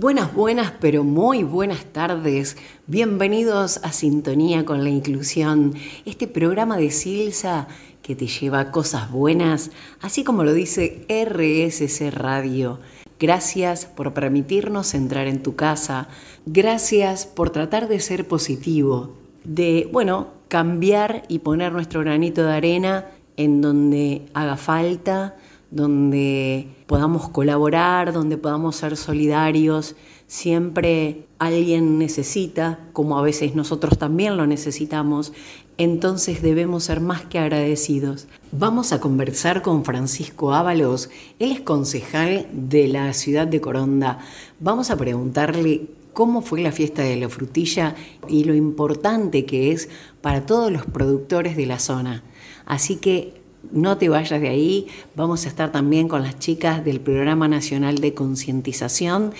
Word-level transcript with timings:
Buenas, 0.00 0.32
buenas, 0.32 0.72
pero 0.80 1.02
muy 1.02 1.42
buenas 1.42 1.84
tardes. 1.86 2.56
Bienvenidos 2.86 3.80
a 3.82 3.90
Sintonía 3.90 4.64
con 4.64 4.84
la 4.84 4.90
Inclusión, 4.90 5.74
este 6.04 6.28
programa 6.28 6.76
de 6.76 6.92
Silsa 6.92 7.66
que 8.00 8.14
te 8.14 8.28
lleva 8.28 8.70
cosas 8.70 9.10
buenas, 9.10 9.72
así 10.00 10.22
como 10.22 10.44
lo 10.44 10.52
dice 10.52 11.04
RSC 11.08 12.12
Radio. 12.12 12.78
Gracias 13.18 13.86
por 13.86 14.14
permitirnos 14.14 14.94
entrar 14.94 15.26
en 15.26 15.42
tu 15.42 15.56
casa. 15.56 16.06
Gracias 16.46 17.26
por 17.26 17.50
tratar 17.50 17.88
de 17.88 17.98
ser 17.98 18.28
positivo, 18.28 19.16
de, 19.42 19.88
bueno, 19.90 20.28
cambiar 20.46 21.24
y 21.26 21.40
poner 21.40 21.72
nuestro 21.72 22.02
granito 22.02 22.44
de 22.44 22.52
arena 22.52 23.06
en 23.36 23.60
donde 23.60 24.26
haga 24.32 24.56
falta 24.56 25.34
donde 25.70 26.68
podamos 26.86 27.28
colaborar, 27.28 28.12
donde 28.12 28.36
podamos 28.36 28.76
ser 28.76 28.96
solidarios. 28.96 29.96
Siempre 30.26 31.26
alguien 31.38 31.98
necesita, 31.98 32.80
como 32.92 33.18
a 33.18 33.22
veces 33.22 33.54
nosotros 33.54 33.98
también 33.98 34.36
lo 34.36 34.46
necesitamos, 34.46 35.32
entonces 35.78 36.42
debemos 36.42 36.84
ser 36.84 37.00
más 37.00 37.22
que 37.22 37.38
agradecidos. 37.38 38.26
Vamos 38.52 38.92
a 38.92 39.00
conversar 39.00 39.62
con 39.62 39.84
Francisco 39.84 40.52
Ábalos, 40.52 41.10
él 41.38 41.52
es 41.52 41.60
concejal 41.60 42.48
de 42.52 42.88
la 42.88 43.12
ciudad 43.12 43.46
de 43.46 43.60
Coronda. 43.60 44.18
Vamos 44.60 44.90
a 44.90 44.96
preguntarle 44.96 45.88
cómo 46.12 46.42
fue 46.42 46.60
la 46.60 46.72
fiesta 46.72 47.02
de 47.02 47.16
la 47.16 47.28
frutilla 47.28 47.94
y 48.28 48.42
lo 48.42 48.54
importante 48.54 49.44
que 49.46 49.70
es 49.70 49.88
para 50.20 50.46
todos 50.46 50.72
los 50.72 50.84
productores 50.84 51.56
de 51.56 51.66
la 51.66 51.78
zona. 51.78 52.24
Así 52.66 52.96
que 52.96 53.40
no 53.72 53.98
te 53.98 54.08
vayas 54.08 54.40
de 54.40 54.48
ahí, 54.48 54.86
vamos 55.14 55.44
a 55.44 55.48
estar 55.48 55.72
también 55.72 56.08
con 56.08 56.22
las 56.22 56.38
chicas 56.38 56.84
del 56.84 57.00
Programa 57.00 57.48
Nacional 57.48 57.98
de 57.98 58.14
Concientización. 58.14 59.32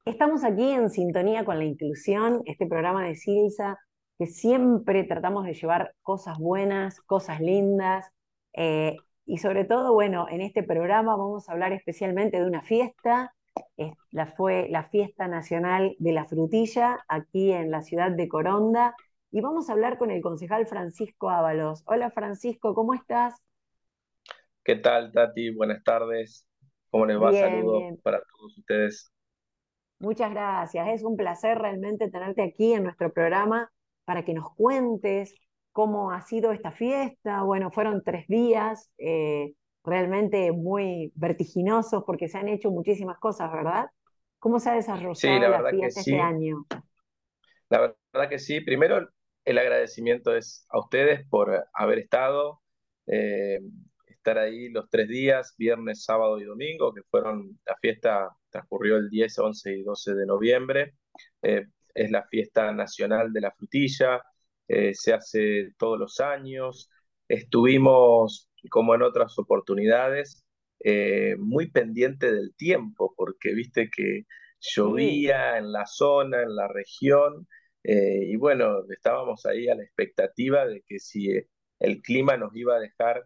Estamos 0.05 0.45
aquí 0.45 0.71
en 0.71 0.89
sintonía 0.89 1.43
con 1.43 1.59
la 1.59 1.65
inclusión, 1.65 2.43
este 2.45 2.65
programa 2.65 3.05
de 3.05 3.15
Silsa, 3.15 3.77
que 4.17 4.27
siempre 4.27 5.03
tratamos 5.03 5.43
de 5.43 5.53
llevar 5.53 5.93
cosas 6.01 6.37
buenas, 6.37 7.01
cosas 7.01 7.41
lindas, 7.41 8.05
eh, 8.53 8.95
y 9.27 9.39
sobre 9.39 9.65
todo, 9.65 9.93
bueno, 9.93 10.25
en 10.29 10.39
este 10.39 10.63
programa 10.63 11.17
vamos 11.17 11.47
a 11.47 11.51
hablar 11.51 11.73
especialmente 11.73 12.39
de 12.39 12.47
una 12.47 12.61
fiesta, 12.61 13.35
la, 14.11 14.27
fue 14.27 14.69
la 14.69 14.83
Fiesta 14.83 15.27
Nacional 15.27 15.97
de 15.99 16.13
la 16.13 16.25
Frutilla, 16.25 17.03
aquí 17.09 17.51
en 17.51 17.69
la 17.69 17.81
ciudad 17.81 18.09
de 18.09 18.29
Coronda, 18.29 18.95
y 19.29 19.41
vamos 19.41 19.69
a 19.69 19.73
hablar 19.73 19.97
con 19.97 20.11
el 20.11 20.21
concejal 20.21 20.65
Francisco 20.65 21.29
Ábalos. 21.29 21.83
Hola 21.87 22.09
Francisco, 22.09 22.73
¿cómo 22.73 22.93
estás? 22.93 23.35
¿Qué 24.63 24.77
tal, 24.77 25.11
Tati? 25.11 25.49
Buenas 25.49 25.83
tardes. 25.83 26.47
¿Cómo 26.89 27.05
les 27.05 27.21
va? 27.21 27.33
Saludos 27.33 27.99
para 28.01 28.21
todos 28.21 28.57
ustedes. 28.57 29.11
Muchas 29.99 30.31
gracias. 30.31 30.87
Es 30.87 31.03
un 31.03 31.17
placer 31.17 31.57
realmente 31.57 32.09
tenerte 32.09 32.43
aquí 32.43 32.71
en 32.71 32.83
nuestro 32.83 33.11
programa 33.11 33.69
para 34.05 34.23
que 34.23 34.33
nos 34.33 34.55
cuentes 34.55 35.35
cómo 35.77 36.09
ha 36.09 36.21
sido 36.21 36.51
esta 36.53 36.71
fiesta. 36.71 37.43
Bueno, 37.43 37.69
fueron 37.69 38.01
tres 38.03 38.27
días 38.27 38.89
eh, 38.97 39.53
realmente 39.83 40.51
muy 40.51 41.11
vertiginosos 41.13 42.03
porque 42.03 42.27
se 42.27 42.39
han 42.39 42.47
hecho 42.47 42.71
muchísimas 42.71 43.19
cosas, 43.19 43.51
¿verdad? 43.51 43.85
¿Cómo 44.39 44.59
se 44.59 44.71
ha 44.71 44.73
desarrollado 44.73 45.61
la, 45.61 45.69
fiesta 45.69 45.99
este 45.99 46.19
año? 46.19 46.65
La 47.69 47.93
verdad 48.11 48.27
que 48.27 48.39
sí. 48.39 48.59
Primero, 48.61 49.07
el 49.45 49.57
agradecimiento 49.59 50.35
es 50.35 50.65
a 50.69 50.79
ustedes 50.79 51.27
por 51.29 51.67
haber 51.71 51.99
estado, 51.99 52.59
eh, 53.05 53.59
estar 54.07 54.39
ahí 54.39 54.69
los 54.69 54.89
tres 54.89 55.07
días, 55.07 55.53
viernes, 55.59 56.05
sábado 56.05 56.39
y 56.39 56.45
domingo, 56.45 56.91
que 56.91 57.03
fueron, 57.11 57.59
la 57.67 57.75
fiesta 57.79 58.35
transcurrió 58.49 58.97
el 58.97 59.11
10, 59.11 59.37
11 59.37 59.77
y 59.77 59.83
12 59.83 60.15
de 60.15 60.25
noviembre. 60.25 60.95
Eh, 61.43 61.67
es 61.93 62.09
la 62.09 62.23
fiesta 62.23 62.71
nacional 62.71 63.31
de 63.31 63.41
la 63.41 63.51
frutilla, 63.51 64.23
eh, 64.67 64.93
se 64.93 65.13
hace 65.13 65.73
todos 65.77 65.99
los 65.99 66.19
años. 66.19 66.89
Estuvimos, 67.27 68.49
como 68.69 68.95
en 68.95 69.01
otras 69.03 69.37
oportunidades, 69.39 70.45
eh, 70.79 71.35
muy 71.39 71.71
pendiente 71.71 72.31
del 72.31 72.55
tiempo, 72.55 73.13
porque 73.17 73.53
viste 73.53 73.89
que 73.95 74.25
llovía 74.59 75.57
en 75.57 75.71
la 75.71 75.85
zona, 75.85 76.41
en 76.43 76.55
la 76.55 76.67
región, 76.67 77.47
eh, 77.83 78.25
y 78.27 78.35
bueno, 78.37 78.83
estábamos 78.89 79.45
ahí 79.45 79.69
a 79.69 79.75
la 79.75 79.83
expectativa 79.83 80.65
de 80.65 80.81
que 80.85 80.99
si 80.99 81.29
el 81.79 82.01
clima 82.01 82.37
nos 82.37 82.55
iba 82.55 82.75
a 82.75 82.79
dejar 82.79 83.23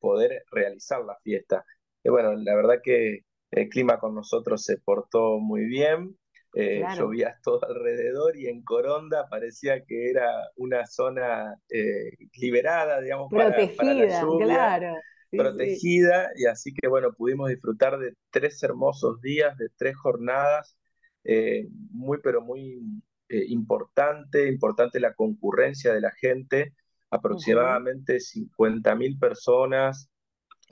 poder 0.00 0.44
realizar 0.50 1.04
la 1.04 1.16
fiesta. 1.22 1.64
Y 2.04 2.10
bueno, 2.10 2.34
la 2.34 2.56
verdad 2.56 2.80
que 2.82 3.20
el 3.52 3.68
clima 3.68 3.98
con 3.98 4.14
nosotros 4.14 4.64
se 4.64 4.78
portó 4.78 5.38
muy 5.38 5.64
bien, 5.66 6.18
eh, 6.54 6.84
llovía 6.96 7.38
todo 7.42 7.64
alrededor 7.66 8.36
y 8.36 8.46
en 8.46 8.62
Coronda 8.62 9.26
parecía 9.30 9.84
que 9.84 10.10
era 10.10 10.30
una 10.56 10.86
zona 10.86 11.56
eh, 11.70 12.10
liberada, 12.34 13.00
digamos, 13.00 13.30
protegida, 13.30 13.76
para, 13.76 13.94
la 13.94 14.20
lluvia, 14.20 14.46
claro. 14.46 14.96
protegida, 15.30 16.30
y 16.36 16.44
así 16.44 16.74
que 16.74 16.88
bueno, 16.88 17.14
pudimos 17.14 17.48
disfrutar 17.48 17.98
de 17.98 18.12
tres 18.30 18.62
hermosos 18.62 19.22
días, 19.22 19.56
de 19.56 19.68
tres 19.76 19.96
jornadas, 19.96 20.76
eh, 21.24 21.68
muy 21.90 22.18
pero 22.22 22.42
muy 22.42 22.82
importante, 23.30 24.46
importante 24.46 25.00
la 25.00 25.14
concurrencia 25.14 25.94
de 25.94 26.02
la 26.02 26.10
gente, 26.10 26.74
aproximadamente 27.08 28.18
50.000 28.18 29.18
personas 29.18 30.10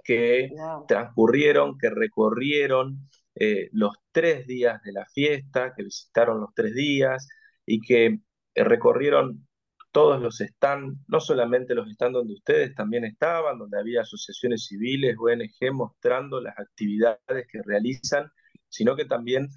que 0.05 0.51
transcurrieron, 0.87 1.79
que 1.79 1.89
recorrieron, 1.89 2.99
eh, 3.35 3.69
los 3.73 3.95
tres 4.13 4.47
días 4.47 4.83
de 4.83 4.93
la 4.93 5.07
fiesta, 5.07 5.73
que 5.77 5.85
visitaron 5.85 6.41
los 6.41 6.51
tres 6.55 6.75
días 6.75 7.29
y 7.65 7.81
que 7.81 8.07
eh, 8.55 8.65
recorrieron 8.65 9.47
todos 9.93 10.21
los 10.21 10.39
stands, 10.39 10.99
no 11.09 11.21
solamente 11.21 11.75
los 11.75 11.91
stands 11.91 12.15
donde 12.15 12.35
ustedes 12.35 12.75
también 12.75 13.05
estaban, 13.05 13.59
donde 13.59 13.79
había 13.79 14.03
asociaciones 14.03 14.67
civiles, 14.67 15.17
ONG 15.19 15.73
mostrando 15.73 16.41
las 16.41 16.59
actividades 16.59 17.47
que 17.51 17.63
realizan, 17.65 18.31
sino 18.69 18.97
que 18.97 19.05
también 19.05 19.49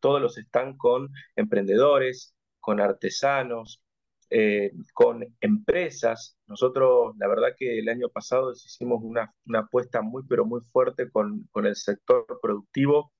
todos 0.00 0.20
los 0.20 0.36
stands 0.36 0.76
con 0.78 1.08
emprendedores, 1.36 2.34
con 2.60 2.80
artesanos, 2.80 3.82
eh, 4.30 4.72
con 4.92 5.24
empresas. 5.40 6.36
Nosotros, 6.46 7.14
la 7.18 7.28
verdad 7.28 7.54
que 7.56 7.78
el 7.78 7.88
año 7.88 8.08
pasado 8.10 8.52
hicimos 8.52 9.00
una, 9.02 9.34
apuesta 9.54 10.02
muy, 10.02 10.22
pero 10.28 10.44
muy 10.44 10.60
fuerte 10.72 11.10
con, 11.10 11.48
con 11.50 11.66
el 11.66 11.76
sector 11.76 12.26
productivo 12.42 13.12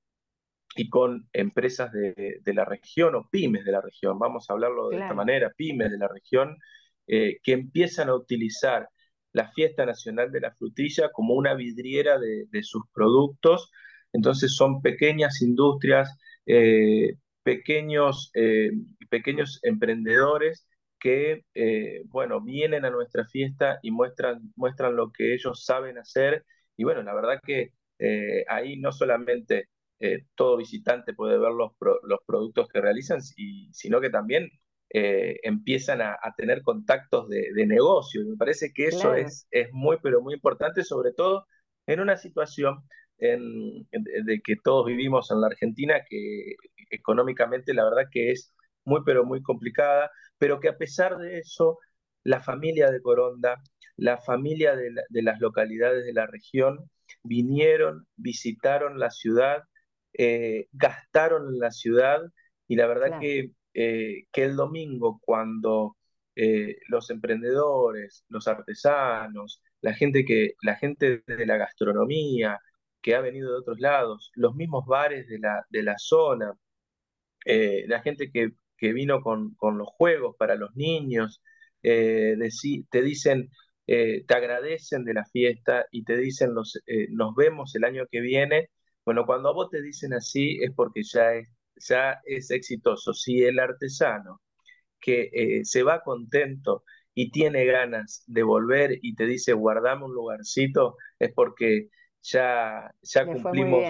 y 0.76 0.88
con 0.88 1.28
empresas 1.32 1.90
de, 1.92 2.40
la 2.46 2.64
región 2.64 3.14
o 3.14 3.28
pymes 3.30 3.64
de 3.64 3.72
la 3.72 3.80
región, 3.80 4.18
vamos 4.18 4.48
a 4.48 4.52
hablarlo 4.52 4.88
de 4.88 4.98
esta 4.98 5.14
manera, 5.14 5.52
pymes 5.56 5.90
de 5.90 5.98
la 5.98 6.08
región, 6.08 6.56
eh, 7.06 7.38
que 7.42 7.52
empiezan 7.52 8.08
a 8.08 8.14
utilizar 8.14 8.88
la 9.32 9.50
fiesta 9.52 9.86
nacional 9.86 10.30
de 10.30 10.40
la 10.40 10.54
frutilla 10.54 11.10
como 11.12 11.34
una 11.34 11.54
vidriera 11.54 12.18
de, 12.18 12.62
sus 12.62 12.82
productos. 12.92 13.70
Entonces 14.12 14.54
son 14.54 14.82
pequeñas 14.82 15.42
industrias, 15.42 16.16
eh, 16.46 17.14
pequeños, 17.42 18.30
eh, 18.34 18.70
pequeños 19.10 19.60
emprendedores 19.62 20.66
que, 21.00 21.44
bueno, 22.06 22.40
vienen 22.40 22.84
a 22.84 22.90
nuestra 22.90 23.24
fiesta 23.26 23.78
y 23.82 23.90
muestran, 23.90 24.52
muestran 24.56 24.96
lo 24.96 25.12
que 25.12 25.34
ellos 25.34 25.64
saben 25.64 25.98
hacer. 25.98 26.44
Y 26.76 26.84
bueno, 26.84 27.02
la 27.02 27.14
verdad 27.14 27.40
que 27.44 27.72
ahí 28.48 28.78
no 28.78 28.92
solamente 28.92 29.68
eh, 30.00 30.26
todo 30.34 30.56
visitante 30.56 31.14
puede 31.14 31.38
ver 31.38 31.52
los, 31.52 31.72
los 31.80 32.20
productos 32.26 32.68
que 32.68 32.80
realizan, 32.80 33.20
y, 33.36 33.68
sino 33.72 34.00
que 34.00 34.10
también 34.10 34.48
eh, 34.90 35.38
empiezan 35.42 36.00
a, 36.02 36.16
tener 36.36 36.62
contactos 36.62 37.28
de, 37.28 37.66
negocio. 37.66 38.22
Y 38.22 38.26
me 38.26 38.36
parece 38.36 38.72
que 38.72 38.86
eso 38.86 39.14
es, 39.14 39.46
es 39.50 39.68
muy, 39.72 39.98
pero 40.02 40.20
muy 40.22 40.34
importante, 40.34 40.84
sobre 40.84 41.12
todo 41.12 41.46
en 41.86 42.00
una 42.00 42.16
situación 42.16 42.82
de 43.18 44.40
que 44.44 44.56
todos 44.62 44.86
vivimos 44.86 45.30
en 45.32 45.40
la 45.40 45.48
Argentina, 45.48 46.04
que 46.08 46.54
económicamente 46.90 47.74
la 47.74 47.84
verdad 47.84 48.08
que 48.10 48.30
es 48.30 48.54
muy, 48.84 49.02
pero 49.04 49.24
muy 49.24 49.42
complicada, 49.42 50.10
pero 50.38 50.60
que 50.60 50.68
a 50.68 50.78
pesar 50.78 51.18
de 51.18 51.38
eso, 51.38 51.78
la 52.24 52.40
familia 52.40 52.90
de 52.90 53.02
Coronda, 53.02 53.62
la 53.96 54.18
familia 54.18 54.76
de, 54.76 54.92
las 55.22 55.40
localidades 55.40 56.06
de 56.06 56.12
la 56.12 56.26
región 56.26 56.90
vinieron, 57.22 58.06
visitaron 58.16 58.98
la 58.98 59.10
ciudad, 59.10 59.64
eh, 60.18 60.68
gastaron 60.72 61.48
en 61.48 61.58
la 61.58 61.70
ciudad 61.70 62.20
y 62.68 62.76
la 62.76 62.86
verdad 62.86 63.18
que, 63.20 63.52
eh, 63.74 64.24
que 64.32 64.44
el 64.44 64.56
domingo 64.56 65.20
cuando 65.24 65.96
los 66.88 67.10
emprendedores, 67.10 68.24
los 68.28 68.46
artesanos, 68.46 69.60
la 69.80 69.92
gente, 69.94 70.24
que, 70.24 70.54
la 70.62 70.76
gente 70.76 71.24
de 71.26 71.46
la 71.46 71.56
gastronomía, 71.56 72.60
que 73.02 73.14
ha 73.16 73.20
venido 73.20 73.50
de 73.50 73.58
otros 73.58 73.80
lados, 73.80 74.30
los 74.34 74.54
mismos 74.54 74.86
bares 74.86 75.26
de 75.28 75.38
la, 75.40 75.66
de 75.70 75.82
la 75.82 75.96
zona, 75.98 76.54
eh, 77.44 77.84
la 77.88 78.00
gente 78.02 78.30
que, 78.30 78.52
vino 78.92 79.22
con, 79.22 79.56
los 79.78 79.88
juegos 79.88 80.36
para 80.38 80.54
los 80.56 80.74
niños, 80.76 81.42
eh, 81.82 82.36
te 82.90 83.02
dicen, 83.02 83.50
eh, 83.86 84.24
te 84.26 84.34
agradecen 84.34 85.04
de 85.04 85.14
la 85.14 85.24
fiesta 85.24 85.86
y 85.90 86.04
te 86.04 86.16
dicen, 86.16 86.54
los, 86.54 86.78
nos 87.10 87.34
vemos 87.34 87.74
el 87.74 87.84
año 87.84 88.06
que 88.10 88.20
viene. 88.20 88.70
Bueno, 89.08 89.24
cuando 89.24 89.48
a 89.48 89.52
vos 89.54 89.70
te 89.70 89.80
dicen 89.80 90.12
así 90.12 90.58
es 90.62 90.70
porque 90.76 91.02
ya 91.02 91.32
es, 91.32 91.48
ya 91.76 92.20
es 92.26 92.50
exitoso. 92.50 93.14
Si 93.14 93.42
el 93.42 93.58
artesano 93.58 94.42
que 95.00 95.62
se 95.64 95.82
va 95.82 96.02
contento 96.02 96.84
y 97.14 97.30
tiene 97.30 97.64
ganas 97.64 98.22
de 98.26 98.42
volver 98.42 98.98
y 99.00 99.14
te 99.14 99.24
dice 99.24 99.54
guardame 99.54 100.04
un 100.04 100.12
lugarcito, 100.12 100.96
es 101.18 101.32
porque 101.32 101.88
ya, 102.22 102.90
ya 103.00 103.24
cumplimos, 103.24 103.82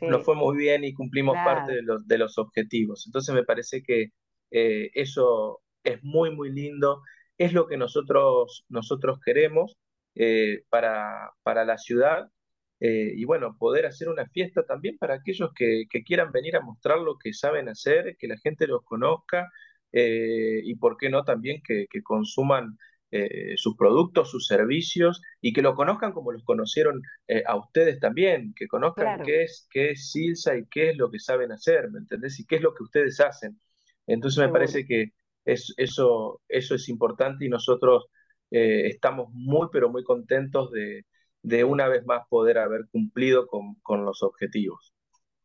nos 0.00 0.24
fue 0.24 0.34
muy 0.36 0.56
bien 0.56 0.84
y 0.84 0.94
cumplimos 0.94 1.36
parte 1.44 1.72
de 1.72 1.82
los, 1.82 2.06
de 2.08 2.16
los 2.18 2.38
objetivos. 2.38 3.04
Entonces 3.06 3.34
me 3.34 3.44
parece 3.44 3.82
que 3.82 4.06
eh, 4.50 4.90
eso 4.94 5.60
es 5.84 6.02
muy, 6.02 6.34
muy 6.34 6.50
lindo, 6.50 7.02
es 7.36 7.52
lo 7.52 7.66
que 7.66 7.76
nosotros, 7.76 8.64
nosotros 8.70 9.18
queremos 9.24 9.76
eh, 10.14 10.64
para, 10.70 11.32
para 11.42 11.64
la 11.66 11.76
ciudad. 11.78 12.30
Eh, 12.80 13.12
y 13.14 13.24
bueno, 13.24 13.56
poder 13.58 13.86
hacer 13.86 14.08
una 14.08 14.26
fiesta 14.26 14.64
también 14.64 14.96
para 14.98 15.14
aquellos 15.14 15.50
que, 15.54 15.84
que, 15.90 16.02
quieran 16.02 16.32
venir 16.32 16.56
a 16.56 16.62
mostrar 16.62 16.98
lo 16.98 17.18
que 17.18 17.34
saben 17.34 17.68
hacer, 17.68 18.16
que 18.18 18.26
la 18.26 18.38
gente 18.38 18.66
los 18.66 18.82
conozca 18.84 19.50
y 19.92 20.74
por 20.76 20.96
qué 20.96 21.10
no 21.10 21.24
también 21.24 21.60
que, 21.66 21.86
que 21.90 22.00
consuman 22.02 22.78
eh, 23.12 23.56
sus 23.56 23.76
productos, 23.76 24.30
sus 24.30 24.46
servicios 24.46 25.20
y 25.40 25.52
que 25.52 25.62
lo 25.62 25.74
conozcan 25.74 26.12
como 26.12 26.30
los 26.30 26.44
conocieron 26.44 27.02
eh, 27.26 27.42
a 27.44 27.56
ustedes 27.56 27.98
también, 27.98 28.54
que 28.54 28.68
conozcan 28.68 29.24
qué 29.24 29.42
es 29.42 29.66
qué 29.68 29.90
es 29.90 30.12
Silsa 30.12 30.56
y 30.56 30.64
qué 30.66 30.90
es 30.90 30.96
lo 30.96 31.10
que 31.10 31.18
saben 31.18 31.50
hacer, 31.50 31.90
¿me 31.90 31.98
entendés? 31.98 32.38
Y 32.38 32.46
qué 32.46 32.56
es 32.56 32.62
lo 32.62 32.72
que 32.72 32.84
ustedes 32.84 33.18
hacen. 33.18 33.60
Entonces 34.06 34.38
me 34.38 34.52
parece 34.52 34.84
que 34.86 35.12
es, 35.44 35.74
eso, 35.76 36.40
eso 36.48 36.76
es 36.76 36.88
importante 36.88 37.44
y 37.44 37.48
nosotros 37.48 38.06
eh, 38.52 38.86
estamos 38.86 39.26
muy, 39.32 39.66
pero 39.72 39.90
muy 39.90 40.04
contentos 40.04 40.70
de, 40.70 41.04
de, 41.42 41.64
una 41.64 41.88
vez 41.88 42.04
más 42.06 42.26
poder 42.28 42.58
haber 42.58 42.88
cumplido 42.90 43.46
con, 43.46 43.74
con 43.82 44.04
los 44.04 44.22
objetivos. 44.22 44.94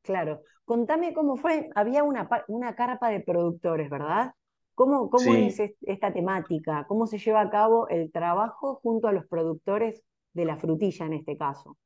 Claro. 0.01 0.41
Contame 0.65 1.13
cómo 1.13 1.37
fue, 1.37 1.69
había 1.75 2.03
una, 2.03 2.27
una 2.47 2.75
carpa 2.75 3.09
de 3.09 3.19
productores, 3.19 3.89
¿verdad? 3.89 4.33
¿Cómo, 4.73 5.09
cómo 5.09 5.33
es 5.33 5.59
esta 5.81 6.11
temática? 6.11 6.85
¿Cómo 6.87 7.07
se 7.07 7.17
lleva 7.17 7.41
a 7.41 7.49
cabo 7.49 7.87
el 7.87 8.11
trabajo 8.11 8.75
junto 8.83 9.07
a 9.07 9.13
los 9.13 9.25
productores 9.27 10.03
de 10.33 10.45
la 10.45 10.57
frutilla 10.57 11.05
en 11.05 11.13
este 11.13 11.37
caso? 11.37 11.77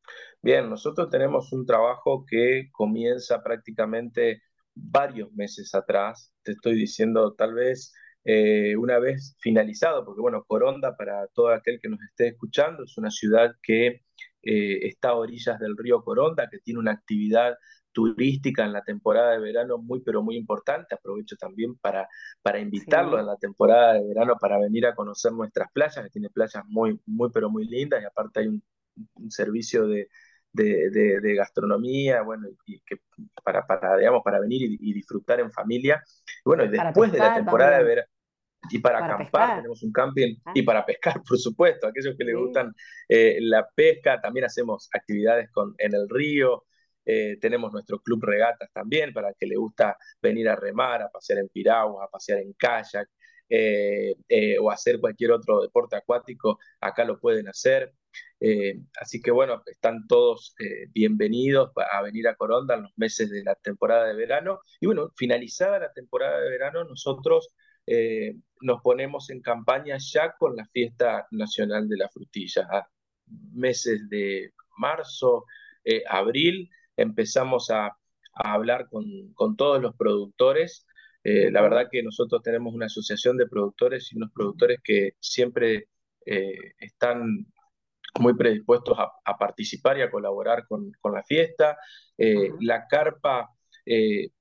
Bien, 0.41 0.69
nosotros 0.69 1.09
tenemos 1.09 1.53
un 1.53 1.65
trabajo 1.65 2.25
que 2.27 2.69
comienza 2.71 3.43
prácticamente 3.43 4.41
varios 4.73 5.31
meses 5.33 5.75
atrás, 5.75 6.33
te 6.41 6.53
estoy 6.53 6.75
diciendo 6.75 7.35
tal 7.35 7.53
vez 7.53 7.93
eh, 8.23 8.75
una 8.75 8.99
vez 8.99 9.35
finalizado, 9.39 10.05
porque 10.05 10.21
bueno, 10.21 10.43
Coronda, 10.45 10.95
para 10.95 11.27
todo 11.27 11.49
aquel 11.49 11.79
que 11.81 11.89
nos 11.89 12.01
esté 12.01 12.29
escuchando, 12.29 12.83
es 12.83 12.97
una 12.97 13.11
ciudad 13.11 13.55
que 13.63 14.01
eh, 14.41 14.87
está 14.87 15.09
a 15.09 15.15
orillas 15.15 15.59
del 15.59 15.77
río 15.77 16.03
Coronda, 16.03 16.49
que 16.49 16.59
tiene 16.59 16.79
una 16.79 16.91
actividad 16.91 17.55
turística 17.91 18.63
en 18.65 18.73
la 18.73 18.83
temporada 18.83 19.31
de 19.31 19.39
verano 19.39 19.77
muy, 19.77 20.01
pero 20.01 20.21
muy 20.23 20.35
importante. 20.35 20.95
Aprovecho 20.95 21.35
también 21.37 21.75
para, 21.77 22.07
para 22.41 22.59
invitarlo 22.59 23.19
en 23.19 23.25
la 23.25 23.37
temporada 23.37 23.93
de 23.93 24.07
verano 24.07 24.37
para 24.39 24.59
venir 24.59 24.85
a 24.85 24.95
conocer 24.95 25.31
nuestras 25.31 25.71
playas, 25.71 26.03
que 26.03 26.09
tiene 26.09 26.29
playas 26.29 26.63
muy, 26.67 26.99
muy, 27.05 27.29
pero 27.33 27.49
muy 27.49 27.65
lindas 27.65 28.01
y 28.01 28.05
aparte 28.05 28.41
hay 28.41 28.47
un, 28.47 28.63
servicio 29.29 29.87
de, 29.87 30.09
de, 30.51 31.33
gastronomía, 31.35 32.21
bueno, 32.21 32.47
y 32.65 32.79
que 32.81 32.97
para, 33.43 33.65
para, 33.65 33.97
digamos, 33.97 34.21
para 34.23 34.39
venir 34.39 34.77
y, 34.79 34.93
disfrutar 34.93 35.39
en 35.39 35.51
familia. 35.51 36.03
Y 36.25 36.41
bueno, 36.45 36.65
y 36.65 36.69
después 36.69 37.11
de 37.11 37.19
la 37.19 37.35
temporada 37.35 37.77
de 37.77 37.83
verano, 37.83 38.07
y 38.69 38.79
para, 38.79 39.05
acampar, 39.05 39.57
tenemos 39.57 39.81
un 39.83 39.91
camping, 39.91 40.35
ah. 40.45 40.51
y 40.53 40.61
para 40.63 40.85
pescar, 40.85 41.21
por 41.27 41.37
supuesto, 41.37 41.87
aquellos 41.87 42.15
que 42.17 42.23
les 42.23 42.35
gustan 42.35 42.73
eh, 43.07 43.37
la 43.41 43.67
pesca, 43.73 44.19
también 44.21 44.45
hacemos 44.45 44.89
actividades 44.93 45.49
con, 45.51 45.73
en 45.77 45.93
el 45.93 46.07
río, 46.09 46.65
eh, 47.05 47.37
tenemos 47.39 47.71
nuestro 47.71 47.99
club 47.99 48.23
regatas 48.23 48.69
también 48.71 49.13
para 49.13 49.29
el 49.29 49.35
que 49.39 49.47
le 49.47 49.55
gusta 49.55 49.97
venir 50.21 50.47
a 50.49 50.55
remar, 50.55 51.01
a 51.01 51.09
pasear 51.09 51.39
en 51.39 51.49
piragua, 51.49 52.05
a 52.05 52.07
pasear 52.07 52.39
en 52.39 52.53
kayak 52.53 53.09
eh, 53.49 54.15
eh, 54.27 54.57
o 54.59 54.71
hacer 54.71 54.99
cualquier 54.99 55.31
otro 55.31 55.61
deporte 55.61 55.95
acuático, 55.95 56.59
acá 56.79 57.03
lo 57.05 57.19
pueden 57.19 57.47
hacer. 57.47 57.93
así 58.99 59.21
que 59.21 59.31
bueno, 59.31 59.61
están 59.65 60.07
todos 60.07 60.55
bienvenidos 60.93 61.71
a 61.91 62.01
venir 62.01 62.27
a 62.27 62.35
Coronda 62.35 62.75
en 62.75 62.83
los 62.83 62.91
meses 62.97 63.29
de 63.29 63.43
la 63.43 63.55
temporada 63.55 64.07
de 64.07 64.15
verano. 64.15 64.61
Y 64.79 64.85
bueno, 64.87 65.11
finalizada 65.15 65.79
la 65.79 65.93
temporada 65.93 66.39
de 66.39 66.49
verano, 66.49 66.83
nosotros 66.85 67.49
nos 68.61 68.81
ponemos 68.81 69.29
en 69.29 69.41
campaña 69.41 69.97
ya 69.99 70.35
con 70.37 70.55
la 70.55 70.65
fiesta 70.67 71.27
nacional 71.31 71.89
de 71.89 71.97
la 71.97 72.09
frutilla. 72.09 72.67
A 72.71 72.87
meses 73.53 74.09
de 74.09 74.53
marzo, 74.77 75.45
abril, 76.07 76.69
empezamos 76.97 77.69
a, 77.71 77.95
hablar 78.33 78.87
con, 78.89 79.55
todos 79.57 79.81
los 79.81 79.95
productores. 79.95 80.85
Eh, 81.23 81.51
la 81.51 81.61
verdad 81.61 81.87
que 81.91 82.03
nosotros 82.03 82.41
tenemos 82.41 82.73
una 82.73 82.87
asociación 82.87 83.37
de 83.37 83.47
productores 83.47 84.11
y 84.11 84.17
unos 84.17 84.31
productores 84.33 84.79
que 84.83 85.11
siempre 85.19 85.89
eh, 86.25 86.73
están 86.79 87.45
muy 88.19 88.35
predispuestos 88.35 88.97
a, 88.97 89.37
participar 89.37 89.97
y 89.97 90.01
a 90.01 90.11
colaborar 90.11 90.65
con, 90.67 90.91
la 91.13 91.23
fiesta. 91.23 91.77
Eh, 92.17 92.51
la, 92.59 92.87
carpa, 92.87 93.49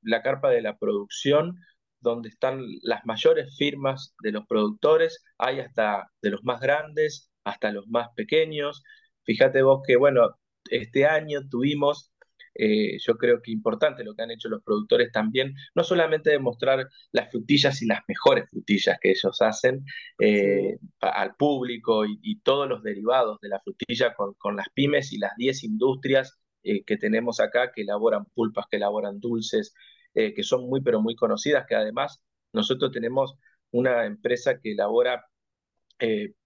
la 0.03 0.23
carpa 0.23 0.51
de 0.51 0.63
la 0.63 0.79
producción, 0.79 1.57
donde 2.01 2.29
están 2.31 2.63
las 2.83 3.05
mayores 3.05 3.57
firmas 3.57 4.15
de 4.23 4.33
los 4.33 4.47
productores, 4.47 5.25
hay 5.39 5.61
hasta 5.61 6.11
de 6.23 6.31
los 6.31 6.45
más 6.45 6.61
grandes 6.61 7.31
hasta 7.49 7.73
los 7.73 7.87
más 7.89 8.09
pequeños. 8.15 8.83
Fíjate 9.25 9.63
vos 9.63 9.83
que, 9.87 9.97
bueno, 9.97 10.37
este 10.71 11.07
año 11.07 11.41
tuvimos 11.49 12.13
eh, 12.61 12.99
yo 12.99 13.17
creo 13.17 13.41
que 13.41 13.53
importante 13.53 14.03
lo 14.03 14.15
que 14.17 14.23
han 14.23 14.33
hecho 14.33 14.49
los 14.49 14.65
productores 14.65 15.13
también, 15.13 15.55
no 15.77 15.85
solamente 15.85 16.31
demostrar 16.31 16.89
las 17.13 17.31
frutillas 17.31 17.81
y 17.83 17.87
las 17.87 18.01
mejores 18.09 18.51
frutillas 18.51 18.99
que 19.01 19.11
ellos 19.11 19.41
hacen 19.41 19.85
eh, 20.19 20.77
al 21.01 21.37
público 21.37 22.05
y, 22.05 22.41
todos 22.43 22.69
los 22.69 22.83
derivados 22.83 23.39
de 23.41 23.49
la 23.49 23.61
frutilla 23.61 24.15
con, 24.15 24.57
las 24.57 24.67
pymes 24.75 25.13
y 25.13 25.19
las 25.19 25.37
10 25.37 25.65
industrias 25.65 26.39
eh, 26.65 26.83
que 26.85 26.97
tenemos 26.97 27.41
acá 27.41 27.71
que 27.73 27.83
elaboran 27.83 28.25
pulpas, 28.35 28.67
que 28.71 28.79
elaboran 28.79 29.21
dulces, 29.21 29.75
que 30.15 30.43
son 30.43 30.69
muy 30.69 30.81
pero 30.81 31.01
muy 31.01 31.15
conocidas, 31.15 31.65
que 31.69 31.77
además 31.77 32.21
nosotros 32.53 32.91
tenemos 32.91 33.37
una 33.71 34.05
empresa 34.05 34.59
que 34.59 34.73
elabora 34.73 35.25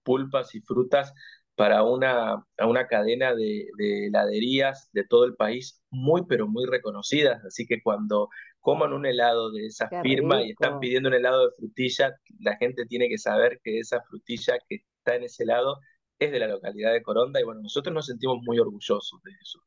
pulpas 0.03 0.53
y 0.53 0.61
frutas 0.61 1.11
para 1.55 1.83
una, 1.83 2.43
una 2.65 2.87
cadena 2.87 3.35
de, 3.35 3.67
heladerías 3.77 4.89
de 4.91 5.05
todo 5.05 5.25
el 5.25 5.35
país 5.35 5.81
muy, 5.91 6.25
pero 6.27 6.47
muy 6.47 6.65
reconocidas. 6.65 7.43
Así 7.45 7.65
que 7.65 7.81
cuando 7.81 8.29
coman 8.59 8.93
un 8.93 9.05
helado 9.05 9.51
de 9.51 9.67
esa 9.67 9.89
firma 10.01 10.41
y 10.41 10.51
están 10.51 10.79
pidiendo 10.79 11.09
un 11.09 11.15
helado 11.15 11.47
de 11.47 11.55
frutilla, 11.57 12.15
la 12.39 12.55
gente 12.57 12.85
tiene 12.85 13.09
que 13.09 13.17
saber 13.17 13.59
que 13.63 13.79
esa 13.79 14.01
frutilla 14.01 14.57
que 14.67 14.83
está 14.97 15.15
en 15.15 15.23
ese 15.23 15.43
helado 15.43 15.77
es 16.17 16.31
de 16.31 16.39
la 16.39 16.47
localidad 16.47 16.93
de 16.93 17.03
Coronda 17.03 17.39
y 17.39 17.43
bueno, 17.43 17.61
nosotros 17.61 17.93
nos 17.93 18.05
sentimos 18.05 18.37
muy 18.43 18.57
orgullosos 18.59 19.21
de 19.23 19.31
eso. 19.41 19.59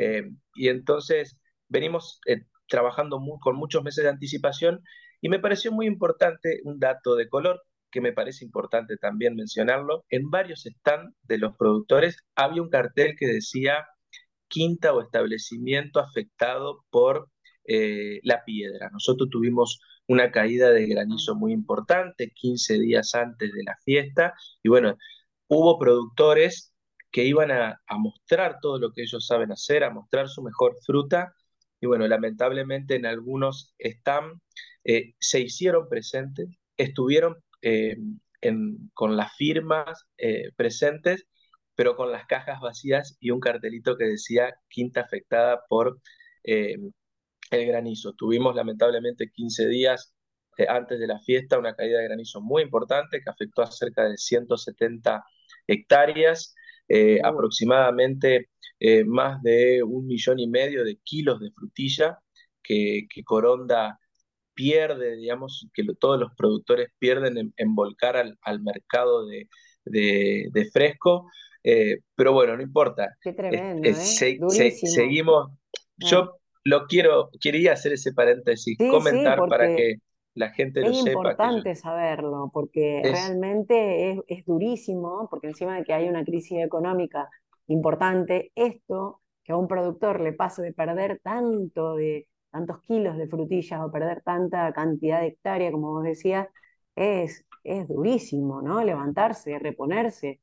Eh, 0.00 0.30
y 0.54 0.68
entonces 0.68 1.38
venimos 1.68 2.20
eh, 2.26 2.42
trabajando 2.68 3.20
con 3.40 3.56
muchos 3.56 3.82
meses 3.82 4.04
de 4.04 4.10
anticipación 4.10 4.82
y 5.20 5.28
me 5.28 5.38
pareció 5.38 5.72
muy 5.72 5.86
importante 5.86 6.60
un 6.64 6.78
dato 6.78 7.14
de 7.14 7.28
color 7.28 7.62
que 7.92 8.00
me 8.00 8.12
parece 8.12 8.44
importante 8.44 8.96
también 8.96 9.36
mencionarlo, 9.36 10.04
en 10.10 10.30
varios 10.30 10.64
stands 10.64 11.14
de 11.22 11.38
los 11.38 11.56
productores 11.56 12.16
había 12.34 12.62
un 12.62 12.70
cartel 12.70 13.14
que 13.16 13.26
decía 13.26 13.86
quinta 14.48 14.92
o 14.92 15.02
establecimiento 15.02 16.00
afectado 16.00 16.84
por 16.90 17.30
eh, 17.64 18.20
la 18.24 18.44
piedra. 18.44 18.90
Nosotros 18.90 19.28
tuvimos 19.30 19.80
una 20.08 20.32
caída 20.32 20.70
de 20.70 20.86
granizo 20.86 21.36
muy 21.36 21.52
importante 21.52 22.32
15 22.34 22.80
días 22.80 23.14
antes 23.14 23.52
de 23.52 23.62
la 23.64 23.76
fiesta 23.84 24.34
y 24.62 24.68
bueno, 24.68 24.96
hubo 25.48 25.78
productores 25.78 26.74
que 27.10 27.24
iban 27.24 27.50
a, 27.50 27.80
mostrar 27.98 28.58
todo 28.60 28.78
lo 28.78 28.92
que 28.92 29.02
ellos 29.02 29.26
saben 29.26 29.52
hacer, 29.52 29.84
a 29.84 29.90
mostrar 29.90 30.28
su 30.28 30.42
mejor 30.42 30.76
fruta 30.84 31.34
y 31.80 31.86
bueno, 31.86 32.06
lamentablemente 32.08 32.96
en 32.96 33.06
algunos 33.06 33.74
stands 33.78 34.40
eh, 34.84 35.14
se 35.18 35.40
hicieron 35.40 35.88
presentes, 35.88 36.48
estuvieron 36.76 37.36
eh, 37.62 37.96
con 38.92 39.16
las 39.16 39.36
firmas 39.36 40.06
eh, 40.18 40.50
presentes, 40.56 41.26
pero 41.76 41.96
con 41.96 42.10
las 42.10 42.26
cajas 42.26 42.60
vacías 42.60 43.16
y 43.20 43.30
un 43.30 43.40
cartelito 43.40 43.96
que 43.96 44.04
decía 44.04 44.54
quinta 44.68 45.02
afectada 45.02 45.62
por 45.68 46.00
eh, 46.44 46.76
el 47.50 47.66
granizo. 47.66 48.14
Tuvimos 48.14 48.56
lamentablemente 48.56 49.30
15 49.30 49.68
días 49.68 50.14
antes 50.68 50.98
de 50.98 51.06
la 51.06 51.20
fiesta 51.20 51.58
una 51.58 51.74
caída 51.74 51.98
de 51.98 52.04
granizo 52.04 52.40
muy 52.40 52.62
importante 52.62 53.20
que 53.22 53.30
afectó 53.30 53.62
a 53.62 53.70
cerca 53.70 54.04
de 54.08 54.16
170 54.18 55.24
hectáreas, 55.66 56.54
aproximadamente 57.24 58.50
más 59.06 59.40
de 59.42 59.82
un 59.82 60.06
millón 60.06 60.40
y 60.40 60.48
medio 60.48 60.84
de 60.84 60.98
kilos 61.04 61.40
de 61.40 61.50
frutilla 61.52 62.18
que, 62.62 63.06
que 63.08 63.24
Coronda 63.24 63.98
pierde, 64.54 65.16
digamos, 65.16 65.68
que 65.74 65.84
todos 65.98 66.18
los 66.18 66.32
productores 66.36 66.88
pierden 66.98 67.52
en, 67.56 67.74
volcar 67.74 68.16
al, 68.16 68.60
mercado 68.60 69.26
de, 69.26 70.70
fresco. 70.72 71.30
Eh, 71.64 71.98
pero 72.14 72.32
bueno, 72.32 72.56
no 72.56 72.62
importa. 72.62 73.16
Qué 73.20 73.32
tremendo, 73.32 73.88
¿eh? 73.88 73.94
seguimos. 73.94 75.50
Yo 75.96 76.38
lo 76.64 76.86
quiero, 76.86 77.30
quería 77.40 77.72
hacer 77.72 77.92
ese 77.92 78.12
paréntesis, 78.12 78.76
comentar 78.78 79.38
para 79.48 79.74
que 79.74 79.96
la 80.34 80.50
gente 80.50 80.80
lo 80.80 80.94
sepa. 80.94 81.10
Es 81.10 81.14
importante 81.14 81.74
saberlo, 81.74 82.50
porque 82.52 83.00
realmente 83.04 84.10
es, 84.10 84.20
es, 84.26 84.44
durísimo, 84.44 85.28
porque 85.30 85.48
encima 85.48 85.76
de 85.76 85.84
que 85.84 85.92
hay 85.92 86.08
una 86.08 86.24
crisis 86.24 86.58
económica 86.64 87.28
importante, 87.66 88.50
esto 88.54 89.20
que 89.44 89.52
a 89.52 89.56
un 89.56 89.68
productor 89.68 90.20
le 90.20 90.32
pase 90.32 90.62
de 90.62 90.72
perder 90.72 91.20
tanto 91.22 91.96
de, 91.96 92.26
tantos 92.52 92.82
kilos 92.82 93.16
de 93.16 93.26
frutillas 93.26 93.80
o 93.82 93.90
perder 93.90 94.22
tanta 94.22 94.72
cantidad 94.72 95.20
de 95.20 95.28
hectárea, 95.28 95.72
como 95.72 95.90
vos 95.90 96.04
decías, 96.04 96.48
es, 96.94 97.44
es 97.64 97.88
durísimo, 97.88 98.62
¿no? 98.62 98.84
Levantarse, 98.84 99.58
reponerse. 99.58 100.40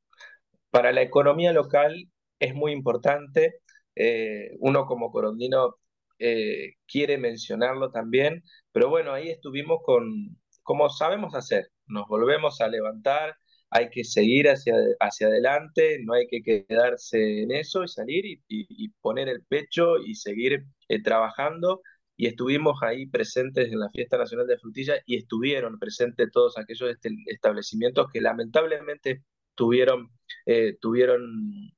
Para 0.71 0.91
la 0.91 1.01
economía 1.01 1.53
local 1.53 2.09
es 2.39 2.53
muy 2.55 2.71
importante. 2.71 3.61
Eh, 3.95 4.55
uno 4.59 4.85
como 4.85 5.11
corondino 5.11 5.75
eh, 6.19 6.73
quiere 6.87 7.17
mencionarlo 7.17 7.91
también, 7.91 8.43
pero 8.71 8.89
bueno, 8.89 9.13
ahí 9.13 9.29
estuvimos 9.29 9.79
con, 9.83 10.37
como 10.63 10.89
sabemos 10.89 11.35
hacer, 11.35 11.69
nos 11.87 12.07
volvemos 12.07 12.61
a 12.61 12.67
levantar, 12.67 13.35
hay 13.69 13.89
que 13.89 14.03
seguir 14.03 14.49
hacia, 14.49 14.75
hacia 14.99 15.27
adelante, 15.27 15.99
no 16.03 16.13
hay 16.13 16.27
que 16.27 16.41
quedarse 16.41 17.43
en 17.43 17.51
eso 17.51 17.83
y 17.83 17.87
salir 17.87 18.25
y, 18.47 18.89
poner 19.01 19.29
el 19.29 19.43
pecho 19.45 19.97
y 19.97 20.15
seguir 20.15 20.65
eh, 20.87 21.01
trabajando 21.01 21.81
y 22.19 22.27
estuvimos 22.27 22.83
ahí 22.83 23.05
presentes 23.05 23.71
en 23.71 23.79
la 23.79 23.89
Fiesta 23.91 24.17
Nacional 24.17 24.45
de 24.45 24.57
Frutilla 24.57 24.95
y 25.05 25.15
estuvieron 25.15 25.79
presentes 25.79 26.29
todos 26.33 26.57
aquellos 26.57 26.89
este, 26.89 27.15
establecimientos 27.27 28.07
que 28.11 28.19
lamentablemente 28.19 29.23
tuvieron, 29.55 30.11
eh, 30.45 30.75
tuvieron 30.81 31.21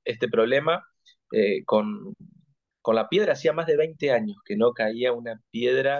este 0.04 0.28
problema 0.30 0.84
eh, 1.32 1.64
con, 1.64 2.16
con 2.82 2.96
la 2.96 3.08
piedra. 3.08 3.34
Hacía 3.34 3.54
más 3.54 3.68
de 3.68 3.78
20 3.78 4.12
años 4.12 4.38
que 4.44 4.58
no 4.58 4.72
caía 4.74 5.14
una 5.14 5.40
piedra 5.52 6.00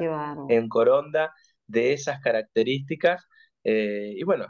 en 0.50 0.70
Coronda 0.70 1.32
de 1.68 1.94
esas 1.94 2.20
características. 2.20 3.24
Eh, 3.64 4.16
y 4.18 4.24
bueno, 4.24 4.48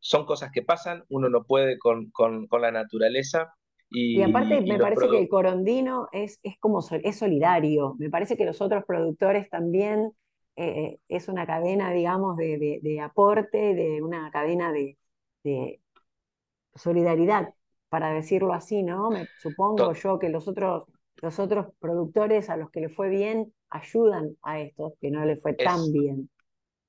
son 0.00 0.24
cosas 0.24 0.50
que 0.50 0.62
pasan, 0.62 1.04
uno 1.10 1.28
no 1.28 1.44
puede 1.44 1.78
con, 1.78 2.10
con, 2.10 2.46
con 2.46 2.62
la 2.62 2.72
naturaleza 2.72 3.52
y, 3.90 4.22
aparte 4.22 4.60
me 4.62 4.78
parece 4.78 5.08
que 5.08 5.18
el 5.18 5.28
corondino 5.28 6.08
es, 6.12 6.40
es 6.42 6.58
como 6.58 6.80
es 6.80 7.16
solidario. 7.16 7.94
Me 7.98 8.10
parece 8.10 8.36
que 8.36 8.44
los 8.44 8.60
otros 8.60 8.84
productores 8.84 9.48
también 9.48 10.12
eh, 10.56 10.98
es 11.08 11.28
una 11.28 11.46
cadena, 11.46 11.92
digamos, 11.92 12.36
de, 12.36 12.80
de, 12.82 13.00
aporte, 13.00 13.74
de 13.74 14.02
una 14.02 14.30
cadena 14.30 14.72
de, 14.72 14.96
solidaridad, 16.74 17.54
para 17.88 18.12
decirlo 18.12 18.52
así, 18.52 18.82
¿no? 18.82 19.10
Me, 19.10 19.28
supongo 19.40 19.92
yo 19.92 20.18
que 20.18 20.28
los 20.28 20.48
otros, 20.48 20.84
los 21.22 21.38
otros 21.38 21.66
productores 21.78 22.50
a 22.50 22.56
los 22.56 22.70
que 22.70 22.80
le 22.80 22.88
fue 22.88 23.08
bien 23.08 23.52
ayudan 23.70 24.36
a 24.42 24.60
estos 24.60 24.94
que 25.00 25.10
no 25.10 25.24
le 25.24 25.36
fue 25.36 25.54
tan 25.54 25.92
bien 25.92 26.28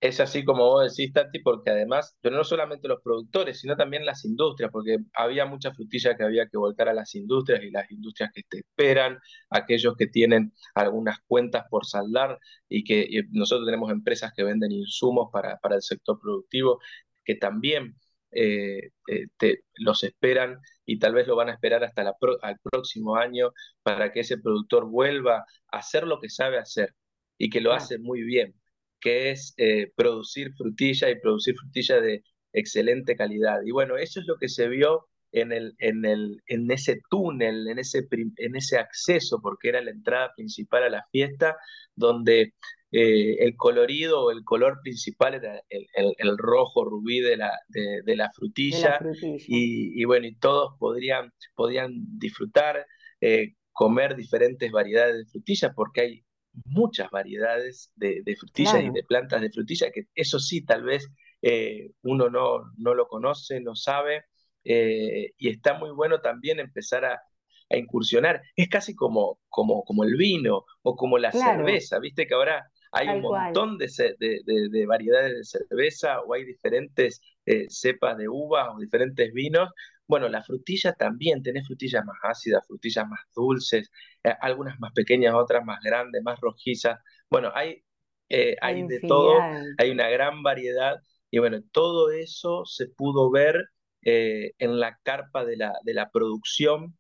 es 0.08 0.20
así 0.20 0.44
como 0.44 0.66
vos 0.66 0.96
decís, 0.96 1.14
Tati, 1.14 1.40
porque 1.40 1.70
además, 1.72 2.18
pero 2.22 2.36
no 2.38 2.44
solamente 2.44 2.88
los 2.88 3.02
productores, 3.02 3.60
sino 3.60 3.76
también 3.76 4.06
las 4.06 4.26
industrias, 4.26 4.72
porque 4.72 4.98
había 5.14 5.46
mucha 5.46 5.74
frutilla 5.74 6.16
que 6.16 6.24
había 6.24 6.48
que 6.48 6.58
volcar 6.58 6.90
a 6.90 6.94
las 6.94 7.16
industrias 7.16 7.64
y 7.64 7.72
las 7.72 7.90
industrias 7.92 8.32
que 8.34 8.44
te 8.50 8.60
esperan, 8.60 9.20
aquellos 9.50 9.96
que 9.98 10.08
tienen 10.08 10.54
algunas 10.76 11.20
cuentas 11.28 11.66
por 11.70 11.86
saldar 11.86 12.40
y 12.70 12.84
que 12.84 13.24
nosotros 13.32 13.66
tenemos 13.66 13.92
empresas 13.92 14.34
que 14.36 14.44
venden 14.44 14.72
insumos 14.72 15.30
para, 15.32 15.58
para 15.58 15.76
el 15.76 15.82
sector 15.82 16.20
productivo, 16.20 16.80
que 17.24 17.36
también 17.36 17.96
eh, 18.32 18.92
eh, 19.08 19.28
te, 19.38 19.64
los 19.76 20.04
esperan 20.04 20.60
y 20.86 21.00
tal 21.00 21.14
vez 21.14 21.28
lo 21.28 21.36
van 21.38 21.50
a 21.50 21.54
esperar 21.54 21.84
hasta 21.84 22.04
la 22.04 22.16
el 22.44 22.58
próximo 22.62 23.16
año 23.16 23.52
para 23.82 24.12
que 24.12 24.22
ese 24.22 24.38
productor 24.38 24.90
vuelva 24.90 25.46
a 25.72 25.78
hacer 25.78 26.06
lo 26.06 26.20
que 26.20 26.30
sabe 26.30 26.58
hacer 26.58 26.94
y 27.38 27.50
que 27.50 27.62
lo 27.62 27.72
hace 27.74 27.98
muy 27.98 28.24
bien 28.24 28.54
que 29.00 29.32
es 29.32 29.54
eh, 29.58 29.92
producir 29.96 30.54
frutilla 30.54 31.10
y 31.10 31.20
producir 31.20 31.56
frutilla 31.56 32.02
de 32.02 32.24
excelente 32.54 33.16
calidad. 33.16 33.60
Y 33.66 33.72
bueno, 33.72 33.98
eso 33.98 34.20
es 34.20 34.28
lo 34.28 34.38
que 34.38 34.50
se 34.50 34.68
vio 34.68 35.08
en, 35.32 35.52
el, 35.52 35.76
en, 35.80 36.06
el, 36.06 36.42
en 36.48 36.72
ese 36.72 37.02
túnel, 37.10 37.68
en 37.68 37.80
ese, 37.80 38.08
en 38.38 38.56
ese 38.56 38.78
acceso, 38.78 39.40
porque 39.42 39.70
era 39.70 39.82
la 39.82 39.92
entrada 39.92 40.32
principal 40.36 40.84
a 40.84 40.90
la 40.90 41.06
fiesta, 41.12 41.58
donde 41.94 42.54
eh, 42.92 43.36
el 43.40 43.58
colorido 43.58 44.24
o 44.24 44.32
el 44.32 44.44
color 44.46 44.80
principal 44.82 45.34
era 45.34 45.62
el, 45.70 45.86
el, 46.18 46.38
rojo 46.38 46.86
rubí 46.86 47.20
de 47.20 47.36
la, 47.36 47.52
de, 47.68 48.16
la, 48.16 48.32
frutilla, 48.32 49.00
Y, 49.48 50.02
y, 50.02 50.06
bueno, 50.06 50.28
y 50.28 50.36
todos 50.36 50.76
podrían, 50.80 51.34
podían 51.56 51.92
disfrutar, 52.18 52.86
eh, 53.20 53.56
comer 53.74 54.16
diferentes 54.16 54.72
variedades 54.72 55.18
de 55.18 55.26
frutilla, 55.26 55.74
porque 55.76 56.02
hay 56.02 56.25
muchas 56.66 57.10
variedades 57.10 57.92
de, 57.96 58.22
de 58.24 58.36
frutillas 58.36 58.82
y 58.84 58.90
de 58.90 59.04
plantas 59.04 59.42
de 59.42 59.50
frutilla, 59.50 59.92
que 59.92 60.08
eso 60.16 60.40
sí, 60.40 60.64
tal 60.64 60.84
vez 60.84 61.10
eh, 61.42 61.92
uno 62.04 62.30
no, 62.30 62.72
no, 62.78 62.94
lo 62.94 63.08
conoce, 63.08 63.60
no 63.62 63.76
sabe, 63.76 64.26
eh, 64.64 65.32
y 65.38 65.50
está 65.50 65.78
muy 65.78 65.92
bueno 65.92 66.22
también 66.22 66.60
empezar 66.60 67.06
a, 67.06 67.22
incursionar. 67.70 68.42
Es 68.56 68.70
casi 68.70 68.96
como, 68.96 69.40
como, 69.50 69.84
como 69.84 70.04
el 70.04 70.16
vino 70.16 70.66
o 70.84 70.96
como 70.96 71.18
la 71.18 71.32
cerveza, 71.32 72.00
viste 72.00 72.28
que 72.28 72.36
ahora 72.36 72.72
hay 72.92 73.10
un 73.10 73.22
montón 73.22 73.78
de, 73.78 73.88
de, 74.20 74.86
variedades 74.86 75.34
de 75.34 75.44
cerveza 75.44 76.22
o 76.22 76.34
hay 76.34 76.46
diferentes 76.46 77.22
eh, 77.46 77.66
cepas 77.68 78.18
de 78.18 78.30
uvas 78.30 78.70
o 78.74 78.80
diferentes 78.80 79.34
vinos 79.34 79.70
bueno, 80.08 80.30
la 80.30 80.44
frutilla 80.44 80.94
también, 80.94 81.42
tenés 81.42 81.68
frutillas 81.68 82.06
más 82.06 82.18
ácidas, 82.24 82.66
frutillas 82.68 83.08
más 83.08 83.22
dulces, 83.36 83.92
eh, 84.24 84.34
algunas 84.42 84.80
más 84.80 84.92
pequeñas, 84.94 85.34
otras 85.34 85.66
más 85.66 85.80
grandes, 85.82 86.22
más 86.24 86.40
rojizas. 86.40 87.00
Bueno, 87.30 87.52
hay, 87.56 87.84
eh, 88.30 88.56
hay, 88.62 88.84
de 88.88 89.00
todo, 89.02 89.40
hay 89.78 89.90
una 89.92 90.10
gran 90.10 90.44
variedad 90.44 90.98
y 91.32 91.40
bueno, 91.40 91.62
todo 91.72 92.12
eso 92.12 92.66
se 92.66 92.88
pudo 92.88 93.32
ver 93.32 93.70
eh, 94.04 94.54
en 94.60 94.80
la 94.80 95.00
carpa 95.04 95.44
de 95.44 95.58
la, 95.58 95.74
de 95.84 95.94
la 95.94 96.10
producción 96.12 96.98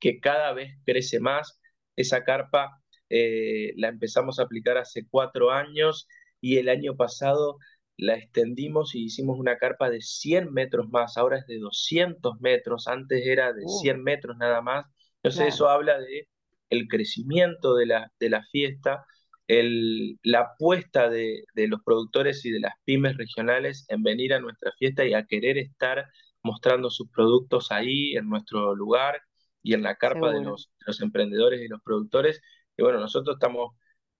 que 0.00 0.20
cada 0.20 0.52
vez 0.52 0.72
crece 0.84 1.20
más. 1.20 1.60
Esa 1.96 2.24
carpa 2.24 2.80
la 3.08 3.88
empezamos 3.88 4.40
a 4.40 4.42
aplicar 4.42 4.76
hace 4.76 5.06
cuatro 5.08 5.52
años 5.52 6.08
y 6.40 6.58
el 6.58 6.68
año 6.68 6.96
pasado 6.96 7.58
la 7.96 8.14
extendimos 8.16 8.94
y 8.94 9.04
hicimos 9.04 9.38
una 9.38 9.56
carpa 9.58 9.90
de 9.90 10.00
100 10.00 10.52
metros 10.52 10.88
más, 10.90 11.16
ahora 11.16 11.38
es 11.38 11.46
de 11.46 11.58
200 11.58 12.40
metros, 12.40 12.88
antes 12.88 13.26
era 13.26 13.52
de 13.52 13.66
100 13.66 14.02
metros 14.02 14.36
nada 14.36 14.60
más. 14.62 14.86
Entonces 15.22 15.54
eso 15.54 15.68
habla 15.68 15.98
de 15.98 16.28
el 16.70 16.88
crecimiento 16.88 17.74
de 17.74 17.86
la, 17.86 18.12
de 18.18 18.30
la 18.30 18.42
fiesta, 18.50 19.04
el, 19.46 20.18
la 20.22 20.40
apuesta 20.40 21.08
de, 21.08 21.44
de, 21.54 21.68
los 21.68 21.82
productores 21.84 22.44
y 22.44 22.50
de 22.50 22.60
las 22.60 22.74
pymes 22.84 23.16
regionales 23.16 23.86
en 23.88 24.02
venir 24.02 24.34
a 24.34 24.40
nuestra 24.40 24.72
fiesta 24.78 25.04
y 25.04 25.14
a 25.14 25.26
querer 25.26 25.58
estar 25.58 26.06
mostrando 26.42 26.90
sus 26.90 27.08
productos 27.10 27.70
ahí, 27.72 28.16
en 28.16 28.28
nuestro 28.28 28.74
lugar 28.74 29.20
y 29.62 29.74
en 29.74 29.82
la 29.82 29.96
carpa 29.96 30.32
de 30.32 30.42
los, 30.42 30.70
de 30.78 30.84
los 30.86 31.00
emprendedores 31.00 31.60
y 31.62 31.68
los 31.68 31.82
productores. 31.82 32.40
Y 32.76 32.82
bueno, 32.82 33.00
nosotros 33.00 33.36
estamos 33.36 33.74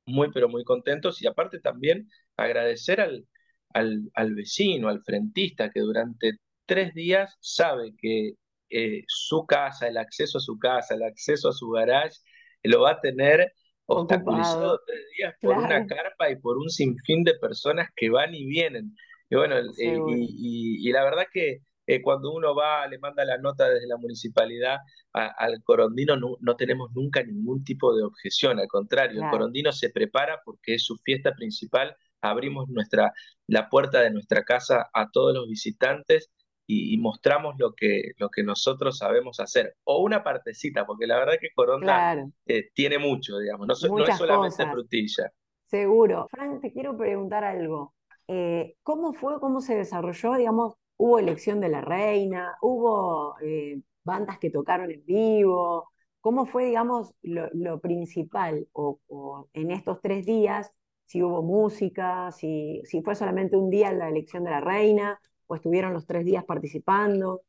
muy, 0.06 0.30
pero 0.32 0.48
muy 0.48 0.64
contentos 0.64 1.22
y 1.22 1.26
aparte 1.26 1.60
también 1.60 2.08
agradecer 2.36 3.00
al, 3.00 3.26
al, 3.74 4.34
vecino, 4.34 4.88
al 4.88 5.02
frentista, 5.02 5.70
que 5.70 5.80
durante 5.80 6.38
tres 6.64 6.94
días 6.94 7.36
sabe 7.40 7.92
que 7.98 8.34
eh, 8.70 9.02
su 9.06 9.44
casa, 9.46 9.88
el 9.88 9.98
acceso 9.98 10.38
a 10.38 10.40
su 10.40 10.58
casa, 10.58 10.94
el 10.94 11.02
acceso 11.02 11.48
a 11.48 11.52
su 11.52 11.68
garage, 11.70 12.16
lo 12.62 12.82
va 12.82 12.92
a 12.92 13.00
tener 13.00 13.52
obstaculizado 13.86 14.80
tres 14.86 15.00
días 15.18 15.34
por 15.40 15.58
una 15.58 15.86
carpa 15.86 16.30
y 16.30 16.36
por 16.36 16.56
un 16.56 16.70
sinfín 16.70 17.22
de 17.24 17.34
personas 17.34 17.88
que 17.94 18.08
van 18.10 18.34
y 18.34 18.46
vienen. 18.46 18.96
Y 19.28 19.36
bueno, 19.36 19.56
eh, 19.56 19.98
y, 20.08 20.90
la 20.92 21.04
verdad 21.04 21.24
que 21.32 21.58
eh, 21.86 22.00
cuando 22.00 22.32
uno 22.32 22.54
va, 22.54 22.86
le 22.86 22.98
manda 22.98 23.24
la 23.24 23.36
nota 23.38 23.68
desde 23.68 23.86
la 23.86 23.98
municipalidad 23.98 24.78
al 25.12 25.62
corondino, 25.62 26.16
no, 26.16 26.56
tenemos 26.56 26.90
nunca 26.92 27.22
ningún 27.22 27.62
tipo 27.62 27.94
de 27.94 28.02
objeción, 28.02 28.58
al 28.58 28.66
contrario, 28.66 29.22
el 29.22 29.30
corondino 29.30 29.70
se 29.70 29.90
prepara 29.90 30.40
porque 30.44 30.74
es 30.74 30.84
su 30.84 30.96
fiesta 30.96 31.32
principal 31.34 31.94
abrimos 32.24 32.68
nuestra, 32.68 33.12
la 33.46 33.68
puerta 33.68 34.00
de 34.00 34.10
nuestra 34.10 34.44
casa 34.44 34.88
a 34.92 35.10
todos 35.10 35.34
los 35.34 35.48
visitantes 35.48 36.30
y, 36.66 36.96
mostramos 36.98 37.56
lo 37.58 37.74
que, 37.74 38.12
lo 38.16 38.30
que 38.30 38.42
nosotros 38.42 38.98
sabemos 38.98 39.38
hacer. 39.40 39.76
O 39.84 40.02
una 40.02 40.24
partecita, 40.24 40.86
porque 40.86 41.06
la 41.06 41.18
verdad 41.18 41.34
que 41.40 41.50
Coronda 41.54 42.24
eh, 42.46 42.70
tiene 42.74 42.98
mucho, 42.98 43.38
digamos, 43.38 43.66
no, 43.66 43.96
no 43.96 44.06
es 44.06 44.16
solamente 44.16 44.66
frutilla. 44.66 45.30
Seguro. 45.66 46.28
Frank, 46.30 46.60
te 46.62 46.72
quiero 46.72 46.96
preguntar 46.96 47.44
algo. 47.44 47.94
Eh, 48.28 48.76
¿Cómo 48.82 49.12
fue, 49.12 49.38
cómo 49.40 49.60
se 49.60 49.76
desarrolló, 49.76 50.34
digamos, 50.34 50.74
hubo 50.96 51.18
elección 51.18 51.60
de 51.60 51.68
la 51.68 51.80
reina, 51.80 52.56
hubo 52.62 53.36
eh, 53.42 53.80
bandas 54.02 54.38
que 54.38 54.50
tocaron 54.50 54.90
en 54.90 55.04
vivo? 55.04 55.90
¿Cómo 56.20 56.46
fue, 56.46 56.66
digamos, 56.66 57.12
lo, 57.22 57.80
principal 57.80 58.66
o, 58.72 59.48
en 59.52 59.70
estos 59.70 60.00
tres 60.00 60.24
días? 60.24 60.72
Si 61.06 61.22
hubo 61.22 61.42
música, 61.42 62.30
si, 62.32 62.82
si 62.84 63.02
fue 63.02 63.14
solamente 63.14 63.56
un 63.56 63.70
día 63.70 63.92
la 63.92 64.08
elección 64.08 64.44
de 64.44 64.50
la 64.50 64.60
reina, 64.60 65.20
o 65.46 65.54
estuvieron 65.54 65.92
los 65.92 66.06
tres 66.06 66.24
días 66.24 66.44
participando? 66.44 67.42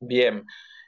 Bien, 0.00 0.44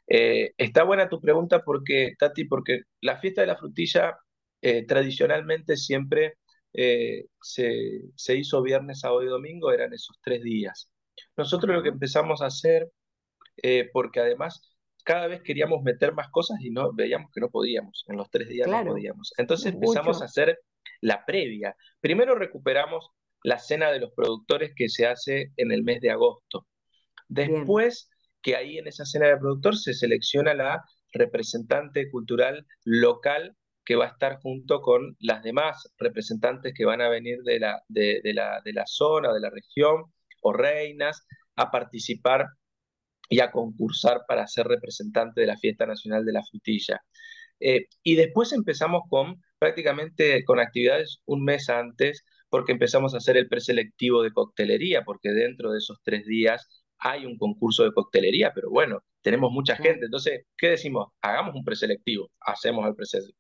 eh, 0.07 0.53
está 0.57 0.85
buena 0.85 1.09
tu 1.09 1.21
pregunta 1.21 1.63
porque, 1.65 2.15
Tati, 2.19 2.45
porque 2.45 2.83
la 3.01 3.19
fiesta 3.19 3.41
de 3.41 3.47
la 3.49 3.57
frutilla 3.57 4.17
eh, 4.61 4.85
tradicionalmente 4.87 5.77
siempre 5.77 6.35
eh, 6.73 7.27
se, 7.41 8.03
se, 8.15 8.37
hizo 8.37 8.63
viernes, 8.63 9.01
sábado 9.01 9.23
y 9.23 9.29
domingo, 9.29 9.73
eran 9.73 9.93
esos 9.93 10.19
tres 10.23 10.43
días. 10.43 10.91
Nosotros 11.37 11.75
lo 11.75 11.83
que 11.83 11.91
empezamos 11.91 12.43
a 12.43 12.47
hacer, 12.47 12.91
porque 13.93 14.19
además 14.19 14.75
cada 15.05 15.29
vez 15.29 15.43
queríamos 15.43 15.83
meter 15.83 16.13
más 16.13 16.29
cosas 16.31 16.61
y 16.61 16.71
no 16.71 16.93
veíamos 16.93 17.31
que 17.33 17.41
no 17.41 17.51
podíamos, 17.51 18.05
en 18.09 18.17
los 18.17 18.29
tres 18.31 18.49
días 18.49 18.69
no 18.69 18.85
podíamos. 18.85 19.33
Entonces 19.37 19.73
empezamos 19.73 20.23
a 20.23 20.25
hacer 20.25 20.59
la 21.01 21.25
previa. 21.25 21.77
Primero 22.01 22.35
recuperamos 22.35 23.11
la 23.43 23.59
cena 23.59 23.91
de 23.91 24.01
los 24.01 24.13
productores 24.13 24.73
que 24.75 24.89
se 24.89 25.07
hace 25.07 25.53
en 25.57 25.71
el 25.73 25.83
mes 25.85 26.01
de 26.01 26.11
agosto. 26.11 26.67
Después, 27.29 28.11
que 28.43 28.57
ahí 28.57 28.79
en 28.79 28.87
esa 28.87 29.05
cena 29.05 29.27
de 29.29 29.37
productor 29.37 29.77
se 29.77 29.95
selecciona 29.95 30.55
la 30.55 30.85
representante 31.13 32.11
cultural 32.11 32.67
local 32.85 33.57
que 33.85 33.97
va 33.97 34.07
a 34.07 34.09
estar 34.09 34.41
junto 34.41 34.81
con 34.81 35.17
las 35.21 35.43
demás 35.43 35.93
representantes 35.99 36.73
que 36.75 36.85
van 36.85 37.01
a 37.03 37.09
venir 37.09 37.43
de 37.43 37.61
la, 37.61 37.83
de, 37.89 38.21
la, 38.25 38.61
de 38.65 38.73
la 38.73 38.87
zona, 38.87 39.33
de 39.33 39.41
la 39.41 39.51
región 39.51 40.05
o 40.41 40.53
reinas, 40.53 41.27
a 41.57 41.71
participar 41.71 42.47
y 43.29 43.41
a 43.41 43.51
concursar 43.51 44.23
para 44.27 44.47
ser 44.47 44.67
representante 44.67 45.41
de 45.41 45.47
la 45.47 45.59
Fiesta 45.59 45.87
Nacional 45.87 46.25
de 46.25 46.33
la 46.33 46.45
Frutilla. 46.45 47.01
Eh, 47.61 47.87
y 48.03 48.17
después 48.17 48.53
empezamos 48.53 49.03
con 49.09 49.43
prácticamente 49.65 50.45
con 50.45 50.61
actividades 50.61 51.23
un 51.25 51.43
mes 51.43 51.71
antes 51.71 52.23
porque 52.51 52.73
empezamos 52.73 53.15
a 53.15 53.17
hacer 53.17 53.39
el 53.39 53.49
preselectivo 53.49 54.23
de 54.23 54.31
coctelería, 54.31 55.05
porque 55.05 55.31
dentro 55.31 55.73
de 55.73 55.79
esos 55.79 56.01
tres 56.03 56.27
días 56.27 56.85
hay 56.99 57.25
un 57.25 57.39
concurso 57.39 57.83
de 57.83 57.93
coctelería, 57.93 58.53
pero 58.55 58.69
bueno, 58.69 59.03
tenemos 59.23 59.51
mucha 59.53 59.75
gente. 59.77 60.05
Entonces, 60.05 60.45
¿qué 60.59 60.69
decimos? 60.69 61.13
Hagamos 61.23 61.55
un 61.55 61.65
preselectivo. 61.65 62.31
Hacemos 62.41 62.87
el 62.87 62.95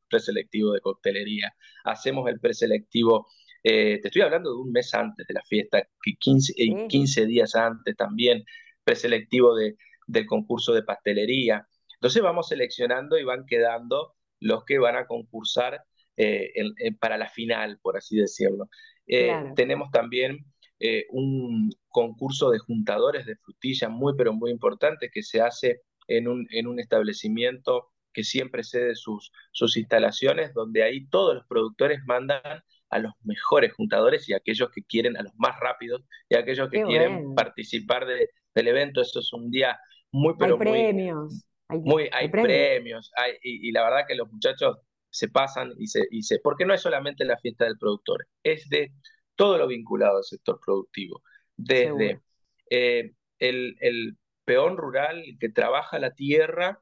preselectivo 0.09 0.73
de 0.73 0.81
coctelería, 0.81 1.52
hacemos 1.85 2.26
el 2.31 2.40
preselectivo. 2.40 3.26
Eh, 3.62 4.00
te 4.00 4.09
estoy 4.09 4.23
hablando 4.23 4.50
de 4.50 4.57
un 4.57 4.73
mes 4.73 4.95
antes 4.95 5.26
de 5.26 5.35
la 5.35 5.43
fiesta, 5.43 5.87
15, 6.21 6.54
15 6.88 7.26
días 7.26 7.54
antes 7.54 7.95
también, 7.97 8.45
preselectivo 8.83 9.54
de, 9.54 9.76
del 10.07 10.25
concurso 10.25 10.73
de 10.73 10.85
pastelería. 10.85 11.69
Entonces 11.97 12.23
vamos 12.23 12.49
seleccionando 12.49 13.19
y 13.19 13.25
van 13.25 13.45
quedando 13.45 14.14
los 14.40 14.64
que 14.64 14.78
van 14.78 14.97
a 14.97 15.07
concursar 15.07 15.85
eh, 16.16 16.52
para 17.00 17.18
la 17.18 17.28
final, 17.28 17.78
por 17.83 17.97
así 17.97 18.16
decirlo. 18.16 18.68
Eh, 19.06 19.33
tenemos 19.56 19.90
también 19.90 20.44
eh, 20.78 21.06
un 21.11 21.71
concurso 21.88 22.50
de 22.50 22.59
juntadores 22.59 23.26
de 23.26 23.37
frutilla 23.37 23.88
muy, 23.88 24.14
pero 24.16 24.33
muy 24.33 24.50
importante 24.50 25.11
que 25.12 25.23
se 25.23 25.40
hace 25.40 25.83
en 26.06 26.28
un, 26.28 26.47
en 26.50 26.66
un 26.66 26.78
establecimiento 26.78 27.90
que 28.12 28.23
siempre 28.23 28.62
cede 28.62 28.94
sus, 28.94 29.33
sus 29.50 29.76
instalaciones, 29.76 30.55
donde 30.55 30.85
ahí 30.85 31.07
todos 31.09 31.35
los 31.35 31.46
productores 31.46 32.00
mandan 32.07 32.62
a 32.90 32.98
los 32.98 33.12
mejores 33.24 33.72
juntadores 33.72 34.29
y 34.29 34.35
aquellos 34.35 34.70
que 34.70 34.83
quieren, 34.85 35.16
a 35.16 35.22
los 35.22 35.33
más 35.37 35.59
rápidos 35.59 36.05
y 36.29 36.37
aquellos 36.37 36.70
que 36.70 36.83
quieren 36.83 37.35
participar 37.35 38.07
de, 38.07 38.31
del 38.55 38.68
evento. 38.68 39.00
Eso 39.00 39.18
es 39.18 39.33
un 39.33 39.50
día 39.50 39.79
muy, 40.12 40.35
pero 40.38 40.55
hay 40.55 40.61
premios. 40.61 41.44
Hay, 41.68 41.79
muy, 41.81 42.09
hay, 42.12 42.29
premios, 42.29 43.11
y, 43.42 43.68
y, 43.68 43.72
la 43.72 43.83
verdad 43.83 44.05
que 44.07 44.14
los 44.14 44.31
muchachos 44.31 44.77
se 45.14 45.29
pasan 45.29 45.72
y 45.79 45.87
se, 45.87 46.03
y 46.11 46.22
se, 46.24 46.40
porque 46.40 46.64
no 46.66 46.74
es 46.74 46.83
solamente 46.83 47.24
la 47.24 47.38
fiesta 47.38 47.64
del 47.64 47.79
productor, 47.79 48.27
es 48.42 48.68
de 48.68 48.92
todo 49.37 49.59
lo 49.59 49.68
vinculado 49.68 50.16
al 50.16 50.24
sector 50.24 50.59
productivo, 50.64 51.22
desde 51.57 52.20
eh, 52.68 53.12
el, 53.38 53.77
el 53.81 54.16
peón 54.44 54.77
rural 54.77 55.22
que 55.38 55.50
trabaja 55.50 56.00
la 56.00 56.14
tierra, 56.14 56.81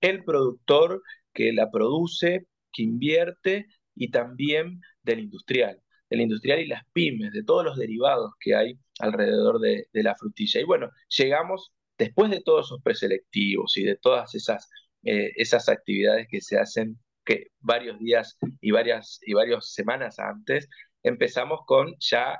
el 0.00 0.22
productor 0.22 1.02
que 1.32 1.52
la 1.52 1.70
produce, 1.70 2.46
que 2.72 2.82
invierte, 2.84 3.66
y 3.96 4.12
también 4.12 4.80
del 5.02 5.18
industrial, 5.18 5.82
del 6.08 6.20
industrial 6.20 6.60
y 6.60 6.68
las 6.68 6.84
pymes, 6.92 7.32
de 7.32 7.42
todos 7.42 7.64
los 7.64 7.76
derivados 7.76 8.30
que 8.38 8.54
hay 8.54 8.78
alrededor 9.00 9.58
de, 9.58 9.88
de 9.92 10.02
la 10.04 10.14
frutilla. 10.14 10.60
Y 10.60 10.64
bueno, 10.64 10.90
llegamos 11.08 11.72
después 11.98 12.30
de 12.30 12.40
todos 12.40 12.66
esos 12.66 12.80
preselectivos 12.82 13.76
y 13.76 13.82
de 13.82 13.96
todas 13.96 14.36
esas, 14.36 14.68
eh, 15.02 15.32
esas 15.34 15.68
actividades 15.68 16.28
que 16.30 16.40
se 16.40 16.56
hacen 16.56 16.96
que 17.28 17.48
varios 17.60 17.98
días 17.98 18.38
y 18.60 18.70
varias 18.70 19.20
y 19.22 19.34
varias 19.34 19.72
semanas 19.74 20.18
antes 20.18 20.68
empezamos 21.02 21.60
con 21.66 21.94
ya 22.00 22.38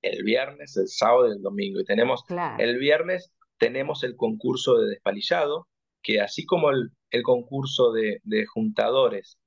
el 0.00 0.24
viernes, 0.24 0.76
el 0.78 0.88
sábado 0.88 1.28
y 1.28 1.32
el 1.32 1.42
domingo. 1.42 1.80
Y 1.80 1.84
tenemos 1.84 2.24
el 2.58 2.78
viernes 2.78 3.32
tenemos 3.58 4.02
el 4.02 4.16
concurso 4.16 4.78
de 4.78 4.90
despalillado, 4.90 5.68
que 6.02 6.20
así 6.20 6.44
como 6.44 6.70
el, 6.70 6.90
el 7.10 7.22
concurso 7.22 7.92
de, 7.92 8.20
de 8.24 8.46
juntadores, 8.46 9.38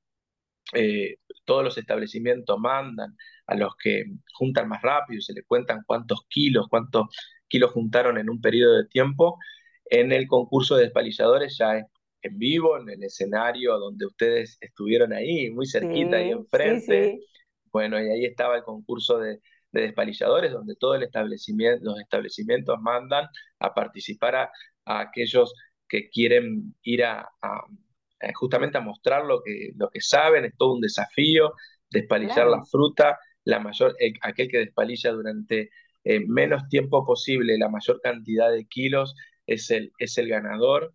eh, 0.74 1.18
todos 1.46 1.64
los 1.64 1.78
establecimientos 1.78 2.58
mandan 2.60 3.16
a 3.48 3.56
los 3.56 3.76
que 3.82 4.06
juntan 4.34 4.68
más 4.68 4.82
rápido, 4.82 5.22
se 5.22 5.34
le 5.34 5.44
cuentan 5.44 5.84
cuántos 5.86 6.22
kilos, 6.30 6.68
cuántos 6.70 7.08
kilos 7.48 7.72
juntaron 7.72 8.18
en 8.18 8.30
un 8.30 8.42
periodo 8.42 8.78
de 8.78 8.88
tiempo. 8.88 9.38
En 9.86 10.12
el 10.12 10.28
concurso 10.28 10.76
de 10.76 10.84
despalilladores 10.84 11.58
ya 11.58 11.78
es 11.78 11.86
en 12.28 12.38
vivo, 12.38 12.78
en 12.78 12.90
el 12.90 13.04
escenario 13.04 13.78
donde 13.78 14.06
ustedes 14.06 14.58
estuvieron 14.62 15.14
ahí, 15.14 15.50
muy 15.50 15.68
cerquita 15.68 16.22
y 16.22 16.32
enfrente. 16.32 17.20
Bueno, 17.72 18.02
y 18.02 18.10
ahí 18.10 18.26
estaba 18.26 18.56
el 18.56 18.64
concurso 18.64 19.20
de, 19.20 19.40
despalilladores, 19.72 20.52
donde 20.52 20.76
todos 20.76 20.98
el 20.98 21.04
establecimiento, 21.04 21.84
los 21.84 22.00
establecimientos 22.00 22.80
mandan 22.82 23.28
a 23.60 23.74
participar 23.74 24.36
a, 24.36 24.52
aquellos 24.86 25.54
que 25.88 26.10
quieren 26.10 26.74
ir 26.82 27.04
a, 27.04 27.30
justamente 28.34 28.78
a 28.78 28.82
mostrar 28.82 29.26
lo 29.26 29.44
que, 29.44 29.72
lo 29.76 29.90
que 29.90 30.02
saben, 30.02 30.46
es 30.46 30.54
todo 30.58 30.74
un 30.74 30.82
desafío, 30.82 31.54
despalillar 31.92 32.48
la 32.48 32.64
fruta, 32.64 33.20
la 33.44 33.60
mayor, 33.60 33.96
aquel 34.22 34.50
que 34.50 34.58
despalilla 34.60 35.12
durante 35.12 35.70
eh, 36.04 36.22
menos 36.26 36.68
tiempo 36.70 37.06
posible 37.06 37.58
la 37.58 37.70
mayor 37.70 38.00
cantidad 38.02 38.50
de 38.50 38.66
kilos 38.66 39.14
es 39.46 39.72
el, 39.72 39.92
es 40.00 40.18
el 40.18 40.28
ganador. 40.28 40.94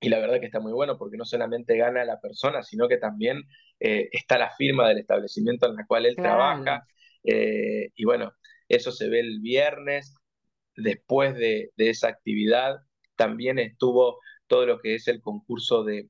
Y 0.00 0.08
la 0.08 0.18
verdad 0.20 0.38
que 0.38 0.46
está 0.46 0.60
muy 0.60 0.72
bueno 0.72 0.96
porque 0.96 1.16
no 1.16 1.24
solamente 1.24 1.76
gana 1.76 2.04
la 2.04 2.20
persona, 2.20 2.62
sino 2.62 2.86
que 2.88 2.98
también 2.98 3.42
eh, 3.80 4.08
está 4.12 4.38
la 4.38 4.50
firma 4.50 4.88
del 4.88 4.98
establecimiento 4.98 5.66
en 5.66 5.76
la 5.76 5.86
cual 5.86 6.06
él 6.06 6.16
trabaja. 6.16 6.86
Eh, 7.24 7.90
y 7.94 8.04
bueno, 8.04 8.32
eso 8.68 8.92
se 8.92 9.08
ve 9.08 9.20
el 9.20 9.40
viernes. 9.40 10.14
Después 10.76 11.34
de, 11.34 11.72
esa 11.76 12.08
actividad, 12.08 12.76
también 13.16 13.58
estuvo 13.58 14.20
todo 14.46 14.66
lo 14.66 14.78
que 14.78 14.94
es 14.94 15.08
el 15.08 15.20
concurso 15.20 15.82
de, 15.82 16.08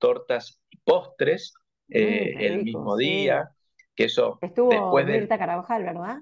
tortas 0.00 0.60
y 0.70 0.78
postres 0.78 1.54
mm, 1.88 1.96
eh, 1.96 2.46
el 2.46 2.64
mismo 2.64 2.96
día. 2.96 3.50
Que 3.94 4.04
eso 4.04 4.38
estuvo 4.40 4.70
después 4.70 5.06
Mirta 5.06 5.38
Carabajal, 5.38 5.84
¿verdad? 5.84 6.18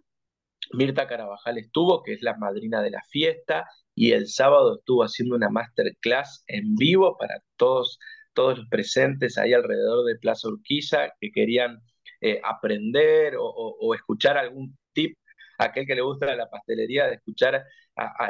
Mirta 0.73 1.07
Carabajal 1.07 1.59
estuvo, 1.59 2.03
que 2.03 2.15
es 2.15 2.23
la 2.23 2.37
madrina 2.37 2.83
de 2.83 2.91
la 2.91 3.03
fiesta, 3.03 3.67
y 3.97 4.13
el 4.13 4.29
sábado 4.29 4.77
estuvo 4.77 5.03
haciendo 5.03 5.35
una 5.35 5.49
masterclass 5.49 6.45
en 6.47 6.77
vivo 6.77 7.17
para 7.19 7.43
todos, 7.57 7.99
todos 8.35 8.59
los 8.59 8.69
presentes 8.69 9.39
ahí 9.39 9.55
alrededor 9.55 10.05
de 10.05 10.19
Plaza 10.19 10.49
Urquiza 10.49 11.09
que 11.19 11.33
querían 11.33 11.81
eh, 12.21 12.41
aprender 12.45 13.35
o, 13.41 13.95
escuchar 13.95 14.37
algún 14.37 14.77
tip, 14.93 15.17
aquel 15.59 15.87
que 15.87 15.95
le 15.95 16.03
gusta 16.03 16.37
la 16.37 16.49
pastelería, 16.51 17.07
de 17.07 17.15
escuchar, 17.15 17.65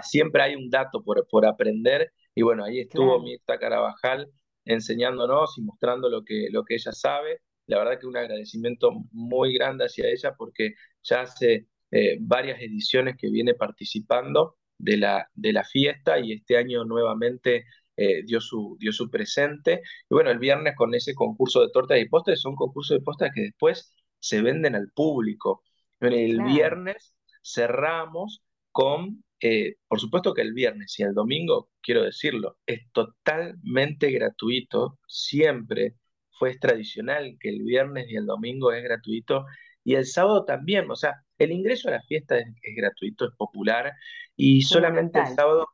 siempre 0.02 0.42
hay 0.42 0.54
un 0.54 0.70
dato 0.70 1.02
por, 1.02 1.26
por 1.28 1.44
aprender, 1.44 2.12
y 2.34 2.42
bueno, 2.42 2.64
ahí 2.64 2.80
estuvo 2.80 3.20
Mirta 3.20 3.58
Carabajal 3.58 4.30
enseñándonos 4.64 5.58
y 5.58 5.62
mostrando 5.62 6.08
lo 6.08 6.22
que, 6.22 6.48
lo 6.50 6.64
que 6.64 6.74
ella 6.74 6.92
sabe. 6.92 7.40
La 7.66 7.78
verdad 7.78 7.98
que 7.98 8.06
un 8.06 8.16
agradecimiento 8.16 8.92
muy 9.10 9.54
grande 9.54 9.86
hacia 9.86 10.08
ella 10.08 10.34
porque 10.36 10.74
ya 11.02 11.22
hace 11.22 11.66
eh, 11.90 12.18
varias 12.20 12.60
ediciones 12.60 13.16
que 13.16 13.30
viene 13.30 13.54
participando 13.54 14.56
de 14.78 14.96
la, 14.98 15.28
de 15.34 15.52
la 15.52 15.64
fiesta 15.64 16.18
y 16.18 16.32
este 16.32 16.56
año 16.56 16.84
nuevamente 16.84 17.64
eh, 17.96 18.22
dio, 18.24 18.40
su, 18.40 18.76
dio 18.78 18.92
su 18.92 19.10
presente. 19.10 19.82
Y 20.08 20.14
bueno, 20.14 20.30
el 20.30 20.38
viernes 20.38 20.74
con 20.76 20.94
ese 20.94 21.14
concurso 21.14 21.62
de 21.62 21.70
tortas 21.70 21.98
y 21.98 22.08
postres, 22.08 22.40
son 22.40 22.54
concursos 22.54 22.98
de 22.98 23.04
postres 23.04 23.32
que 23.34 23.42
después 23.42 23.94
se 24.18 24.42
venden 24.42 24.74
al 24.74 24.90
público. 24.92 25.62
El 26.00 26.42
viernes 26.42 27.14
cerramos 27.42 28.42
con, 28.72 29.24
eh, 29.40 29.76
por 29.88 30.00
supuesto 30.00 30.34
que 30.34 30.42
el 30.42 30.52
viernes 30.52 30.98
y 30.98 31.04
el 31.04 31.14
domingo, 31.14 31.70
quiero 31.80 32.02
decirlo, 32.02 32.58
es 32.66 32.80
totalmente 32.92 34.10
gratuito, 34.10 34.98
siempre 35.06 35.94
fue 36.32 36.56
tradicional 36.58 37.36
que 37.40 37.48
el 37.48 37.62
viernes 37.62 38.06
y 38.10 38.16
el 38.16 38.26
domingo 38.26 38.72
es 38.72 38.82
gratuito 38.84 39.46
y 39.84 39.94
el 39.94 40.06
sábado 40.06 40.44
también, 40.44 40.90
o 40.90 40.96
sea, 40.96 41.24
el 41.38 41.52
ingreso 41.52 41.88
a 41.88 41.92
la 41.92 42.02
fiesta 42.02 42.38
es, 42.38 42.46
gratuito, 42.76 43.26
es 43.26 43.34
popular 43.36 43.92
y 44.36 44.62
solamente 44.62 45.18
el 45.18 45.28
sábado, 45.28 45.66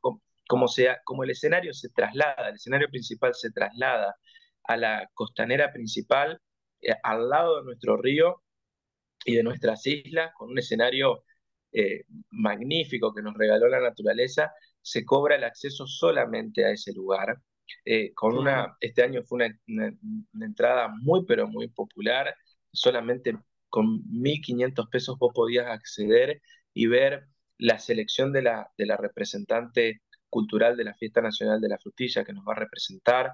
como, 0.46 0.68
sea, 0.68 1.00
como 1.04 1.24
el 1.24 1.30
escenario 1.30 1.72
se 1.72 1.88
traslada, 1.90 2.48
el 2.48 2.56
escenario 2.56 2.88
principal 2.88 3.34
se 3.34 3.50
traslada 3.50 4.16
a 4.64 4.76
la 4.76 5.08
costanera 5.14 5.72
principal, 5.72 6.40
eh, 6.80 6.94
al 7.02 7.28
lado 7.28 7.58
de 7.58 7.64
nuestro 7.64 7.96
río 7.96 8.42
y 9.24 9.34
de 9.36 9.42
nuestras 9.42 9.86
islas, 9.86 10.32
con 10.36 10.50
un 10.50 10.58
escenario 10.58 11.24
eh, 11.72 12.04
magnífico 12.30 13.14
que 13.14 13.22
nos 13.22 13.34
regaló 13.34 13.68
la 13.68 13.80
naturaleza, 13.80 14.52
se 14.82 15.04
cobra 15.04 15.36
el 15.36 15.44
acceso 15.44 15.86
solamente 15.86 16.64
a 16.64 16.70
ese 16.70 16.92
lugar. 16.92 17.38
Eh, 17.84 18.12
con 18.14 18.36
una, 18.36 18.76
este 18.80 19.02
año 19.02 19.22
fue 19.24 19.46
una, 19.66 19.96
entrada 20.44 20.88
muy, 21.00 21.24
pero 21.26 21.48
muy 21.48 21.68
popular. 21.68 22.34
Solamente 22.72 23.38
con 23.72 24.02
1.500 24.04 24.90
pesos 24.90 25.18
vos 25.18 25.32
podías 25.34 25.66
acceder 25.66 26.42
y 26.74 26.88
ver 26.88 27.24
la 27.56 27.78
selección 27.78 28.32
de 28.32 28.42
la, 28.42 28.68
de 28.76 28.84
la 28.84 28.98
representante 28.98 30.02
cultural 30.28 30.76
de 30.76 30.84
la 30.84 30.94
Fiesta 30.94 31.22
Nacional 31.22 31.58
de 31.58 31.70
la 31.70 31.78
Frutilla 31.78 32.22
que 32.22 32.34
nos 32.34 32.44
va 32.44 32.52
a 32.52 32.60
representar. 32.60 33.32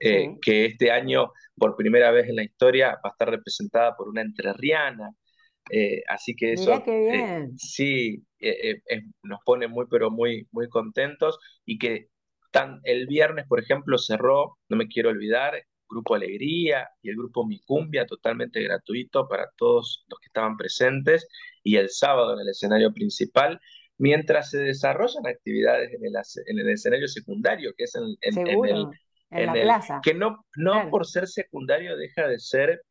Eh, 0.00 0.30
que 0.42 0.64
este 0.64 0.90
año, 0.90 1.30
por 1.54 1.76
primera 1.76 2.10
vez 2.10 2.28
en 2.28 2.36
la 2.36 2.42
historia, 2.42 2.94
va 2.94 3.10
a 3.10 3.10
estar 3.10 3.30
representada 3.30 3.94
por 3.94 4.08
una 4.08 4.22
entrerriana, 4.22 5.10
eh, 5.70 6.02
así 6.08 6.34
que 6.34 6.54
eso 6.54 6.82
eh, 6.86 7.48
sí 7.56 8.24
eh, 8.40 8.80
nos 9.22 9.40
pone 9.44 9.68
muy, 9.68 9.86
pero 9.90 10.10
muy, 10.10 10.46
muy 10.50 10.68
contentos 10.68 11.38
y 11.64 11.78
que 11.78 12.08
tan, 12.50 12.80
el 12.84 13.06
viernes, 13.06 13.46
por 13.48 13.60
ejemplo, 13.60 13.98
cerró, 13.98 14.58
no 14.68 14.76
me 14.76 14.88
quiero 14.88 15.10
olvidar, 15.10 15.62
Grupo 15.94 16.14
Alegría 16.14 16.88
y 17.02 17.10
el 17.10 17.16
Grupo 17.16 17.46
Mi 17.46 17.60
Cumbia, 17.60 18.06
totalmente 18.06 18.62
gratuito 18.62 19.26
para 19.26 19.48
todos 19.56 20.04
los 20.08 20.20
que 20.20 20.26
estaban 20.26 20.56
presentes, 20.56 21.26
y 21.62 21.76
el 21.76 21.88
sábado 21.88 22.34
en 22.34 22.40
el 22.40 22.48
escenario 22.48 22.92
principal, 22.92 23.60
mientras 23.96 24.50
se 24.50 24.58
desarrollan 24.58 25.26
actividades 25.26 25.92
en 25.92 26.04
el, 26.04 26.14
en 26.46 26.58
el 26.58 26.68
escenario 26.70 27.08
secundario, 27.08 27.72
que 27.76 27.84
es 27.84 27.94
en, 27.94 28.02
el... 28.02 28.86
En, 29.30 29.46
la 29.46 29.52
plaza. 29.52 30.00
Que 30.02 30.14
no, 30.14 30.44
no 30.56 30.90
por 30.90 31.06
ser 31.06 31.26
secundario 31.26 31.96
deja 31.96 32.28
de 32.28 32.38
ser 32.38 32.82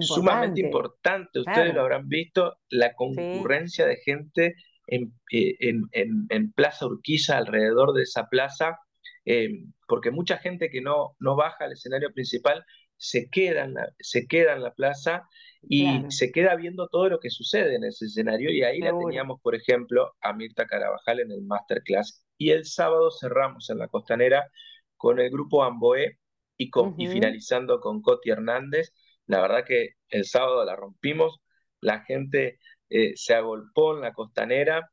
sumamente 0.00 0.60
importante, 0.60 1.40
ustedes 1.40 1.74
lo 1.74 1.82
habrán 1.82 2.08
visto, 2.08 2.56
la 2.70 2.94
concurrencia 2.94 3.86
de 3.86 3.96
gente 3.96 4.54
en, 4.86 5.12
eh, 5.32 5.56
en, 5.60 5.88
en, 6.30 6.52
Plaza 6.52 6.86
Urquiza, 6.86 7.36
alrededor 7.36 7.92
de 7.92 8.02
esa 8.02 8.28
plaza, 8.28 8.78
eh, 9.26 9.50
porque 9.86 10.10
mucha 10.10 10.38
gente 10.38 10.70
que 10.70 10.80
no, 10.80 11.16
no 11.18 11.36
baja 11.36 11.66
al 11.66 11.72
escenario 11.72 12.12
principal 12.12 12.64
se 12.96 13.28
queda 13.28 13.64
en 13.64 13.74
la, 13.74 13.92
se 13.98 14.26
queda 14.26 14.54
en 14.54 14.62
la 14.62 14.72
plaza 14.72 15.28
y 15.68 16.02
se 16.08 16.32
queda 16.32 16.56
viendo 16.56 16.88
todo 16.88 17.10
lo 17.10 17.20
que 17.20 17.28
sucede 17.28 17.74
en 17.74 17.84
ese 17.84 18.06
escenario. 18.06 18.50
Y 18.50 18.62
ahí 18.62 18.78
la 18.78 18.96
teníamos, 18.98 19.40
por 19.42 19.54
ejemplo, 19.54 20.14
a 20.22 20.32
Mirta 20.32 20.64
Carabajal 20.64 21.20
en 21.20 21.32
el 21.32 21.42
masterclass. 21.42 22.24
Y 22.38 22.50
el 22.50 22.64
sábado 22.64 23.10
cerramos 23.10 23.68
en 23.68 23.78
la 23.78 23.88
costanera 23.88 24.48
con 24.96 25.20
el 25.20 25.28
grupo 25.28 25.64
Amboé 25.64 26.18
y, 26.56 26.70
con, 26.70 26.94
y 26.96 27.08
finalizando 27.08 27.80
con 27.80 28.00
Coti 28.00 28.30
Hernández 28.30 28.92
la 29.26 29.40
verdad 29.40 29.64
que 29.66 29.90
el 30.08 30.24
sábado 30.24 30.64
la 30.64 30.76
rompimos, 30.76 31.40
la 31.80 32.00
gente 32.04 32.58
eh, 32.88 33.12
se 33.16 33.34
agolpó 33.34 33.94
en 33.94 34.02
la 34.02 34.12
costanera, 34.12 34.90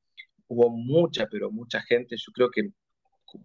hubo 0.47 0.69
mucha, 0.69 1.27
pero 1.29 1.51
mucha 1.51 1.81
gente, 1.81 2.15
yo 2.17 2.31
creo 2.33 2.49
que 2.51 2.69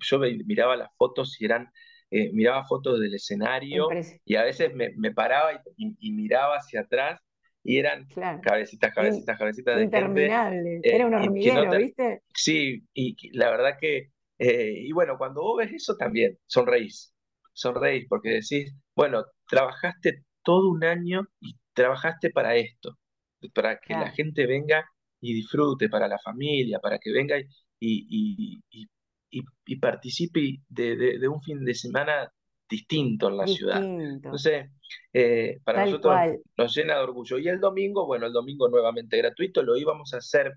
yo 0.01 0.19
miraba 0.19 0.77
las 0.77 0.95
fotos 0.97 1.41
y 1.41 1.45
eran, 1.45 1.71
eh, 2.11 2.31
miraba 2.33 2.65
fotos 2.65 3.01
del 3.01 3.15
escenario 3.15 3.89
y 4.25 4.37
a 4.37 4.45
veces 4.45 4.73
me, 4.75 5.13
paraba 5.13 5.63
y, 5.77 6.13
miraba 6.13 6.57
hacia 6.57 6.81
atrás 6.81 7.21
y 7.63 7.79
eran 7.79 8.07
cabecitas, 8.43 8.95
cabecitas, 8.95 9.39
cabecitas 9.39 9.77
de 9.77 9.85
Interminable, 9.85 10.77
eh, 10.77 10.81
era 10.83 11.07
un 11.07 11.15
hormiguero, 11.15 11.71
¿viste? 11.77 12.23
Sí, 12.35 12.83
y 12.95 13.17
la 13.37 13.51
verdad 13.51 13.77
que, 13.81 14.11
y 14.39 14.93
bueno, 14.93 15.19
cuando 15.19 15.43
vos 15.43 15.59
ves 15.59 15.73
eso 15.73 15.97
también, 15.97 16.39
sonreís, 16.47 17.15
sonreís 17.53 18.07
porque 18.09 18.31
decís, 18.31 18.75
bueno, 18.95 19.25
trabajaste 19.49 20.25
todo 20.43 20.71
un 20.71 20.85
año 20.85 21.27
y 21.41 21.57
trabajaste 21.75 22.31
para 22.31 22.57
esto, 22.57 22.99
para 23.55 23.79
que 23.79 23.93
la 23.95 24.11
gente 24.11 24.47
venga 24.47 24.85
y 25.21 25.35
disfrute, 25.35 25.89
para 25.89 26.09
la 26.09 26.19
familia, 26.19 26.79
para 26.81 26.99
que 26.99 27.13
venga 27.13 27.39
y, 27.39 27.47
y, 28.71 28.89
participe 29.81 30.61
de, 30.69 31.29
un 31.29 31.43
fin 31.43 31.65
de 31.65 31.75
semana 31.75 32.33
distinto 32.69 33.29
en 33.29 33.37
la 33.37 33.47
ciudad. 33.47 33.83
Entonces, 33.83 34.71
eh, 35.13 35.59
para 35.65 35.85
nosotros 35.85 36.15
nos 36.57 36.77
llena 36.77 36.97
de 36.97 37.03
orgullo. 37.03 37.39
Y 37.39 37.49
el 37.49 37.61
domingo, 37.61 38.07
bueno, 38.07 38.27
el 38.27 38.33
domingo 38.33 38.69
nuevamente 38.69 39.17
gratuito, 39.17 39.63
lo 39.63 39.77
íbamos 39.77 40.15
a 40.15 40.19
hacer 40.19 40.53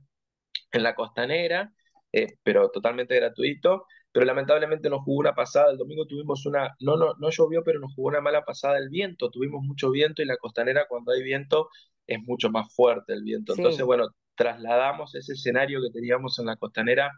en 0.72 0.84
la 0.84 0.96
costanera, 0.96 1.72
eh, 2.12 2.28
pero 2.44 2.70
totalmente 2.70 3.16
gratuito 3.16 3.86
pero 4.12 4.26
lamentablemente 4.26 4.90
nos 4.90 5.04
jugó 5.04 5.20
una 5.20 5.34
pasada, 5.34 5.72
el 5.72 5.78
domingo 5.78 6.06
tuvimos 6.06 6.46
una, 6.46 6.76
no, 6.80 6.98
no, 6.98 7.14
no 7.18 7.30
llovió, 7.30 7.64
pero 7.64 7.80
nos 7.80 7.94
jugó 7.96 8.10
una 8.10 8.22
mala 8.22 8.44
pasada 8.44 8.78
el 8.78 8.90
viento, 8.90 9.30
tuvimos 9.30 9.64
mucho 9.64 9.90
viento 9.90 10.22
y 10.22 10.26
la 10.26 10.38
costanera 10.38 10.86
cuando 10.90 11.14
hay 11.14 11.24
viento 11.24 11.70
es 12.06 12.20
mucho 12.22 12.50
más 12.50 12.74
fuerte 12.74 13.14
el 13.14 13.24
viento. 13.24 13.54
Entonces, 13.56 13.84
bueno, 13.86 14.10
trasladamos 14.36 15.16
ese 15.16 15.34
escenario 15.34 15.82
que 15.82 15.92
teníamos 15.92 16.40
en 16.40 16.48
la 16.48 16.58
costanera, 16.58 17.12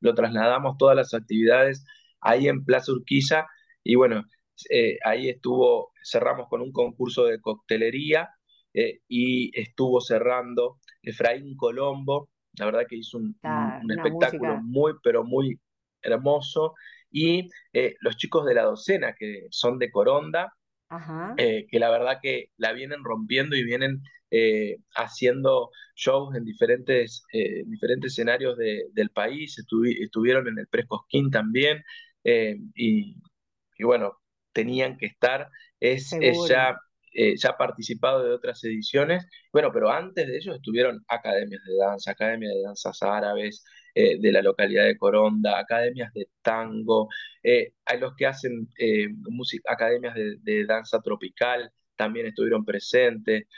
lo 0.00 0.14
trasladamos 0.14 0.76
todas 0.78 0.96
las 0.96 1.14
actividades 1.14 1.84
ahí 2.20 2.48
en 2.48 2.64
Plaza 2.64 2.92
Urquiza 2.92 3.46
y 3.82 3.94
bueno, 3.94 4.24
eh, 4.70 4.98
ahí 5.04 5.28
estuvo, 5.28 5.92
cerramos 6.04 6.48
con 6.48 6.60
un 6.60 6.72
concurso 6.72 7.24
de 7.24 7.40
coctelería 7.40 8.28
eh, 8.74 9.00
y 9.08 9.50
estuvo 9.58 10.00
cerrando 10.00 10.78
Efraín 11.02 11.56
Colombo, 11.56 12.28
la 12.58 12.66
verdad 12.66 12.86
que 12.88 12.96
hizo 12.96 13.18
un, 13.18 13.38
un 13.42 13.90
espectáculo 13.92 14.58
muy, 14.62 14.94
pero 15.02 15.24
muy 15.24 15.58
hermoso. 16.02 16.74
Y 17.10 17.48
eh, 17.72 17.94
los 18.00 18.16
chicos 18.16 18.44
de 18.44 18.54
la 18.54 18.64
docena, 18.64 19.14
que 19.14 19.46
son 19.50 19.78
de 19.78 19.90
Coronda, 19.90 20.52
eh, 21.36 21.66
que 21.70 21.78
la 21.78 21.90
verdad 21.90 22.18
que 22.22 22.50
la 22.56 22.72
vienen 22.72 23.04
rompiendo 23.04 23.56
y 23.56 23.64
vienen 23.64 24.02
eh, 24.30 24.78
haciendo 24.94 25.70
shows 25.94 26.34
en 26.36 26.44
diferentes, 26.44 27.24
diferentes 27.66 28.12
escenarios 28.12 28.56
del 28.56 29.10
país. 29.10 29.58
estuvieron 29.58 30.48
en 30.48 30.58
el 30.58 30.66
Prescosquín 30.68 31.30
también. 31.30 31.82
Y, 32.24 33.16
y, 33.78 33.84
bueno, 33.84 34.18
tenían 34.52 34.96
que 34.96 35.06
estar. 35.06 35.48
Es, 35.80 36.10
ya 36.48 36.76
ya 37.36 37.50
ha 37.50 37.56
participado 37.56 38.22
de 38.22 38.32
otras 38.32 38.62
ediciones. 38.64 39.26
Bueno, 39.52 39.70
pero 39.72 39.90
antes 39.90 40.26
de 40.26 40.36
ellos 40.36 40.56
estuvieron 40.56 41.04
academias 41.08 41.62
de 41.64 41.76
danza, 41.76 42.12
academias 42.12 42.52
de 42.54 42.62
danzas 42.62 43.02
árabes, 43.02 43.64
eh, 44.00 44.16
de 44.20 44.30
la 44.30 44.42
localidad 44.42 44.84
de 44.84 44.96
Coronda, 44.96 45.58
academias 45.58 46.12
de 46.12 46.28
tango, 46.40 47.08
eh, 47.42 47.72
hay 47.84 47.98
los 47.98 48.14
que 48.14 48.26
hacen 48.26 48.68
eh, 48.78 49.08
academias 49.66 50.14
de, 50.14 50.64
danza 50.66 51.00
tropical, 51.00 51.72
también 51.96 52.26
estuvieron 52.26 52.64
presentes, 52.64 53.48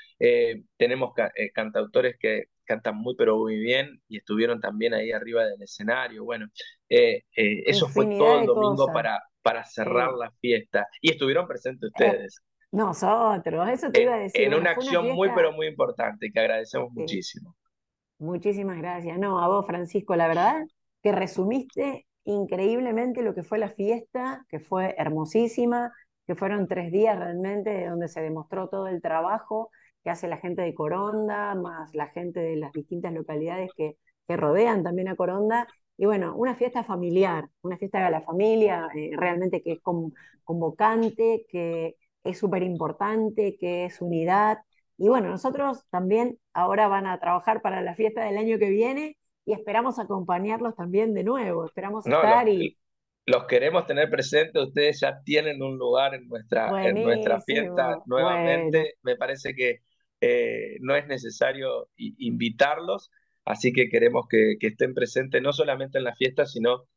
tenemos 0.79 1.13
cantautores 1.53 2.17
que 2.19 2.45
cantan 2.65 2.97
muy 2.97 3.15
pero 3.17 3.37
muy 3.37 3.59
bien 3.59 4.01
y 4.09 4.17
estuvieron 4.17 4.61
también 4.61 4.95
ahí 4.95 5.13
arriba 5.13 5.45
del 5.45 5.61
escenario, 5.61 6.25
bueno, 6.25 6.47
eso 6.89 7.89
fue 7.89 8.07
todo 8.07 8.41
el 8.41 8.47
domingo 8.47 8.87
para, 8.95 9.21
para 9.43 9.63
cerrar 9.67 10.15
la 10.15 10.31
fiesta 10.41 10.87
y 11.03 11.11
estuvieron 11.11 11.47
presentes 11.47 11.91
ustedes. 11.91 12.41
Nosotros, 12.73 13.69
eso 13.69 13.91
te 13.91 14.05
iba 14.05 14.15
a 14.15 14.21
decir. 14.21 14.41
En 14.41 14.55
una 14.55 14.71
acción 14.71 15.11
muy, 15.11 15.29
pero 15.35 15.53
muy 15.53 15.67
importante 15.67 16.31
que 16.33 16.41
agradecemos 16.41 16.91
muchísimo. 16.93 17.57
Muchísimas 18.21 18.79
gracias. 18.79 19.19
No, 19.19 19.41
a 19.43 19.49
vos, 19.49 19.67
Francisco, 19.67 20.15
la 20.17 20.29
verdad 20.29 20.63
que 21.03 21.13
resumiste 21.13 22.07
increíblemente 22.25 23.23
lo 23.23 23.35
que 23.35 23.43
fue 23.43 23.59
la 23.59 23.71
fiesta, 23.71 24.45
que 24.51 24.61
fue 24.61 24.95
hermosísima, 24.99 25.93
que 26.27 26.35
fueron 26.37 26.69
tres 26.69 26.93
días 26.93 27.19
realmente 27.19 27.87
donde 27.89 28.09
se 28.09 28.23
demostró 28.23 28.69
todo 28.69 28.89
el 28.89 29.03
trabajo 29.03 29.71
que 30.05 30.11
hace 30.11 30.29
la 30.29 30.37
gente 30.39 30.63
de 30.63 30.75
Coronda, 30.75 31.55
más 31.55 31.95
la 31.95 32.09
gente 32.09 32.41
de 32.41 32.57
las 32.57 32.73
distintas 32.73 33.13
localidades 33.15 33.71
que, 33.77 33.97
que 34.29 34.37
rodean 34.37 34.83
también 34.85 35.09
a 35.09 35.17
Coronda. 35.17 35.67
Y 35.97 36.07
bueno, 36.07 36.35
una 36.37 36.55
fiesta 36.55 36.85
familiar, 36.85 37.49
una 37.63 37.79
fiesta 37.79 38.05
de 38.05 38.11
la 38.11 38.21
familia, 38.23 38.89
eh, 38.95 39.11
realmente 39.17 39.63
que 39.63 39.73
es 39.73 39.81
convocante, 40.45 41.47
que 41.51 41.97
es 42.25 42.39
súper 42.39 42.63
importante, 42.63 43.57
que 43.59 43.87
es 43.87 44.01
unidad, 44.03 44.59
y 45.01 45.09
bueno, 45.09 45.31
nosotros 45.31 45.87
también 45.89 46.39
ahora 46.53 46.87
van 46.87 47.07
a 47.07 47.19
trabajar 47.19 47.63
para 47.63 47.81
la 47.81 47.95
fiesta 47.95 48.23
del 48.23 48.37
año 48.37 48.59
que 48.59 48.69
viene 48.69 49.17
y 49.47 49.55
esperamos 49.55 49.99
acompañarlos 49.99 50.77
también 50.77 51.15
de 51.15 51.25
nuevo. 51.25 51.65
Esperamos 51.65 52.07
estar 52.07 52.47
y. 52.51 52.77
Los 53.25 53.45
queremos 53.47 53.87
tener 53.87 54.11
presentes, 54.11 54.63
ustedes 54.63 55.01
ya 55.01 55.23
tienen 55.25 55.63
un 55.63 55.79
lugar 55.79 56.15
en 56.15 56.29
nuestra, 56.29 56.87
en 56.87 57.03
nuestra 57.03 57.41
fiesta 57.41 58.03
nuevamente. 58.05 58.97
Me 59.03 59.17
parece 59.17 59.55
que 59.55 59.81
eh, 60.21 60.77
no 60.81 60.95
es 60.95 61.07
necesario 61.07 61.89
invitarlos, 61.97 63.11
así 63.47 63.73
que 63.73 63.89
queremos 63.89 64.27
que, 64.29 64.57
estén 64.61 64.93
presentes 64.93 65.41
no 65.41 65.55
solamente 65.55 65.97
en 65.97 66.05
la 66.05 66.15
fiesta, 66.15 66.45
sino 66.45 66.89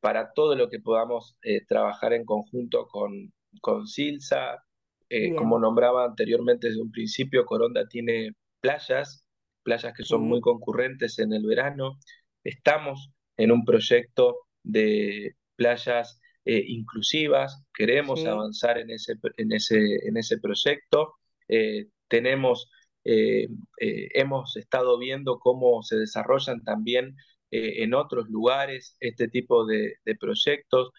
para 0.00 0.34
todo 0.34 0.56
lo 0.56 0.68
que 0.68 0.80
podamos 0.80 1.38
eh, 1.40 1.64
trabajar 1.66 2.12
en 2.12 2.26
conjunto 2.26 2.86
con, 2.86 3.32
con 3.62 3.86
Silsa. 3.86 4.62
Eh, 5.10 5.34
como 5.34 5.58
nombraba 5.58 6.04
anteriormente 6.04 6.68
desde 6.68 6.82
un 6.82 6.90
principio, 6.90 7.46
Coronda 7.46 7.86
tiene 7.88 8.32
playas, 8.60 9.24
playas 9.62 9.94
que 9.94 10.04
son 10.04 10.22
muy 10.22 10.40
concurrentes 10.40 11.18
en 11.18 11.32
el 11.32 11.46
verano. 11.46 11.98
Estamos 12.44 13.10
en 13.36 13.52
un 13.52 13.64
proyecto 13.64 14.36
de 14.62 15.36
playas 15.56 16.20
eh, 16.44 16.64
inclusivas, 16.66 17.62
queremos 17.74 18.24
avanzar 18.24 18.78
en 18.78 18.90
ese, 18.90 19.16
en 19.36 19.52
ese, 19.52 19.76
en 20.08 20.16
ese 20.16 20.38
proyecto. 20.38 21.14
Eh, 21.46 21.88
tenemos, 22.08 22.70
eh, 23.04 23.48
hemos 23.78 24.56
estado 24.56 24.98
viendo 24.98 25.38
cómo 25.40 25.82
se 25.82 25.96
desarrollan 25.96 26.62
también 26.64 27.16
en 27.50 27.94
otros 27.94 28.28
lugares 28.28 28.96
este 29.00 29.28
tipo 29.28 29.66
de, 29.66 29.96
proyectos. 30.18 30.90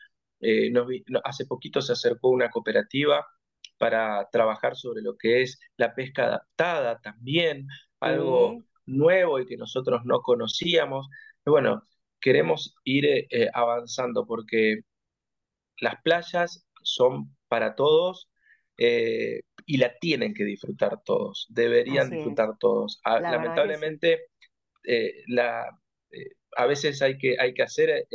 hace 1.24 1.46
poquito 1.48 1.82
se 1.82 1.94
acercó 1.94 2.30
una 2.30 2.50
cooperativa 2.50 3.26
para 3.80 4.28
trabajar 4.32 4.76
sobre 4.76 5.02
lo 5.02 5.18
que 5.18 5.42
es 5.42 5.60
la 5.78 5.96
pesca 5.96 6.26
adaptada 6.26 7.00
también, 7.00 7.68
algo 8.00 8.64
nuevo 8.86 9.40
y 9.40 9.46
que 9.46 9.58
nosotros 9.58 10.02
no 10.06 10.22
conocíamos. 10.22 11.08
bueno, 11.46 11.82
queremos 12.20 12.76
ir 12.84 13.28
avanzando 13.54 14.26
porque 14.28 14.82
las 15.82 15.96
playas 16.04 16.66
son 16.84 17.36
para 17.48 17.76
todos 17.76 18.30
eh, 18.78 19.42
y 19.66 19.78
la 19.78 19.98
tienen 20.00 20.34
que 20.34 20.46
disfrutar 20.46 21.02
todos, 21.04 21.48
deberían 21.50 22.10
disfrutar 22.10 22.58
todos. 22.58 23.02
Ah, 23.04 23.20
lamentablemente, 23.20 24.28
eh, 24.86 25.24
la, 25.28 25.66
eh, 26.12 26.30
a 26.56 26.66
veces 26.66 27.02
hay 27.02 27.18
que, 27.18 27.36
hay 27.40 27.54
que 27.54 27.64
hacer 27.64 28.08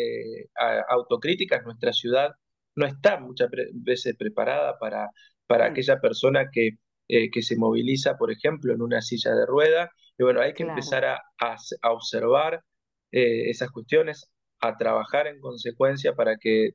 autocríticas, 0.89 1.65
nuestra 1.65 1.93
ciudad 1.93 2.33
no 2.77 2.87
está 2.87 3.21
muchas 3.21 3.51
veces 3.75 4.17
preparada 4.17 4.79
para, 4.79 5.11
para 5.47 5.67
aquella 5.67 6.01
persona 6.01 6.51
que, 6.53 6.73
que 7.09 7.43
se 7.43 7.57
moviliza, 7.57 8.17
por 8.17 8.33
ejemplo, 8.33 8.73
en 8.73 8.83
una 8.83 9.03
silla 9.03 9.35
de 9.35 9.47
rueda. 9.47 9.91
Y 10.19 10.25
bueno, 10.25 10.41
hay 10.41 10.55
que 10.55 10.63
empezar 10.65 11.05
a, 11.05 11.23
a 11.39 11.93
observar 11.93 12.63
esas 13.11 13.71
cuestiones, 13.71 14.31
a 14.61 14.77
trabajar 14.77 15.27
en 15.29 15.41
consecuencia 15.41 16.15
para 16.15 16.37
que 16.37 16.73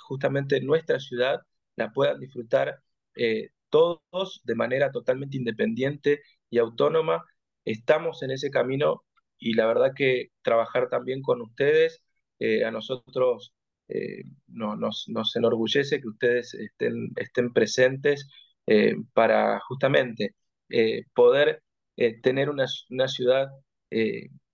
justamente 0.00 0.60
nuestra 0.60 0.98
ciudad 1.00 1.40
la 1.76 1.92
puedan 1.92 2.20
disfrutar 2.20 2.82
eh, 3.14 3.50
todos 3.70 4.40
de 4.44 4.54
manera 4.54 4.90
totalmente 4.90 5.36
independiente 5.36 6.22
y 6.50 6.58
autónoma. 6.58 7.24
Estamos 7.64 8.22
en 8.22 8.32
ese 8.32 8.50
camino 8.50 9.04
y 9.38 9.54
la 9.54 9.66
verdad 9.66 9.92
que 9.94 10.28
trabajar 10.42 10.88
también 10.88 11.22
con 11.22 11.40
ustedes, 11.42 12.02
eh, 12.38 12.64
a 12.64 12.70
nosotros 12.70 13.52
eh, 13.90 14.22
no, 14.48 14.76
nos, 14.76 15.06
enorgullece 15.36 16.00
que 16.00 16.08
ustedes 16.08 16.54
estén, 16.54 17.10
estén 17.16 17.52
presentes 17.52 18.28
para 19.14 19.58
justamente 19.66 20.36
poder 21.12 21.60
tener 22.22 22.48
una, 22.50 22.66
una 22.90 23.08
ciudad 23.08 23.48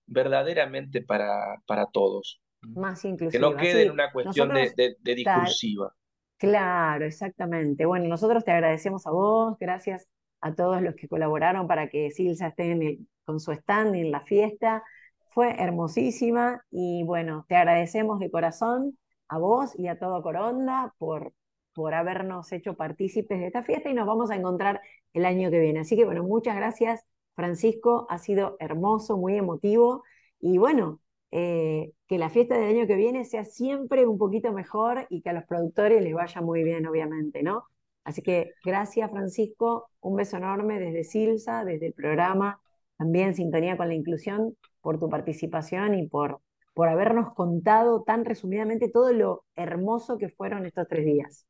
verdaderamente 0.07 1.01
para, 1.01 1.61
para 1.67 1.85
todos. 1.85 2.41
Más 2.61 3.03
inclusiva. 3.05 3.31
Que 3.31 3.39
no 3.39 3.55
quede 3.55 3.83
en 3.83 3.91
una 3.91 4.11
cuestión 4.11 4.49
de, 4.53 4.95
discursiva. 5.03 5.93
Claro, 6.37 7.05
exactamente. 7.05 7.85
Bueno, 7.85 8.07
nosotros 8.07 8.43
te 8.43 8.51
agradecemos 8.51 9.05
a 9.05 9.11
vos, 9.11 9.57
gracias 9.59 10.07
a 10.41 10.53
todos 10.53 10.81
los 10.81 10.95
que 10.95 11.07
colaboraron 11.07 11.67
para 11.67 11.89
que 11.89 12.11
Silsa 12.11 12.47
esté 12.47 12.99
con 13.25 13.39
su 13.39 13.51
stand 13.51 13.95
en 13.95 14.11
la 14.11 14.21
fiesta. 14.21 14.83
Fue 15.31 15.61
hermosísima 15.61 16.63
y 16.71 17.03
bueno, 17.03 17.45
te 17.47 17.55
agradecemos 17.55 18.19
de 18.19 18.31
corazón 18.31 18.97
a 19.29 19.37
vos 19.37 19.77
y 19.77 19.87
a 19.87 19.99
todo 19.99 20.21
Coronda 20.21 20.93
por, 20.97 21.33
por 21.73 21.93
habernos 21.93 22.51
hecho 22.51 22.75
partícipes 22.75 23.39
de 23.39 23.47
esta 23.47 23.63
fiesta 23.63 23.89
y 23.89 23.93
nos 23.93 24.07
vamos 24.07 24.31
a 24.31 24.35
encontrar 24.35 24.81
el 25.13 25.25
año 25.25 25.51
que 25.51 25.59
viene. 25.59 25.81
Así 25.81 25.95
que 25.95 26.05
bueno, 26.05 26.23
muchas 26.23 26.55
gracias 26.55 27.05
Francisco, 27.35 28.07
ha 28.09 28.17
sido 28.17 28.57
hermoso, 28.59 29.17
muy 29.17 29.37
emotivo 29.37 30.03
y 30.39 30.57
bueno, 30.57 31.01
eh, 31.31 31.91
que 32.07 32.17
la 32.17 32.29
fiesta 32.29 32.57
del 32.57 32.75
año 32.75 32.87
que 32.87 32.95
viene 32.95 33.25
sea 33.25 33.45
siempre 33.45 34.07
un 34.07 34.17
poquito 34.17 34.51
mejor 34.53 35.05
y 35.09 35.21
que 35.21 35.29
a 35.29 35.33
los 35.33 35.45
productores 35.45 36.01
les 36.01 36.13
vaya 36.13 36.41
muy 36.41 36.63
bien, 36.63 36.87
obviamente, 36.87 37.43
¿no? 37.43 37.65
Así 38.03 38.21
que 38.21 38.53
gracias, 38.63 39.11
Francisco. 39.11 39.89
Un 39.99 40.15
beso 40.15 40.37
enorme 40.37 40.79
desde 40.79 41.03
Silsa, 41.03 41.65
desde 41.65 41.87
el 41.87 41.93
programa, 41.93 42.61
también 42.97 43.35
Sintonía 43.35 43.77
con 43.77 43.89
la 43.89 43.95
Inclusión, 43.95 44.55
por 44.81 44.99
tu 44.99 45.09
participación 45.09 45.93
y 45.95 46.07
por, 46.07 46.41
por 46.77 46.89
habernos 46.89 47.33
contado 47.33 48.03
tan 48.03 48.23
resumidamente 48.23 48.87
todo 48.87 49.11
lo 49.11 49.45
hermoso 49.55 50.19
que 50.19 50.29
fueron 50.29 50.63
estos 50.67 50.87
tres 50.87 51.05
días. 51.05 51.47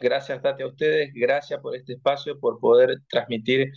Gracias, 0.00 0.40
Tati, 0.40 0.62
a 0.62 0.68
ustedes. 0.68 1.12
Gracias 1.12 1.60
por 1.60 1.76
este 1.76 1.92
espacio, 1.92 2.40
por 2.40 2.58
poder 2.58 3.02
transmitir 3.10 3.70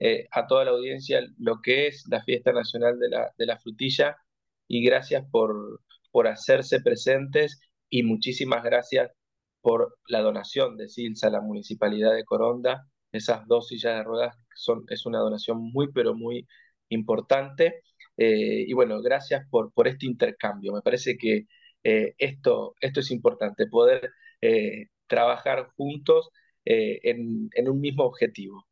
eh, 0.00 0.26
a 0.32 0.48
toda 0.48 0.64
la 0.64 0.72
audiencia 0.72 1.20
lo 1.38 1.60
que 1.62 1.86
es 1.86 2.04
la 2.10 2.20
Fiesta 2.24 2.50
Nacional 2.50 2.98
de 2.98 3.10
la, 3.10 3.32
de 3.38 3.46
la 3.46 3.58
Frutilla 3.58 4.16
y 4.66 4.84
gracias 4.84 5.24
por, 5.30 5.82
por 6.10 6.26
hacerse 6.26 6.80
presentes 6.80 7.60
y 7.88 8.02
muchísimas 8.02 8.64
gracias 8.64 9.12
por 9.60 9.98
la 10.08 10.20
donación 10.20 10.76
de 10.76 10.88
Silsa 10.88 11.28
a 11.28 11.30
la 11.30 11.40
Municipalidad 11.40 12.12
de 12.12 12.24
Coronda. 12.24 12.88
Esas 13.12 13.46
dos 13.46 13.68
sillas 13.68 13.94
de 13.94 14.02
ruedas 14.02 14.36
son, 14.52 14.84
es 14.88 15.06
una 15.06 15.20
donación 15.20 15.58
muy, 15.72 15.92
pero 15.92 16.12
muy 16.16 16.48
importante. 16.88 17.82
Eh, 18.18 18.64
y 18.66 18.72
bueno, 18.74 19.00
gracias 19.00 19.46
por, 19.48 19.72
por 19.72 19.86
este 19.86 20.06
intercambio. 20.06 20.72
Me 20.72 20.82
parece 20.82 21.16
que 21.16 21.46
eh, 21.84 22.14
esto, 22.18 22.74
esto 22.80 23.00
es 23.00 23.10
importante, 23.12 23.68
poder 23.68 24.10
eh, 24.40 24.88
trabajar 25.06 25.68
juntos 25.76 26.30
en, 26.70 27.48
en, 27.54 27.68
un 27.70 27.80
mismo 27.80 28.04
objetivo. 28.04 28.66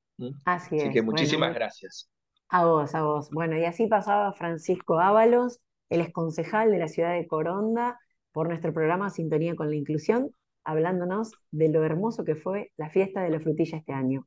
Así, 0.44 0.78
Así 0.78 0.90
que 0.90 1.00
muchísimas 1.00 1.54
gracias. 1.54 2.10
A 2.50 2.66
vos, 2.66 2.94
a 2.94 3.02
vos. 3.02 3.30
Bueno, 3.30 3.56
y 3.56 3.64
así 3.64 3.86
pasaba 3.86 4.34
Francisco 4.34 5.00
Ábalos, 5.00 5.60
él 5.88 6.02
es 6.02 6.12
concejal 6.12 6.70
de 6.70 6.78
la 6.78 6.88
ciudad 6.88 7.14
de 7.14 7.26
Coronda 7.26 7.98
por 8.32 8.48
nuestro 8.48 8.74
programa 8.74 9.08
Sintonía 9.08 9.54
con 9.54 9.70
la 9.70 9.76
Inclusión, 9.76 10.30
hablándonos 10.62 11.32
de 11.52 11.70
lo 11.70 11.84
hermoso 11.84 12.24
que 12.24 12.34
fue 12.34 12.70
la 12.76 12.90
fiesta 12.90 13.22
de 13.22 13.30
la 13.30 13.40
frutilla 13.40 13.78
este 13.78 13.94
año. 13.94 14.26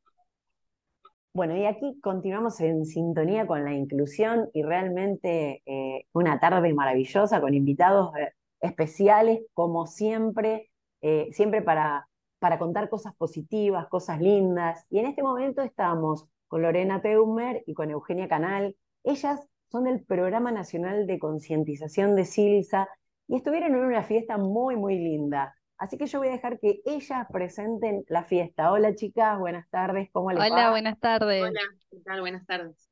Bueno, 1.40 1.56
y 1.56 1.66
aquí 1.66 1.98
continuamos 2.02 2.60
en 2.60 2.86
sintonía 2.86 3.48
con 3.48 3.64
la 3.64 3.72
inclusión 3.72 4.50
y 4.52 4.62
realmente 4.62 5.64
eh, 5.66 6.06
una 6.12 6.38
tarde 6.38 6.74
maravillosa 6.74 7.40
con 7.40 7.54
invitados 7.54 8.14
eh, 8.18 8.34
especiales, 8.60 9.40
como 9.54 9.88
siempre, 9.88 10.70
eh, 11.00 11.30
siempre 11.32 11.62
para, 11.62 12.10
para 12.40 12.60
contar 12.60 12.90
cosas 12.90 13.16
positivas, 13.16 13.88
cosas 13.88 14.20
lindas. 14.20 14.86
Y 14.90 15.00
en 15.00 15.06
este 15.06 15.24
momento 15.24 15.62
estamos 15.62 16.26
con 16.50 16.62
Lorena 16.62 17.02
Teumer 17.02 17.64
y 17.66 17.74
con 17.74 17.90
Eugenia 17.90 18.28
Canal. 18.28 18.76
Ellas 19.06 19.40
son 19.72 19.86
del 19.86 20.04
Programa 20.04 20.52
Nacional 20.52 21.08
de 21.08 21.20
Concientización 21.20 22.18
de 22.18 22.26
Silsa 22.26 22.90
y 23.30 23.38
estuvieron 23.38 23.76
en 23.76 23.86
una 23.86 24.04
fiesta 24.04 24.38
muy, 24.38 24.76
muy 24.76 24.98
linda. 24.98 25.56
Así 25.80 25.98
que 25.98 26.08
yo 26.08 26.20
voy 26.20 26.28
a 26.28 26.32
dejar 26.32 26.60
que 26.60 26.82
ellas 26.86 27.26
presenten 27.32 28.04
la 28.10 28.26
fiesta. 28.26 28.74
Hola 28.74 28.94
chicas, 28.96 29.40
buenas 29.40 29.68
tardes, 29.70 30.10
¿cómo 30.12 30.30
les 30.32 30.42
va? 30.42 30.48
Hola, 30.48 30.70
buenas 30.72 31.00
tardes. 31.00 31.42
Hola, 31.42 31.62
¿qué 31.90 31.98
tal? 32.04 32.20
Buenas 32.20 32.46
tardes. 32.46 32.90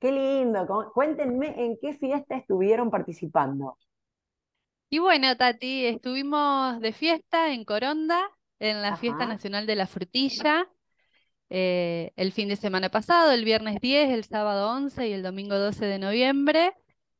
Qué 0.00 0.10
lindo, 0.10 0.66
cuéntenme 0.94 1.64
en 1.64 1.78
qué 1.80 1.94
fiesta 1.94 2.36
estuvieron 2.36 2.90
participando. 2.90 3.78
Y 4.90 4.98
bueno, 4.98 5.36
Tati, 5.36 5.86
estuvimos 5.86 6.80
de 6.80 6.92
fiesta 6.92 7.52
en 7.52 7.64
Coronda, 7.64 8.20
en 8.58 8.82
la 8.82 8.96
Fiesta 8.96 9.26
Nacional 9.26 9.66
de 9.66 9.76
la 9.76 9.86
Frutilla. 9.86 10.68
Eh, 11.50 12.12
el 12.16 12.32
fin 12.32 12.48
de 12.48 12.56
semana 12.56 12.88
pasado, 12.88 13.30
el 13.30 13.44
viernes 13.44 13.80
10, 13.80 14.10
el 14.10 14.24
sábado 14.24 14.70
11 14.72 15.08
y 15.08 15.12
el 15.12 15.22
domingo 15.22 15.56
12 15.56 15.86
de 15.86 15.98
noviembre. 15.98 16.74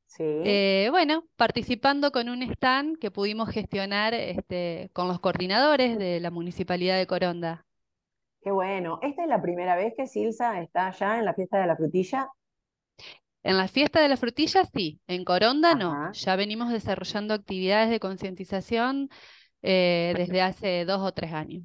Sí. 0.08 0.24
Eh, 0.24 0.88
bueno, 0.90 1.24
participando 1.36 2.10
con 2.10 2.28
un 2.28 2.42
stand 2.42 2.98
que 2.98 3.10
pudimos 3.10 3.50
gestionar 3.50 4.14
este, 4.14 4.90
con 4.94 5.06
los 5.06 5.20
coordinadores 5.20 5.98
de 5.98 6.18
la 6.18 6.30
Municipalidad 6.30 6.96
de 6.96 7.06
Coronda. 7.06 7.66
Qué 8.42 8.50
bueno. 8.50 8.98
¿Esta 9.02 9.22
es 9.22 9.28
la 9.28 9.42
primera 9.42 9.76
vez 9.76 9.92
que 9.96 10.06
Silsa 10.06 10.60
está 10.60 10.88
allá 10.88 11.18
en 11.18 11.24
la 11.26 11.34
fiesta 11.34 11.60
de 11.60 11.66
la 11.66 11.76
frutilla? 11.76 12.30
En 13.42 13.56
la 13.58 13.68
fiesta 13.68 14.00
de 14.00 14.08
la 14.08 14.16
frutilla 14.16 14.64
sí, 14.64 15.00
en 15.06 15.24
Coronda 15.24 15.74
no. 15.74 16.12
Ya 16.12 16.36
venimos 16.36 16.70
desarrollando 16.70 17.34
actividades 17.34 17.90
de 17.90 18.00
concientización 18.00 19.10
eh, 19.62 20.14
desde 20.16 20.42
hace 20.42 20.84
dos 20.84 21.02
o 21.02 21.12
tres 21.12 21.32
años. 21.32 21.64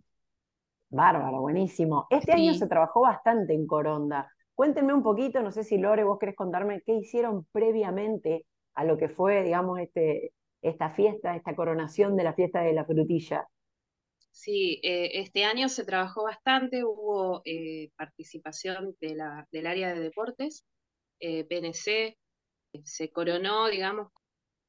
Bárbaro, 0.89 1.41
buenísimo. 1.41 2.07
Este 2.09 2.33
año 2.33 2.53
se 2.53 2.67
trabajó 2.67 3.01
bastante 3.01 3.53
en 3.53 3.65
Coronda. 3.65 4.29
Cuéntenme 4.55 4.93
un 4.93 5.03
poquito, 5.03 5.41
no 5.41 5.51
sé 5.51 5.63
si 5.63 5.77
Lore, 5.77 6.03
vos 6.03 6.19
querés 6.19 6.35
contarme 6.35 6.81
qué 6.85 6.93
hicieron 6.93 7.45
previamente 7.51 8.45
a 8.75 8.85
lo 8.85 8.97
que 8.97 9.09
fue, 9.09 9.43
digamos, 9.43 9.79
este, 9.79 10.31
esta 10.61 10.91
fiesta, 10.91 11.35
esta 11.35 11.55
coronación 11.55 12.15
de 12.15 12.23
la 12.23 12.33
fiesta 12.33 12.61
de 12.61 12.73
la 12.73 12.85
frutilla. 12.85 13.47
Sí, 14.31 14.79
eh, 14.83 15.21
este 15.21 15.43
año 15.43 15.69
se 15.69 15.85
trabajó 15.85 16.23
bastante, 16.23 16.83
hubo 16.83 17.41
eh, 17.45 17.89
participación 17.95 18.95
del 18.99 19.67
área 19.67 19.93
de 19.93 19.99
deportes, 19.99 20.65
eh, 21.19 21.45
PNC, 21.45 22.17
se 22.83 23.11
coronó, 23.11 23.67
digamos, 23.67 24.11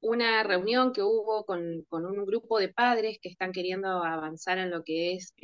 una 0.05 0.43
reunión 0.43 0.93
que 0.93 1.03
hubo 1.03 1.45
con, 1.45 1.85
con, 1.89 2.07
un 2.07 2.25
grupo 2.25 2.59
de 2.59 2.69
padres 2.69 3.19
que 3.21 3.29
están 3.29 3.53
queriendo 3.53 3.89
avanzar 3.89 4.59
en 4.59 4.71
lo 4.71 4.85
que 4.85 5.15
es 5.15 5.35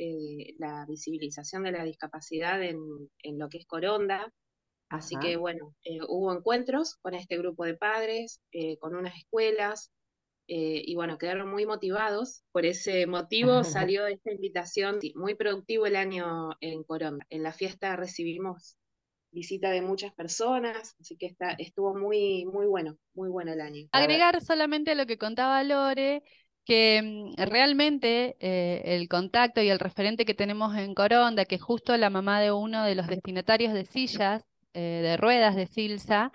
la 0.57 0.85
visibilización 0.87 1.63
de 1.63 1.71
la 1.71 1.83
discapacidad 1.83 2.61
en, 2.63 2.79
en 3.23 3.39
lo 3.39 3.49
que 3.49 3.57
es 3.57 3.65
Coronda. 3.65 4.31
Así 4.89 5.15
que 5.17 5.37
bueno, 5.37 5.73
hubo 6.09 6.33
encuentros 6.33 6.95
con 7.01 7.13
este 7.13 7.37
grupo 7.37 7.63
de 7.65 7.75
padres, 7.75 8.41
con 8.79 8.95
unas 8.95 9.15
escuelas, 9.15 9.91
eh, 10.53 10.83
y 10.85 10.95
bueno, 10.95 11.17
quedaron 11.17 11.49
muy 11.49 11.65
motivados. 11.65 12.43
Por 12.51 12.65
ese 12.65 13.07
motivo 13.07 13.63
salió 13.89 14.05
esta 14.07 14.33
invitación. 14.33 14.99
muy 15.15 15.35
productivo 15.35 15.85
el 15.85 15.95
año 15.95 16.51
en 16.59 16.83
Coronda. 16.83 17.25
En 17.29 17.43
la 17.43 17.53
fiesta 17.53 17.95
recibimos 17.95 18.75
visita 19.31 19.69
de 19.71 19.81
muchas 19.81 20.13
personas, 20.13 20.95
así 20.99 21.15
que 21.17 21.25
está, 21.25 21.51
estuvo 21.51 21.95
muy, 21.95 22.45
muy 22.45 22.65
bueno, 22.65 22.97
muy 23.13 23.29
bueno 23.29 23.53
el 23.53 23.61
año. 23.61 23.87
Agregar 23.91 24.41
solamente 24.41 24.91
a 24.91 24.95
lo 24.95 25.05
que 25.05 25.17
contaba 25.17 25.63
Lore, 25.63 26.23
que 26.65 27.01
mm, 27.01 27.41
realmente 27.49 28.35
eh, 28.39 28.81
el 28.85 29.07
contacto 29.07 29.61
y 29.61 29.69
el 29.69 29.79
referente 29.79 30.25
que 30.25 30.33
tenemos 30.33 30.75
en 30.75 30.93
Coronda, 30.93 31.45
que 31.45 31.59
justo 31.59 31.95
la 31.97 32.09
mamá 32.09 32.41
de 32.41 32.51
uno 32.51 32.83
de 32.83 32.95
los 32.95 33.07
destinatarios 33.07 33.73
de 33.73 33.85
sillas, 33.85 34.43
eh, 34.73 35.01
de 35.03 35.17
ruedas 35.17 35.55
de 35.55 35.67
Silsa, 35.67 36.31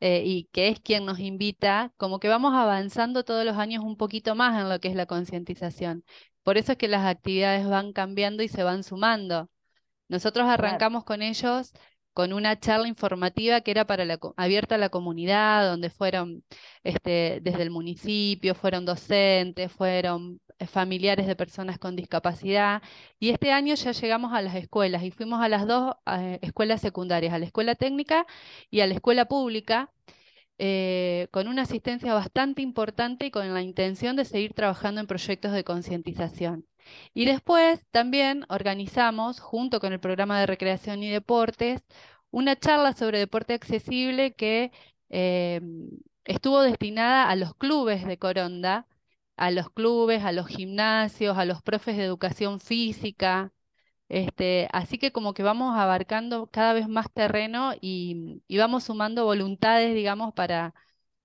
eh, 0.00 0.22
y 0.24 0.48
que 0.52 0.68
es 0.68 0.80
quien 0.80 1.06
nos 1.06 1.18
invita, 1.20 1.92
como 1.96 2.18
que 2.20 2.28
vamos 2.28 2.52
avanzando 2.54 3.24
todos 3.24 3.44
los 3.44 3.56
años 3.56 3.82
un 3.84 3.96
poquito 3.96 4.34
más 4.34 4.60
en 4.60 4.68
lo 4.68 4.78
que 4.80 4.88
es 4.88 4.94
la 4.94 5.06
concientización. 5.06 6.04
Por 6.42 6.58
eso 6.58 6.72
es 6.72 6.78
que 6.78 6.88
las 6.88 7.06
actividades 7.06 7.66
van 7.66 7.92
cambiando 7.92 8.42
y 8.42 8.48
se 8.48 8.62
van 8.62 8.82
sumando. 8.84 9.50
Nosotros 10.08 10.46
arrancamos 10.48 11.04
con 11.04 11.22
ellos 11.22 11.72
con 12.16 12.32
una 12.32 12.58
charla 12.58 12.88
informativa 12.88 13.60
que 13.60 13.70
era 13.72 13.86
para 13.86 14.06
la, 14.06 14.18
abierta 14.38 14.76
a 14.76 14.78
la 14.78 14.88
comunidad, 14.88 15.68
donde 15.68 15.90
fueron 15.90 16.44
este, 16.82 17.40
desde 17.42 17.62
el 17.62 17.70
municipio, 17.70 18.54
fueron 18.54 18.86
docentes, 18.86 19.70
fueron 19.70 20.40
eh, 20.58 20.66
familiares 20.66 21.26
de 21.26 21.36
personas 21.36 21.78
con 21.78 21.94
discapacidad. 21.94 22.82
Y 23.20 23.30
este 23.30 23.52
año 23.52 23.74
ya 23.74 23.92
llegamos 23.92 24.32
a 24.32 24.40
las 24.40 24.54
escuelas 24.54 25.02
y 25.02 25.10
fuimos 25.10 25.42
a 25.42 25.48
las 25.50 25.66
dos 25.66 25.94
eh, 26.06 26.38
escuelas 26.40 26.80
secundarias, 26.80 27.34
a 27.34 27.38
la 27.38 27.44
escuela 27.44 27.74
técnica 27.74 28.26
y 28.70 28.80
a 28.80 28.86
la 28.86 28.94
escuela 28.94 29.26
pública. 29.26 29.92
Eh, 30.58 31.28
con 31.32 31.48
una 31.48 31.62
asistencia 31.62 32.14
bastante 32.14 32.62
importante 32.62 33.26
y 33.26 33.30
con 33.30 33.52
la 33.52 33.62
intención 33.62 34.16
de 34.16 34.24
seguir 34.24 34.54
trabajando 34.54 35.00
en 35.00 35.06
proyectos 35.06 35.52
de 35.52 35.64
concientización. 35.64 36.66
Y 37.14 37.26
después 37.26 37.84
también 37.90 38.46
organizamos, 38.48 39.40
junto 39.40 39.80
con 39.80 39.92
el 39.92 40.00
programa 40.00 40.40
de 40.40 40.46
recreación 40.46 41.02
y 41.02 41.10
deportes, 41.10 41.82
una 42.30 42.56
charla 42.58 42.92
sobre 42.94 43.18
deporte 43.18 43.54
accesible 43.54 44.34
que 44.34 44.72
eh, 45.10 45.60
estuvo 46.24 46.62
destinada 46.62 47.28
a 47.30 47.36
los 47.36 47.54
clubes 47.54 48.06
de 48.06 48.18
Coronda, 48.18 48.86
a 49.36 49.50
los 49.50 49.70
clubes, 49.70 50.24
a 50.24 50.32
los 50.32 50.46
gimnasios, 50.48 51.38
a 51.38 51.44
los 51.44 51.62
profes 51.62 51.96
de 51.96 52.04
educación 52.04 52.60
física. 52.60 53.52
Este, 54.08 54.68
así 54.72 54.98
que 54.98 55.12
como 55.12 55.34
que 55.34 55.42
vamos 55.42 55.76
abarcando 55.76 56.48
cada 56.50 56.72
vez 56.74 56.88
más 56.88 57.10
terreno 57.12 57.72
y, 57.80 58.42
y 58.48 58.58
vamos 58.58 58.84
sumando 58.84 59.24
voluntades, 59.24 59.94
digamos, 59.94 60.32
para, 60.34 60.74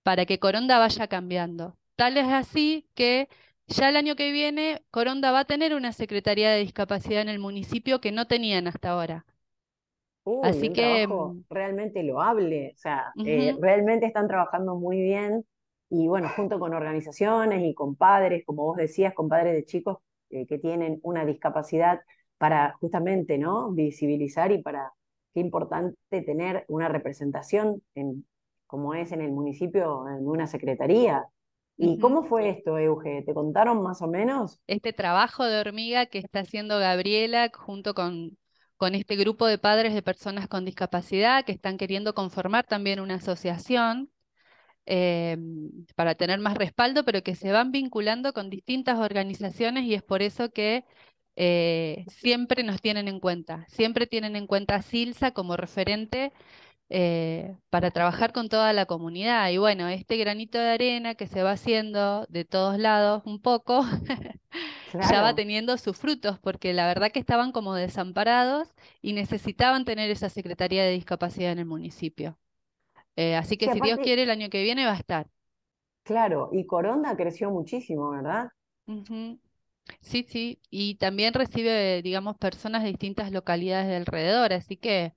para 0.03 0.25
que 0.25 0.39
Coronda 0.39 0.79
vaya 0.79 1.07
cambiando. 1.07 1.77
Tal 1.95 2.17
es 2.17 2.27
así 2.27 2.89
que 2.95 3.29
ya 3.67 3.89
el 3.89 3.95
año 3.97 4.15
que 4.15 4.31
viene, 4.31 4.83
Coronda 4.91 5.31
va 5.31 5.41
a 5.41 5.45
tener 5.45 5.73
una 5.75 5.93
Secretaría 5.93 6.51
de 6.51 6.59
Discapacidad 6.59 7.21
en 7.21 7.29
el 7.29 7.39
municipio 7.39 8.01
que 8.01 8.11
no 8.11 8.27
tenían 8.27 8.67
hasta 8.67 8.91
ahora. 8.91 9.25
Así 10.39 10.71
que 10.73 11.07
mm, 11.07 11.41
realmente 11.49 12.03
loable, 12.03 12.73
o 12.75 12.77
sea, 12.79 13.15
eh, 13.23 13.53
realmente 13.59 14.07
están 14.07 14.27
trabajando 14.27 14.75
muy 14.75 14.99
bien 15.01 15.45
y 15.89 16.07
bueno, 16.07 16.29
junto 16.35 16.59
con 16.59 16.73
organizaciones 16.73 17.63
y 17.63 17.73
con 17.75 17.95
padres, 17.95 18.43
como 18.45 18.63
vos 18.65 18.77
decías, 18.77 19.13
con 19.13 19.29
padres 19.29 19.53
de 19.53 19.65
chicos 19.65 19.97
eh, 20.31 20.47
que 20.47 20.57
tienen 20.57 20.99
una 21.03 21.25
discapacidad 21.25 22.01
para 22.41 22.73
justamente, 22.80 23.38
¿no? 23.38 23.69
Visibilizar 23.69 24.51
y 24.51 24.63
para 24.63 24.91
qué 25.32 25.41
importante 25.41 25.95
tener 26.25 26.65
una 26.69 26.88
representación 26.88 27.84
en, 27.93 28.25
como 28.65 28.95
es 28.95 29.12
en 29.12 29.21
el 29.21 29.32
municipio, 29.32 30.08
en 30.10 30.27
una 30.27 30.47
secretaría. 30.47 31.23
¿Y 31.77 31.99
cómo 31.99 32.23
fue 32.23 32.49
esto, 32.49 32.80
Euge? 32.80 33.21
¿Te 33.27 33.36
contaron 33.36 33.84
más 33.84 34.01
o 34.01 34.08
menos? 34.08 34.60
Este 34.65 34.91
trabajo 34.91 35.45
de 35.45 35.60
hormiga 35.60 36.08
que 36.08 36.17
está 36.17 36.39
haciendo 36.39 36.80
Gabriela 36.80 37.51
junto 37.54 37.93
con, 37.93 38.36
con 38.75 38.95
este 38.95 39.17
grupo 39.17 39.45
de 39.45 39.60
padres 39.60 39.93
de 39.93 40.01
personas 40.01 40.47
con 40.47 40.65
discapacidad 40.65 41.45
que 41.45 41.51
están 41.51 41.77
queriendo 41.77 42.15
conformar 42.15 42.65
también 42.65 43.01
una 43.01 43.15
asociación 43.15 44.10
eh, 44.88 45.38
para 45.95 46.15
tener 46.15 46.39
más 46.39 46.58
respaldo, 46.58 47.06
pero 47.06 47.21
que 47.21 47.36
se 47.36 47.51
van 47.51 47.71
vinculando 47.71 48.34
con 48.34 48.49
distintas 48.49 48.97
organizaciones 48.97 49.84
y 49.84 49.93
es 49.93 50.01
por 50.01 50.23
eso 50.23 50.49
que 50.49 50.86
eh, 51.35 52.05
siempre 52.07 52.63
nos 52.63 52.81
tienen 52.81 53.07
en 53.07 53.19
cuenta, 53.19 53.65
siempre 53.69 54.07
tienen 54.07 54.35
en 54.35 54.47
cuenta 54.47 54.75
a 54.75 54.81
Silsa 54.81 55.31
como 55.31 55.57
referente 55.57 56.33
eh, 56.89 57.55
para 57.69 57.91
trabajar 57.91 58.33
con 58.33 58.49
toda 58.49 58.73
la 58.73 58.85
comunidad. 58.85 59.49
Y 59.49 59.57
bueno, 59.57 59.87
este 59.87 60.17
granito 60.17 60.57
de 60.57 60.71
arena 60.71 61.15
que 61.15 61.27
se 61.27 61.41
va 61.41 61.51
haciendo 61.51 62.25
de 62.27 62.43
todos 62.45 62.77
lados 62.77 63.23
un 63.25 63.41
poco, 63.41 63.83
ya 64.93 65.21
va 65.21 65.33
teniendo 65.35 65.77
sus 65.77 65.97
frutos, 65.97 66.37
porque 66.39 66.73
la 66.73 66.87
verdad 66.87 67.11
que 67.11 67.19
estaban 67.19 67.53
como 67.53 67.75
desamparados 67.75 68.73
y 69.01 69.13
necesitaban 69.13 69.85
tener 69.85 70.11
esa 70.11 70.29
Secretaría 70.29 70.83
de 70.83 70.91
Discapacidad 70.91 71.53
en 71.53 71.59
el 71.59 71.65
municipio. 71.65 72.37
Eh, 73.15 73.35
así 73.35 73.57
que 73.57 73.71
si 73.71 73.79
Dios 73.79 73.99
quiere, 73.99 74.23
el 74.23 74.29
año 74.29 74.49
que 74.49 74.63
viene 74.63 74.85
va 74.85 74.91
a 74.91 74.97
estar. 74.97 75.27
Claro, 76.03 76.49
y 76.51 76.65
Coronda 76.65 77.15
creció 77.15 77.51
muchísimo, 77.51 78.09
¿verdad? 78.09 78.49
Sí, 79.99 80.25
sí, 80.27 80.60
y 80.69 80.95
también 80.95 81.34
recibe, 81.34 82.01
digamos, 82.01 82.38
personas 82.38 82.84
de 82.84 82.89
distintas 82.89 83.32
localidades 83.32 83.88
de 83.88 83.97
alrededor, 83.97 84.54
así 84.54 84.77
que 84.77 85.13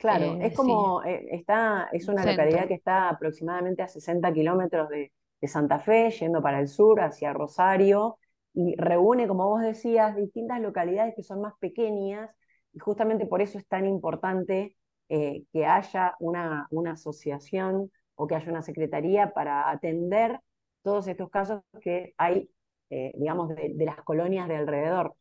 Claro, 0.00 0.38
es 0.40 0.52
eh, 0.52 0.56
como, 0.56 1.04
eh, 1.04 1.28
está, 1.30 1.90
es 1.92 2.08
una 2.08 2.24
localidad 2.24 2.66
que 2.66 2.74
está 2.74 3.10
aproximadamente 3.10 3.82
a 3.82 3.88
60 3.88 4.32
kilómetros 4.32 4.88
de, 4.88 5.12
Santa 5.42 5.78
Fe, 5.78 6.10
yendo 6.10 6.42
para 6.42 6.60
el 6.60 6.68
sur, 6.68 7.00
hacia 7.00 7.32
Rosario, 7.32 8.18
y 8.52 8.76
reúne, 8.76 9.26
como 9.26 9.48
vos 9.48 9.62
decías, 9.62 10.16
distintas 10.16 10.60
localidades 10.60 11.14
que 11.14 11.22
son 11.22 11.40
más 11.40 11.54
pequeñas, 11.58 12.30
y 12.72 12.78
justamente 12.78 13.26
por 13.26 13.40
eso 13.40 13.58
es 13.58 13.66
tan 13.66 13.86
importante 13.86 14.76
eh, 15.08 15.44
que 15.52 15.66
haya 15.66 16.14
una, 16.18 16.66
una 16.70 16.92
asociación 16.92 17.90
o 18.14 18.26
que 18.26 18.34
haya 18.34 18.50
una 18.50 18.62
secretaría 18.62 19.32
para 19.32 19.70
atender 19.70 20.40
todos 20.82 21.08
estos 21.08 21.30
casos 21.30 21.62
que 21.82 22.14
hay, 22.16 22.50
digamos, 22.90 23.48
de, 23.54 23.74
las 23.84 24.02
colonias 24.02 24.48
de 24.48 24.56
alrededor. 24.56 25.14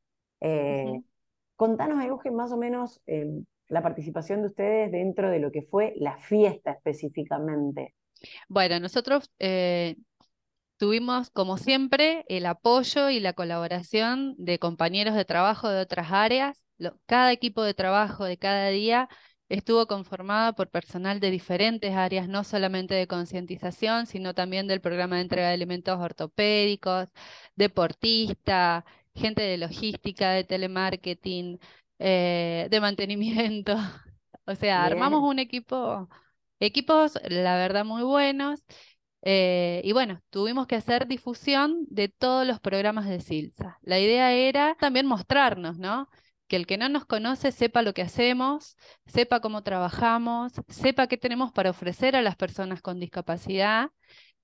Contanos, 1.60 2.04
Eugen, 2.06 2.36
más 2.36 2.54
o 2.54 2.58
menos 2.58 3.02
em, 3.06 3.44
la 3.68 3.84
participación 3.84 4.42
de 4.42 4.48
ustedes 4.48 4.92
dentro 4.92 5.30
de 5.30 5.40
lo 5.40 5.52
que 5.52 5.62
fue 5.62 5.94
la 5.98 6.18
fiesta 6.18 6.72
específicamente? 6.72 7.96
Bueno, 8.48 8.80
nosotros 8.80 9.30
eh, 9.40 9.98
tuvimos, 10.78 11.30
como 11.30 11.58
siempre, 11.58 12.26
el 12.28 12.46
apoyo 12.46 13.10
y 13.10 13.20
la 13.20 13.34
colaboración 13.34 14.36
de 14.38 14.58
compañeros 14.60 15.16
de 15.16 15.26
trabajo 15.26 15.70
de 15.70 15.82
otras 15.82 16.12
áreas. 16.12 16.64
cada 17.06 17.34
equipo 17.34 17.62
de 17.62 17.74
trabajo 17.74 18.24
de 18.24 18.38
cada 18.38 18.70
día 18.70 19.10
estuvo 19.50 19.88
conformado 19.88 20.54
por 20.56 20.70
personal 20.70 21.20
de 21.20 21.32
diferentes 21.32 21.94
áreas, 21.96 22.28
no 22.30 22.44
solamente 22.44 22.94
de 22.96 23.08
concientización, 23.08 24.06
sino 24.06 24.34
también 24.34 24.68
del 24.68 24.82
programa 24.82 25.18
de 25.18 25.24
entrega 25.24 25.50
de 25.50 25.56
elementos 25.56 26.00
ortopédicos, 26.00 27.10
deportista, 27.56 28.86
gente 29.16 29.42
de 29.42 29.58
logística, 29.58 30.32
de 30.32 30.44
telemarketing, 30.44 31.60
eh, 32.00 32.68
de 32.70 32.82
mantenimiento. 32.82 33.76
O 34.46 34.56
sea, 34.56 34.84
armamos 34.84 35.22
un 35.22 35.38
equipo, 35.38 36.10
equipos, 36.60 37.20
la 37.30 37.56
verdad, 37.56 37.86
muy 37.86 38.02
buenos. 38.02 38.64
Eh, 39.22 39.82
y 39.84 39.92
bueno, 39.92 40.22
tuvimos 40.32 40.66
que 40.68 40.76
hacer 40.76 41.08
difusión 41.08 41.86
de 41.90 42.10
todos 42.10 42.48
los 42.48 42.60
programas 42.60 43.08
de 43.08 43.20
Silsa. 43.20 43.78
La 43.84 44.00
idea 44.00 44.34
era 44.34 44.76
también 44.80 45.06
mostrarnos, 45.06 45.78
¿no? 45.78 46.10
Que 46.50 46.58
el 46.58 46.68
que 46.68 46.78
no 46.78 46.90
nos 46.90 47.06
conoce 47.06 47.54
sepa 47.54 47.82
lo 47.82 47.94
que 47.94 48.02
hacemos, 48.02 48.76
sepa 49.06 49.40
cómo 49.40 49.64
trabajamos, 49.64 50.52
sepa 50.68 51.08
qué 51.08 51.18
tenemos 51.18 51.54
para 51.54 51.70
ofrecer 51.70 52.18
a 52.18 52.22
las 52.22 52.36
personas 52.36 52.82
con 52.82 53.00
discapacidad 53.00 53.92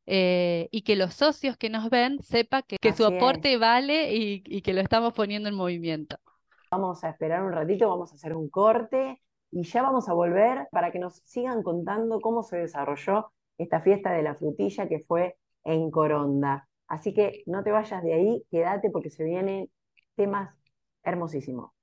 eh, 0.05 0.69
y 0.71 0.83
que 0.83 0.95
los 0.95 1.15
socios 1.15 1.57
que 1.57 1.69
nos 1.69 1.89
ven 1.89 2.21
sepa 2.21 2.61
que, 2.61 2.77
su 2.93 3.05
aporte 3.05 3.57
vale 3.57 4.13
y 4.13 4.61
que 4.61 4.73
lo 4.73 4.79
estamos 4.79 5.13
poniendo 5.13 5.49
en 5.49 5.55
movimiento. 5.55 6.17
Vamos 6.71 7.03
a 7.03 7.09
esperar 7.09 7.43
un 7.43 7.51
ratito, 7.51 7.89
vamos 7.89 8.11
a 8.11 8.15
hacer 8.15 8.35
un 8.35 8.49
corte 8.49 9.21
y 9.51 9.63
ya 9.63 9.81
vamos 9.81 10.09
a 10.09 10.13
volver 10.13 10.67
para 10.71 10.91
que 10.91 10.99
nos 10.99 11.21
sigan 11.25 11.63
contando 11.63 12.19
cómo 12.19 12.43
se 12.43 12.57
desarrolló 12.57 13.31
esta 13.57 13.81
fiesta 13.81 14.11
de 14.11 14.23
la 14.23 14.35
frutilla 14.35 14.87
que 14.87 14.99
fue 14.99 15.37
en 15.63 15.89
Coronda. 15.89 16.67
Así 16.87 17.13
que 17.13 17.43
no 17.45 17.63
te 17.63 17.71
vayas 17.71 18.03
de 18.03 18.13
ahí, 18.13 18.45
quédate 18.51 18.89
porque 18.89 19.09
se 19.09 19.23
vienen 19.23 19.69
temas 20.15 20.53
hermosísimos. 21.03 21.74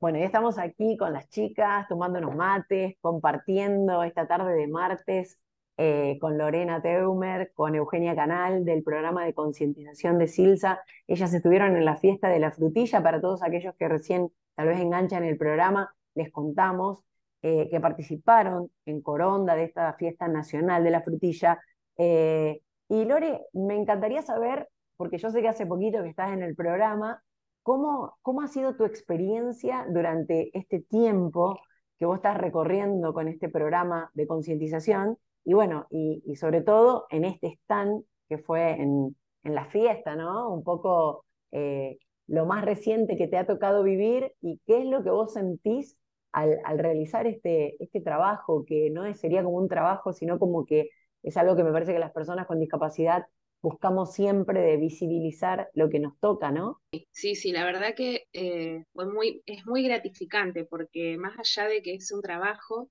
Bueno, 0.00 0.18
ya 0.18 0.26
estamos 0.26 0.58
aquí 0.58 0.96
con 0.96 1.12
las 1.12 1.28
chicas, 1.28 1.88
tomando 1.88 2.20
unos 2.20 2.36
mates, 2.36 2.94
compartiendo 3.00 4.04
esta 4.04 4.28
tarde 4.28 4.54
de 4.54 4.68
martes 4.68 5.40
eh, 5.76 6.18
con 6.20 6.38
Lorena 6.38 6.80
Teumer, 6.80 7.52
con 7.52 7.74
Eugenia 7.74 8.14
Canal 8.14 8.64
del 8.64 8.84
programa 8.84 9.24
de 9.24 9.34
concientización 9.34 10.18
de 10.18 10.28
Silsa. 10.28 10.80
Ellas 11.08 11.34
estuvieron 11.34 11.76
en 11.76 11.84
la 11.84 11.96
fiesta 11.96 12.28
de 12.28 12.38
la 12.38 12.52
frutilla, 12.52 13.02
para 13.02 13.20
todos 13.20 13.42
aquellos 13.42 13.74
que 13.76 13.88
recién 13.88 14.28
tal 14.54 14.68
vez 14.68 14.78
enganchan 14.78 15.24
el 15.24 15.36
programa, 15.36 15.92
les 16.14 16.30
contamos 16.30 17.04
eh, 17.42 17.68
que 17.68 17.80
participaron 17.80 18.70
en 18.86 19.02
Coronda 19.02 19.56
de 19.56 19.64
esta 19.64 19.92
fiesta 19.94 20.28
nacional 20.28 20.84
de 20.84 20.90
la 20.90 21.02
frutilla. 21.02 21.60
Eh, 21.96 22.60
y 22.88 23.04
Lore, 23.04 23.40
me 23.52 23.74
encantaría 23.74 24.22
saber, 24.22 24.68
porque 24.96 25.18
yo 25.18 25.30
sé 25.30 25.42
que 25.42 25.48
hace 25.48 25.66
poquito 25.66 26.04
que 26.04 26.08
estás 26.10 26.32
en 26.32 26.42
el 26.44 26.54
programa, 26.54 27.20
¿Cómo, 27.68 28.16
¿Cómo 28.22 28.40
ha 28.40 28.48
sido 28.48 28.76
tu 28.76 28.86
experiencia 28.86 29.86
durante 29.90 30.56
este 30.58 30.80
tiempo 30.80 31.60
que 31.98 32.06
vos 32.06 32.16
estás 32.16 32.38
recorriendo 32.38 33.12
con 33.12 33.28
este 33.28 33.50
programa 33.50 34.10
de 34.14 34.26
concientización? 34.26 35.18
Y 35.44 35.52
bueno, 35.52 35.86
y, 35.90 36.34
sobre 36.36 36.62
todo 36.62 37.04
en 37.10 37.26
este 37.26 37.48
stand 37.48 38.04
que 38.26 38.38
fue 38.38 38.70
en, 38.70 39.14
en 39.42 39.54
la 39.54 39.66
fiesta, 39.66 40.16
¿no? 40.16 40.48
Un 40.50 40.64
poco 40.64 41.26
eh, 41.50 41.98
lo 42.26 42.46
más 42.46 42.64
reciente 42.64 43.18
que 43.18 43.28
te 43.28 43.36
ha 43.36 43.46
tocado 43.46 43.82
vivir 43.82 44.32
y 44.40 44.62
qué 44.64 44.78
es 44.78 44.86
lo 44.86 45.02
que 45.04 45.10
vos 45.10 45.34
sentís 45.34 45.98
al, 46.32 46.58
al 46.64 46.78
realizar 46.78 47.26
este, 47.26 47.76
este 47.84 48.00
trabajo, 48.00 48.64
que 48.64 48.88
no 48.88 49.14
sería 49.14 49.44
como 49.44 49.58
un 49.58 49.68
trabajo, 49.68 50.14
sino 50.14 50.38
como 50.38 50.64
que 50.64 50.88
es 51.22 51.36
algo 51.36 51.54
que 51.54 51.64
me 51.64 51.72
parece 51.72 51.92
que 51.92 51.98
las 51.98 52.12
personas 52.12 52.46
con 52.46 52.60
discapacidad 52.60 53.26
buscamos 53.60 54.14
siempre 54.14 54.60
de 54.60 54.76
visibilizar 54.76 55.68
lo 55.74 55.88
que 55.88 55.98
nos 55.98 56.18
toca, 56.20 56.50
¿no? 56.50 56.80
Sí, 57.12 57.34
sí, 57.34 57.52
la 57.52 57.64
verdad 57.64 57.94
que 57.94 58.26
eh, 58.32 58.84
fue 58.92 59.12
muy, 59.12 59.42
es 59.46 59.66
muy 59.66 59.82
gratificante 59.82 60.64
porque 60.64 61.16
más 61.18 61.38
allá 61.38 61.68
de 61.68 61.82
que 61.82 61.94
es 61.94 62.12
un 62.12 62.22
trabajo, 62.22 62.90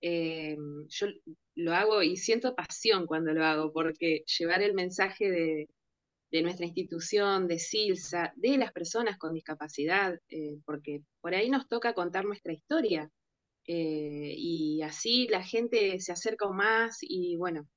eh, 0.00 0.56
yo 0.88 1.06
lo 1.56 1.74
hago 1.74 2.02
y 2.02 2.16
siento 2.16 2.54
pasión 2.54 3.06
cuando 3.06 3.32
lo 3.32 3.44
hago, 3.44 3.72
porque 3.72 4.24
llevar 4.38 4.62
el 4.62 4.74
mensaje 4.74 5.30
de, 5.30 5.68
nuestra 6.42 6.66
institución, 6.66 7.48
de 7.48 7.58
SILSA, 7.58 8.32
de 8.36 8.58
las 8.58 8.72
personas 8.72 9.18
con 9.18 9.34
discapacidad, 9.34 10.18
eh, 10.28 10.58
porque 10.64 11.02
por 11.20 11.34
ahí 11.34 11.50
nos 11.50 11.68
toca 11.68 11.94
contar 11.94 12.24
nuestra 12.24 12.52
historia. 12.52 13.10
y 13.66 14.80
así 14.82 15.28
la 15.28 15.42
gente 15.42 16.00
se 16.00 16.12
acerca 16.12 16.48
más 16.48 16.98
y 17.02 17.36
bueno, 17.36 17.68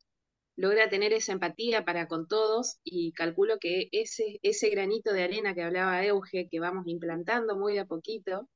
logra 0.61 0.89
tener 0.89 1.11
esa 1.11 1.33
empatía 1.33 1.83
para 1.83 2.07
con 2.07 2.27
todos 2.27 2.77
y 2.83 3.13
calculo 3.13 3.57
que 3.59 3.89
ese, 3.91 4.39
ese 4.43 4.69
granito 4.69 5.11
de 5.11 5.23
arena 5.23 5.55
que 5.55 5.63
hablaba 5.63 6.05
Euge, 6.05 6.47
que 6.49 6.59
vamos 6.59 6.85
implantando 6.87 7.57
muy 7.57 7.79
a 7.79 7.85
poquito, 7.85 8.47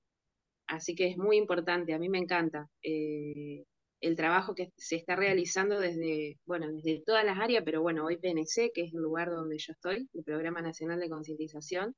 así 0.68 0.96
que 0.96 1.08
es 1.08 1.18
muy 1.18 1.38
importante, 1.38 1.94
a 1.94 2.00
mí 2.00 2.08
me 2.08 2.20
encanta 2.20 2.70
eh, 2.84 3.64
el 4.02 4.16
trabajo 4.16 4.54
que 4.54 4.72
se 4.78 4.98
está 4.98 5.16
realizando 5.16 5.80
desde, 5.80 6.38
bueno, 6.46 6.68
desde 6.72 7.02
todas 7.04 7.26
las 7.26 7.40
áreas, 7.40 7.64
pero 7.66 7.82
bueno, 7.82 8.06
hoy 8.06 8.18
PNC, 8.18 8.72
que 8.72 8.84
es 8.84 8.94
el 8.94 9.02
lugar 9.02 9.32
donde 9.32 9.58
yo 9.58 9.74
estoy, 9.74 10.08
el 10.14 10.24
Programa 10.24 10.62
Nacional 10.62 11.00
de 11.00 11.10
Concientización, 11.10 11.96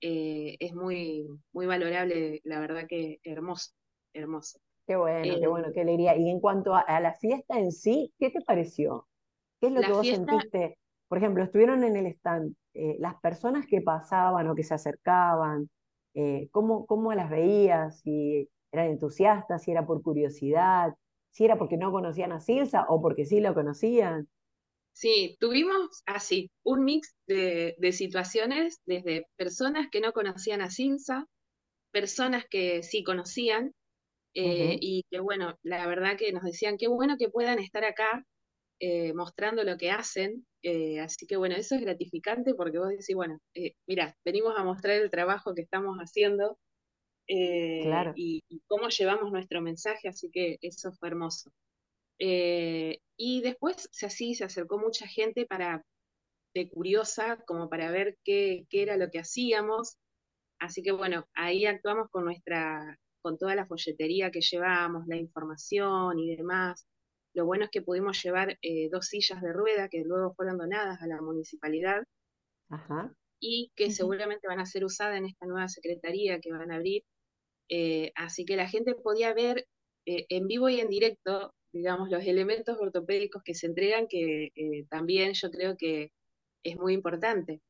eh, 0.00 0.56
es 0.58 0.74
muy, 0.74 1.26
muy 1.52 1.66
valorable, 1.66 2.40
la 2.44 2.60
verdad 2.60 2.86
que 2.88 3.18
hermoso, 3.24 3.72
hermoso. 4.14 4.58
Qué 4.86 4.96
bueno, 4.96 5.34
qué 5.38 5.46
bueno, 5.46 5.68
qué 5.72 5.80
alegría. 5.82 6.16
Y 6.16 6.30
en 6.30 6.40
cuanto 6.40 6.74
a 6.74 7.00
la 7.00 7.14
fiesta 7.14 7.58
en 7.58 7.72
sí, 7.72 8.12
¿qué 8.18 8.30
te 8.30 8.42
pareció? 8.42 9.06
¿Qué 9.64 9.68
es 9.68 9.74
lo 9.74 9.80
que 9.80 9.92
vos 9.92 10.06
sentiste? 10.06 10.78
Por 11.08 11.18
ejemplo, 11.18 11.42
estuvieron 11.42 11.84
en 11.84 11.96
el 11.96 12.06
stand, 12.06 12.54
eh, 12.74 12.96
las 12.98 13.14
personas 13.20 13.66
que 13.66 13.80
pasaban 13.80 14.46
o 14.48 14.54
que 14.54 14.62
se 14.62 14.74
acercaban, 14.74 15.70
eh, 16.14 16.48
¿cómo, 16.50 16.84
¿cómo 16.84 17.14
las 17.14 17.30
veías? 17.30 18.00
Si 18.00 18.48
eran 18.72 18.88
entusiastas, 18.88 19.62
si 19.62 19.70
era 19.70 19.86
por 19.86 20.02
curiosidad, 20.02 20.92
si 21.30 21.46
era 21.46 21.56
porque 21.56 21.78
no 21.78 21.92
conocían 21.92 22.32
a 22.32 22.40
Silsa 22.40 22.84
o 22.88 23.00
porque 23.00 23.24
sí 23.24 23.40
lo 23.40 23.54
conocían. 23.54 24.28
Sí, 24.92 25.36
tuvimos 25.40 26.02
así 26.04 26.50
un 26.62 26.84
mix 26.84 27.14
de, 27.26 27.74
situaciones, 27.92 28.80
desde 28.84 29.26
personas 29.36 29.88
que 29.90 30.00
no 30.00 30.12
conocían 30.12 30.60
a 30.60 30.70
Silsa, 30.70 31.26
personas 31.90 32.44
que 32.50 32.82
sí 32.82 33.02
conocían, 33.02 33.72
eh, 34.34 34.76
y 34.80 35.04
que 35.10 35.20
bueno, 35.20 35.56
la 35.62 35.86
verdad 35.86 36.16
que 36.18 36.32
nos 36.32 36.42
decían, 36.42 36.76
qué 36.76 36.88
bueno 36.88 37.16
que 37.16 37.30
puedan 37.30 37.60
estar 37.60 37.84
acá 37.84 38.24
eh, 38.80 39.12
mostrando 39.14 39.64
lo 39.64 39.76
que 39.76 39.90
hacen. 39.90 40.46
Eh, 40.62 41.00
así 41.00 41.26
que 41.26 41.36
bueno, 41.36 41.56
eso 41.56 41.74
es 41.74 41.80
gratificante 41.82 42.54
porque 42.54 42.78
vos 42.78 42.88
decís, 42.88 43.14
bueno, 43.14 43.38
eh, 43.54 43.74
mira, 43.86 44.16
venimos 44.24 44.54
a 44.56 44.64
mostrar 44.64 44.96
el 44.96 45.10
trabajo 45.10 45.54
que 45.54 45.62
estamos 45.62 45.96
haciendo 45.98 46.58
y, 47.26 48.42
cómo 48.66 48.88
llevamos 48.88 49.32
nuestro 49.32 49.62
mensaje, 49.62 50.08
así 50.08 50.30
que 50.30 50.58
eso 50.60 50.92
fue 50.92 51.08
hermoso. 51.08 51.50
y 52.18 53.40
después 53.42 53.88
así 54.02 54.34
se 54.34 54.44
acercó 54.44 54.78
mucha 54.78 55.06
gente 55.06 55.46
para 55.46 55.84
de 56.54 56.68
curiosa, 56.68 57.38
como 57.46 57.68
para 57.68 57.90
ver 57.90 58.16
qué, 58.24 58.66
qué 58.70 58.82
era 58.82 58.96
lo 58.96 59.10
que 59.10 59.20
hacíamos. 59.20 59.98
Así 60.58 60.82
que 60.82 60.92
bueno, 60.92 61.26
ahí 61.34 61.66
actuamos 61.66 62.08
con 62.10 62.24
nuestra, 62.24 62.98
con 63.22 63.38
toda 63.38 63.54
la 63.56 63.66
folletería 63.66 64.30
que 64.30 64.40
llevamos, 64.40 65.06
la 65.06 65.16
información 65.16 66.18
y 66.18 66.36
demás. 66.36 66.86
Lo 67.34 67.44
bueno 67.44 67.64
es 67.64 67.70
que 67.70 67.82
pudimos 67.82 68.22
llevar 68.22 68.58
eh, 68.62 68.88
dos 68.90 69.06
sillas 69.06 69.42
de 69.42 69.52
rueda 69.52 69.88
que 69.88 70.04
luego 70.04 70.34
fueron 70.34 70.56
donadas 70.56 71.02
a 71.02 71.06
la 71.08 71.20
municipalidad 71.20 72.04
y 73.40 73.72
que 73.74 73.90
seguramente 73.90 74.46
van 74.46 74.60
a 74.60 74.66
ser 74.66 74.84
usadas 74.84 75.18
en 75.18 75.26
esta 75.26 75.46
nueva 75.46 75.68
secretaría 75.68 76.40
que 76.40 76.52
van 76.52 76.70
a 76.70 76.76
abrir. 76.76 77.02
Eh, 77.68 78.12
así 78.14 78.44
que 78.44 78.56
la 78.56 78.68
gente 78.68 78.94
podía 78.94 79.34
ver 79.34 79.66
eh, 80.06 80.26
en 80.28 80.46
vivo 80.46 80.68
y 80.68 80.80
en 80.80 80.88
directo, 80.88 81.52
digamos, 81.72 82.08
los 82.08 82.24
elementos 82.24 82.78
ortopédicos 82.78 83.42
que 83.42 83.54
se 83.54 83.66
entregan, 83.66 84.06
que 84.08 84.50
también 84.88 85.32
yo 85.34 85.50
creo 85.50 85.76
que 85.76 86.12
es 86.62 86.76
muy 86.76 86.94
importante, 86.94 87.60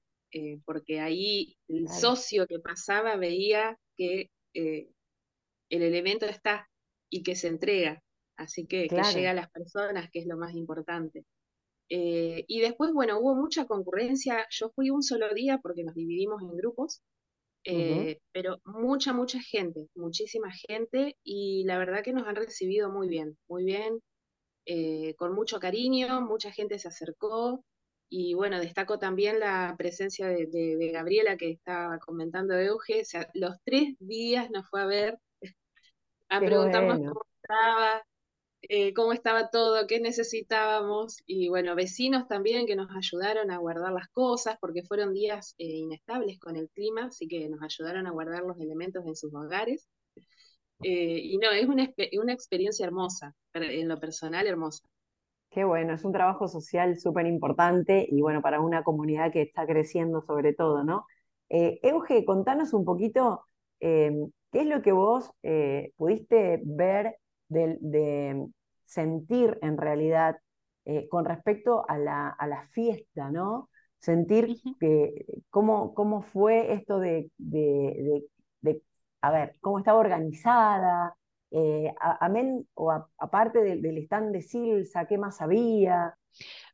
porque 0.66 1.00
ahí 1.00 1.56
el 1.68 1.88
socio 1.88 2.46
que 2.46 2.58
pasaba 2.58 3.16
veía 3.16 3.78
que 3.96 4.30
el 4.52 4.92
elemento 5.70 6.26
está 6.26 6.68
y 7.08 7.22
que 7.22 7.34
se 7.34 7.48
entrega 7.48 8.02
así 8.36 8.66
que, 8.66 8.88
que 8.88 9.02
llega 9.14 9.30
a 9.30 9.34
las 9.34 9.50
personas, 9.50 10.10
que 10.10 10.20
es 10.20 10.26
lo 10.26 10.36
más 10.36 10.54
importante. 10.54 11.24
Eh, 11.88 12.44
y 12.48 12.60
después, 12.60 12.92
bueno, 12.92 13.18
hubo 13.18 13.34
mucha 13.34 13.66
concurrencia. 13.66 14.46
Yo 14.50 14.70
fui 14.70 14.90
un 14.90 15.02
solo 15.02 15.32
día 15.34 15.58
porque 15.58 15.84
nos 15.84 15.94
dividimos 15.94 16.42
en 16.42 16.56
grupos, 16.56 17.02
eh, 17.64 18.20
pero 18.32 18.60
mucha, 18.64 19.12
mucha 19.12 19.40
gente, 19.40 19.88
muchísima 19.94 20.50
gente, 20.52 21.16
y 21.22 21.64
la 21.64 21.78
verdad 21.78 22.02
que 22.02 22.12
nos 22.12 22.26
han 22.26 22.36
recibido 22.36 22.90
muy 22.90 23.08
bien, 23.08 23.38
muy 23.48 23.64
bien, 23.64 24.00
eh, 24.66 25.14
con 25.16 25.34
mucho 25.34 25.60
cariño, 25.60 26.20
mucha 26.22 26.50
gente 26.52 26.78
se 26.78 26.88
acercó. 26.88 27.64
Y 28.10 28.34
bueno, 28.34 28.60
destaco 28.60 28.98
también 28.98 29.40
la 29.40 29.74
presencia 29.78 30.28
de, 30.28 30.90
Gabriela 30.92 31.36
que 31.36 31.50
estaba 31.50 31.98
comentando 31.98 32.54
Euge. 32.54 33.00
O 33.02 33.04
sea, 33.04 33.28
los 33.34 33.56
tres 33.64 33.96
días 33.98 34.50
nos 34.50 34.68
fue 34.68 34.82
a 34.82 34.86
ver 34.86 35.18
a 36.28 36.40
preguntarnos 36.40 36.98
cómo 36.98 37.22
estaba, 37.42 38.04
eh, 38.68 38.94
cómo 38.94 39.12
estaba 39.12 39.50
todo, 39.50 39.86
qué 39.86 40.00
necesitábamos, 40.00 41.22
y 41.26 41.48
bueno, 41.48 41.74
vecinos 41.74 42.28
también 42.28 42.66
que 42.66 42.76
nos 42.76 42.88
ayudaron 42.96 43.50
a 43.50 43.58
guardar 43.58 43.92
las 43.92 44.08
cosas, 44.08 44.56
porque 44.60 44.82
fueron 44.82 45.12
días 45.12 45.54
eh, 45.58 45.66
inestables 45.66 46.38
con 46.38 46.56
el 46.56 46.68
clima, 46.70 47.06
así 47.06 47.28
que 47.28 47.48
nos 47.48 47.62
ayudaron 47.62 48.06
a 48.06 48.10
guardar 48.10 48.42
los 48.42 48.58
elementos 48.60 49.04
en 49.06 49.16
sus 49.16 49.34
hogares. 49.34 49.88
Eh, 50.82 51.20
y 51.22 51.38
no, 51.38 51.50
es 51.50 51.66
una, 51.66 51.90
una 52.20 52.32
experiencia 52.32 52.84
hermosa, 52.84 53.34
en 53.54 53.88
lo 53.88 53.98
personal 54.00 54.46
hermosa. 54.46 54.86
Qué 55.50 55.64
bueno, 55.64 55.94
es 55.94 56.04
un 56.04 56.12
trabajo 56.12 56.48
social 56.48 56.98
súper 56.98 57.26
importante 57.26 58.06
y 58.10 58.20
bueno, 58.20 58.42
para 58.42 58.60
una 58.60 58.82
comunidad 58.82 59.32
que 59.32 59.42
está 59.42 59.66
creciendo 59.66 60.22
sobre 60.22 60.52
todo, 60.52 60.82
¿no? 60.82 61.06
Euge, 61.48 62.24
contanos 62.24 62.72
un 62.72 62.84
poquito 62.84 63.44
qué 63.78 64.30
es 64.52 64.66
lo 64.66 64.82
que 64.82 64.92
vos 64.92 65.30
pudiste 65.96 66.60
ver 66.64 67.16
de, 67.54 68.46
sentir 68.84 69.58
en 69.62 69.78
realidad 69.78 70.36
eh, 70.84 71.08
con 71.08 71.24
respecto 71.24 71.84
a 71.88 71.96
la, 71.96 72.28
a 72.28 72.46
la, 72.46 72.68
fiesta, 72.68 73.30
¿no? 73.30 73.70
Sentir 73.98 74.60
que 74.78 75.24
cómo, 75.48 75.94
cómo 75.94 76.20
fue 76.20 76.74
esto 76.74 76.98
de, 76.98 77.30
de, 77.38 78.22
a 79.22 79.30
ver, 79.30 79.56
cómo 79.62 79.78
estaba 79.78 79.98
organizada, 79.98 81.16
eh, 81.50 81.94
amén, 82.20 82.68
o 82.74 82.90
aparte 82.90 83.60
del, 83.60 83.98
stand 84.04 84.32
de 84.32 84.42
Silsa, 84.42 85.06
¿qué 85.06 85.16
más 85.16 85.40
había? 85.40 86.14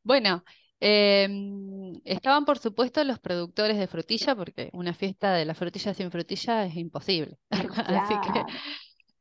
Bueno, 0.02 0.42
em, 0.80 2.00
estaban 2.04 2.44
por 2.44 2.58
supuesto 2.58 3.04
los 3.04 3.20
productores 3.20 3.78
de 3.78 3.86
frutilla, 3.86 4.34
porque 4.34 4.70
una 4.72 4.94
fiesta 4.94 5.32
de 5.34 5.44
la 5.44 5.54
frutilla 5.54 5.94
sin 5.94 6.10
frutilla 6.10 6.64
es 6.64 6.74
imposible. 6.76 7.38
Así 7.50 8.14
que 8.32 8.42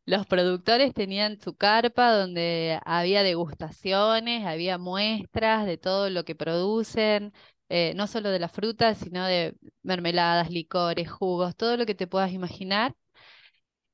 los 0.09 0.25
productores 0.27 0.93
tenían 0.93 1.39
su 1.39 1.55
carpa 1.55 2.11
donde 2.13 2.79
había 2.85 3.23
degustaciones, 3.23 4.45
había 4.45 4.77
muestras 4.77 5.65
de 5.65 5.77
todo 5.77 6.09
lo 6.09 6.25
que 6.25 6.35
producen. 6.35 7.33
eh, 7.69 7.93
no 7.95 8.07
solo 8.07 8.29
de 8.31 8.39
la 8.39 8.49
fruta, 8.49 8.95
sino 8.95 9.25
de 9.25 9.55
mermeladas, 9.83 10.49
licores, 10.49 11.09
jugos, 11.11 11.55
todo 11.55 11.77
lo 11.77 11.85
que 11.85 11.93
te 11.95 12.07
puedas 12.07 12.31
imaginar. 12.31 12.95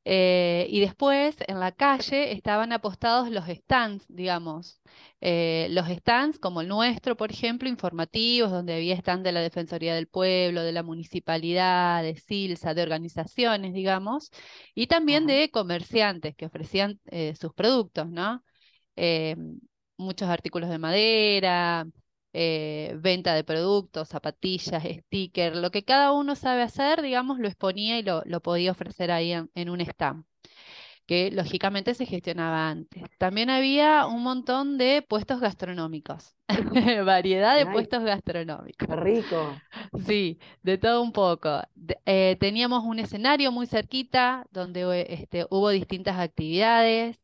Eh, 0.07 0.67
y 0.69 0.81
después 0.81 1.35
en 1.47 1.59
la 1.59 1.71
calle 1.71 2.31
estaban 2.31 2.71
apostados 2.71 3.29
los 3.31 3.45
stands, 3.47 4.05
digamos. 4.07 4.79
Eh, 5.19 5.67
los 5.71 5.87
stands 5.87 6.37
como 6.39 6.61
el 6.61 6.67
nuestro, 6.67 7.17
por 7.17 7.31
ejemplo, 7.31 7.67
informativos, 7.67 8.51
donde 8.51 8.75
había 8.75 8.93
stand 8.95 9.25
de 9.25 9.31
la 9.31 9.41
Defensoría 9.41 9.95
del 9.95 10.07
Pueblo, 10.07 10.61
de 10.61 10.71
la 10.73 10.83
municipalidad, 10.83 12.03
de 12.03 12.15
Silsa, 12.17 12.75
de 12.75 12.83
organizaciones, 12.83 13.73
digamos, 13.73 14.29
y 14.75 14.87
también 14.87 15.25
de 15.25 15.49
comerciantes 15.51 16.35
que 16.35 16.45
ofrecían 16.45 16.99
eh, 17.07 17.33
sus 17.39 17.53
productos, 17.53 18.07
¿no? 18.09 18.43
muchos 19.97 20.29
artículos 20.29 20.69
de 20.69 20.77
madera, 20.77 21.85
venta 22.97 23.33
de 23.33 23.43
productos, 23.43 24.09
zapatillas, 24.09 24.83
stickers, 24.83 25.55
lo 25.55 25.71
que 25.71 25.83
cada 25.83 26.11
uno 26.11 26.35
sabe 26.35 26.63
hacer, 26.63 27.01
digamos, 27.01 27.39
lo 27.39 27.47
exponía 27.47 27.97
y 27.97 28.03
lo, 28.03 28.23
podía 28.41 28.71
ofrecer 28.71 29.11
ahí 29.11 29.31
en, 29.31 29.69
un 29.69 29.81
stand, 29.81 30.25
que 31.05 31.31
lógicamente 31.31 31.93
se 31.93 32.05
gestionaba 32.05 32.69
antes. 32.69 33.03
También 33.17 33.49
había 33.49 34.05
un 34.05 34.21
montón 34.23 34.77
de 34.77 35.01
puestos 35.07 35.39
gastronómicos, 35.39 36.35
variedad 37.05 37.55
de 37.57 37.67
puestos 37.67 38.03
gastronómicos. 38.03 38.89
rico. 38.99 39.55
Sí, 40.05 40.39
de 40.61 40.77
todo 40.77 41.01
un 41.01 41.13
poco. 41.13 41.61
Eh, 42.05 42.35
teníamos 42.39 42.83
un 42.83 42.99
escenario 42.99 43.51
muy 43.51 43.67
cerquita 43.67 44.45
donde 44.51 45.05
este, 45.09 45.45
hubo 45.49 45.69
distintas 45.69 46.19
actividades. 46.19 47.17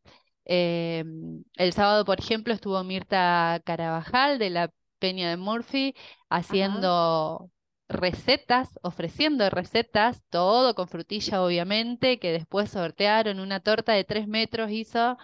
Em, 0.45 1.43
el 1.57 1.73
sábado, 1.73 2.03
por 2.05 2.19
ejemplo, 2.19 2.53
estuvo 2.53 2.83
Mirta 2.83 3.61
Carabajal 3.63 4.39
de 4.39 4.49
la 4.49 4.71
Peña 5.01 5.29
de 5.31 5.37
Murphy 5.37 5.95
haciendo 6.29 7.49
recetas, 7.89 8.79
ofreciendo 8.83 9.49
recetas, 9.49 10.23
todo 10.29 10.75
con 10.75 10.87
frutilla 10.87 11.43
obviamente, 11.43 12.19
que 12.19 12.31
después 12.31 12.69
sortearon 12.69 13.39
una 13.39 13.59
torta 13.59 13.93
de 13.93 14.03
tres 14.05 14.27
metros 14.27 14.71
hizo, 14.71 15.17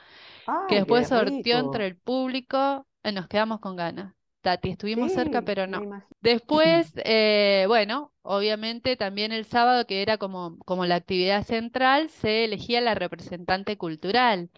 que 0.68 0.76
después 0.76 1.08
sorteó 1.08 1.60
entre 1.60 1.86
el 1.86 1.96
público, 1.96 2.88
eh, 3.04 3.12
nos 3.12 3.28
quedamos 3.28 3.60
con 3.60 3.76
ganas. 3.76 4.14
Tati, 4.42 4.70
estuvimos 4.70 5.12
cerca, 5.14 5.42
pero 5.44 5.68
no. 5.68 6.04
Después, 6.22 6.92
eh, 7.06 7.66
bueno, 7.68 8.14
obviamente 8.24 8.96
también 8.98 9.32
el 9.32 9.46
sábado, 9.46 9.86
que 9.86 10.02
era 10.02 10.18
como, 10.18 10.58
como 10.66 10.86
la 10.86 10.96
actividad 10.96 11.44
central, 11.44 12.10
se 12.10 12.46
elegía 12.46 12.82
la 12.82 12.96
representante 12.96 13.78
cultural. 13.78 14.50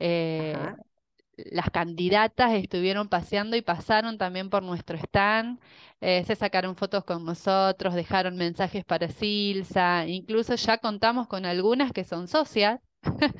Eh, 0.00 0.56
las 1.36 1.70
candidatas 1.70 2.52
estuvieron 2.52 3.08
paseando 3.08 3.56
y 3.56 3.62
pasaron 3.62 4.18
también 4.18 4.50
por 4.50 4.62
nuestro 4.62 4.96
stand, 4.98 5.60
eh, 6.00 6.24
se 6.26 6.36
sacaron 6.36 6.76
fotos 6.76 7.04
con 7.04 7.24
nosotros, 7.24 7.94
dejaron 7.94 8.36
mensajes 8.36 8.84
para 8.84 9.08
Silsa, 9.08 10.06
incluso 10.06 10.54
ya 10.56 10.78
contamos 10.78 11.26
con 11.28 11.46
algunas 11.46 11.92
que 11.92 12.04
son 12.04 12.28
socias. 12.28 12.80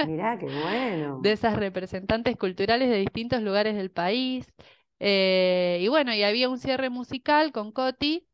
Mirá, 0.02 0.38
qué 0.38 0.46
bueno. 0.50 1.20
de 1.22 1.32
esas 1.32 1.56
representantes 1.56 2.36
culturales 2.36 2.88
de 2.90 2.98
distintos 2.98 3.42
lugares 3.42 3.76
del 3.76 3.90
país. 3.90 4.52
Eh, 5.00 5.78
y 5.82 5.88
bueno, 5.88 6.14
y 6.14 6.22
había 6.22 6.48
un 6.48 6.58
cierre 6.58 6.90
musical 6.90 7.52
con 7.52 7.72
Coti, 7.72 8.26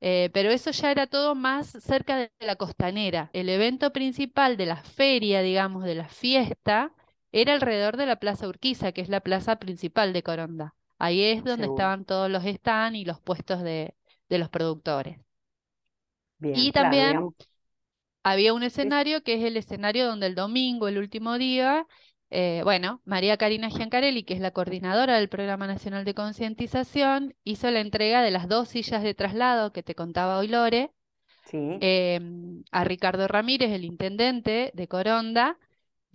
eh, 0.00 0.30
pero 0.34 0.50
eso 0.50 0.70
ya 0.72 0.90
era 0.90 1.06
todo 1.06 1.34
más 1.34 1.68
cerca 1.68 2.16
de 2.18 2.32
la 2.40 2.56
costanera. 2.56 3.30
El 3.32 3.48
evento 3.48 3.92
principal 3.92 4.56
de 4.56 4.66
la 4.66 4.76
feria, 4.76 5.42
digamos, 5.42 5.84
de 5.84 5.94
la 5.96 6.08
fiesta, 6.08 6.94
era 7.40 7.54
alrededor 7.54 7.96
de 7.96 8.06
la 8.06 8.16
Plaza 8.16 8.48
Urquiza, 8.48 8.92
que 8.92 9.02
es 9.02 9.08
la 9.08 9.20
plaza 9.20 9.56
principal 9.56 10.12
de 10.12 10.22
Coronda. 10.22 10.74
Ahí 10.98 11.22
es 11.22 11.44
donde 11.44 11.66
estaban 11.66 12.04
todos 12.04 12.30
los 12.30 12.44
stands 12.44 12.98
y 12.98 13.04
los 13.04 13.20
puestos 13.20 13.62
de, 13.62 13.94
los 14.30 14.48
productores. 14.48 15.18
y 16.40 16.72
también 16.72 17.28
había 18.22 18.54
un 18.54 18.62
escenario 18.62 19.22
que 19.22 19.34
es 19.34 19.44
el 19.44 19.56
escenario 19.56 20.06
donde 20.06 20.26
el 20.26 20.34
domingo, 20.34 20.88
el 20.88 20.98
último 20.98 21.38
día, 21.38 21.86
eh, 22.30 22.62
bueno, 22.64 23.00
María 23.04 23.36
Karina 23.36 23.70
Giancarelli, 23.70 24.24
que 24.24 24.34
es 24.34 24.40
la 24.40 24.50
coordinadora 24.50 25.16
del 25.16 25.28
Programa 25.28 25.66
Nacional 25.66 26.04
de 26.04 26.14
Concientización, 26.14 27.34
hizo 27.44 27.70
la 27.70 27.80
entrega 27.80 28.22
de 28.22 28.30
las 28.30 28.48
dos 28.48 28.68
sillas 28.68 29.02
de 29.02 29.14
traslado 29.14 29.72
que 29.72 29.82
te 29.82 29.94
contaba 29.94 30.38
hoy 30.38 30.48
Lore, 30.48 30.90
em, 31.52 32.64
a 32.72 32.82
Ricardo 32.82 33.28
Ramírez, 33.28 33.70
el 33.70 33.84
intendente 33.84 34.72
de 34.74 34.88
Coronda, 34.88 35.56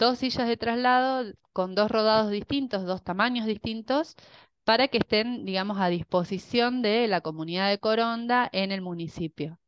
dos 0.01 0.17
sillas 0.17 0.47
de 0.47 0.57
traslado 0.57 1.31
con 1.53 1.75
dos 1.75 1.91
rodados 1.91 2.31
distintos, 2.31 2.85
dos 2.85 3.03
tamaños 3.03 3.45
distintos, 3.45 4.15
para 4.63 4.87
que 4.87 4.97
estén, 4.97 5.45
digamos, 5.45 5.79
a 5.79 5.89
disposición 5.89 6.81
de 6.81 7.07
la 7.07 7.21
comunidad 7.21 7.69
de 7.69 7.77
Coronda 7.77 8.49
en 8.51 8.71
el 8.71 8.81
municipio. 8.81 9.59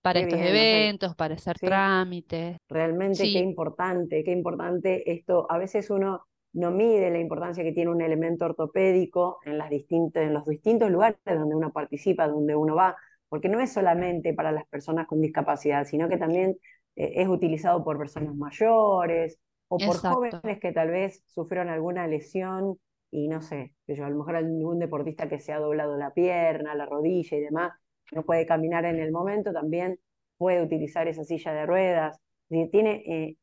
Para 0.00 0.20
estos 0.20 0.40
eventos, 0.40 1.14
para 1.14 1.34
hacer 1.34 1.58
trámites. 1.58 2.56
Realmente 2.70 3.24
qué 3.24 3.40
importante, 3.40 4.24
qué 4.24 4.32
importante 4.32 5.12
esto. 5.12 5.46
A 5.50 5.58
veces 5.58 5.90
uno 5.90 6.22
no 6.54 6.70
mide 6.70 7.10
la 7.10 7.18
importancia 7.18 7.62
que 7.62 7.72
tiene 7.72 7.90
un 7.90 8.00
elemento 8.00 8.46
ortopédico 8.46 9.40
en, 9.44 9.58
las 9.58 9.68
distintas, 9.68 10.22
en 10.22 10.32
los 10.32 10.46
distintos 10.46 10.90
lugares 10.90 11.18
donde 11.26 11.54
uno 11.54 11.70
participa, 11.70 12.28
donde 12.28 12.56
uno 12.56 12.74
va, 12.74 12.96
porque 13.28 13.50
no 13.50 13.60
es 13.60 13.70
solamente 13.70 14.32
para 14.32 14.52
las 14.52 14.66
personas 14.68 15.06
con 15.06 15.20
discapacidad, 15.20 15.84
sino 15.84 16.08
que 16.08 16.16
también 16.16 16.56
eh, 16.98 17.22
es 17.22 17.28
utilizado 17.28 17.84
por 17.84 17.96
personas 17.96 18.34
mayores 18.34 19.38
o 19.68 19.78
por 19.78 19.96
jóvenes 19.96 20.58
que 20.60 20.72
tal 20.72 20.90
vez 20.90 21.22
sufrieron 21.28 21.68
alguna 21.68 22.06
lesión 22.08 22.76
y 23.10 23.28
no 23.28 23.40
sé, 23.40 23.72
que 23.86 23.94
yo, 23.94 24.04
a 24.04 24.10
lo 24.10 24.18
mejor 24.18 24.36
algún 24.36 24.80
deportista 24.80 25.28
que 25.28 25.38
se 25.38 25.52
ha 25.52 25.60
doblado 25.60 25.96
la 25.96 26.12
pierna, 26.12 26.74
la 26.74 26.86
rodilla 26.86 27.38
y 27.38 27.40
demás, 27.40 27.72
no 28.12 28.24
puede 28.24 28.46
caminar 28.46 28.84
en 28.84 28.98
el 28.98 29.12
momento, 29.12 29.52
también 29.52 29.98
puede 30.36 30.62
utilizar 30.62 31.08
esa 31.08 31.24
silla 31.24 31.52
de 31.52 31.66
ruedas. 31.66 32.18
Tiene, 32.48 33.02
eh, 33.06 33.36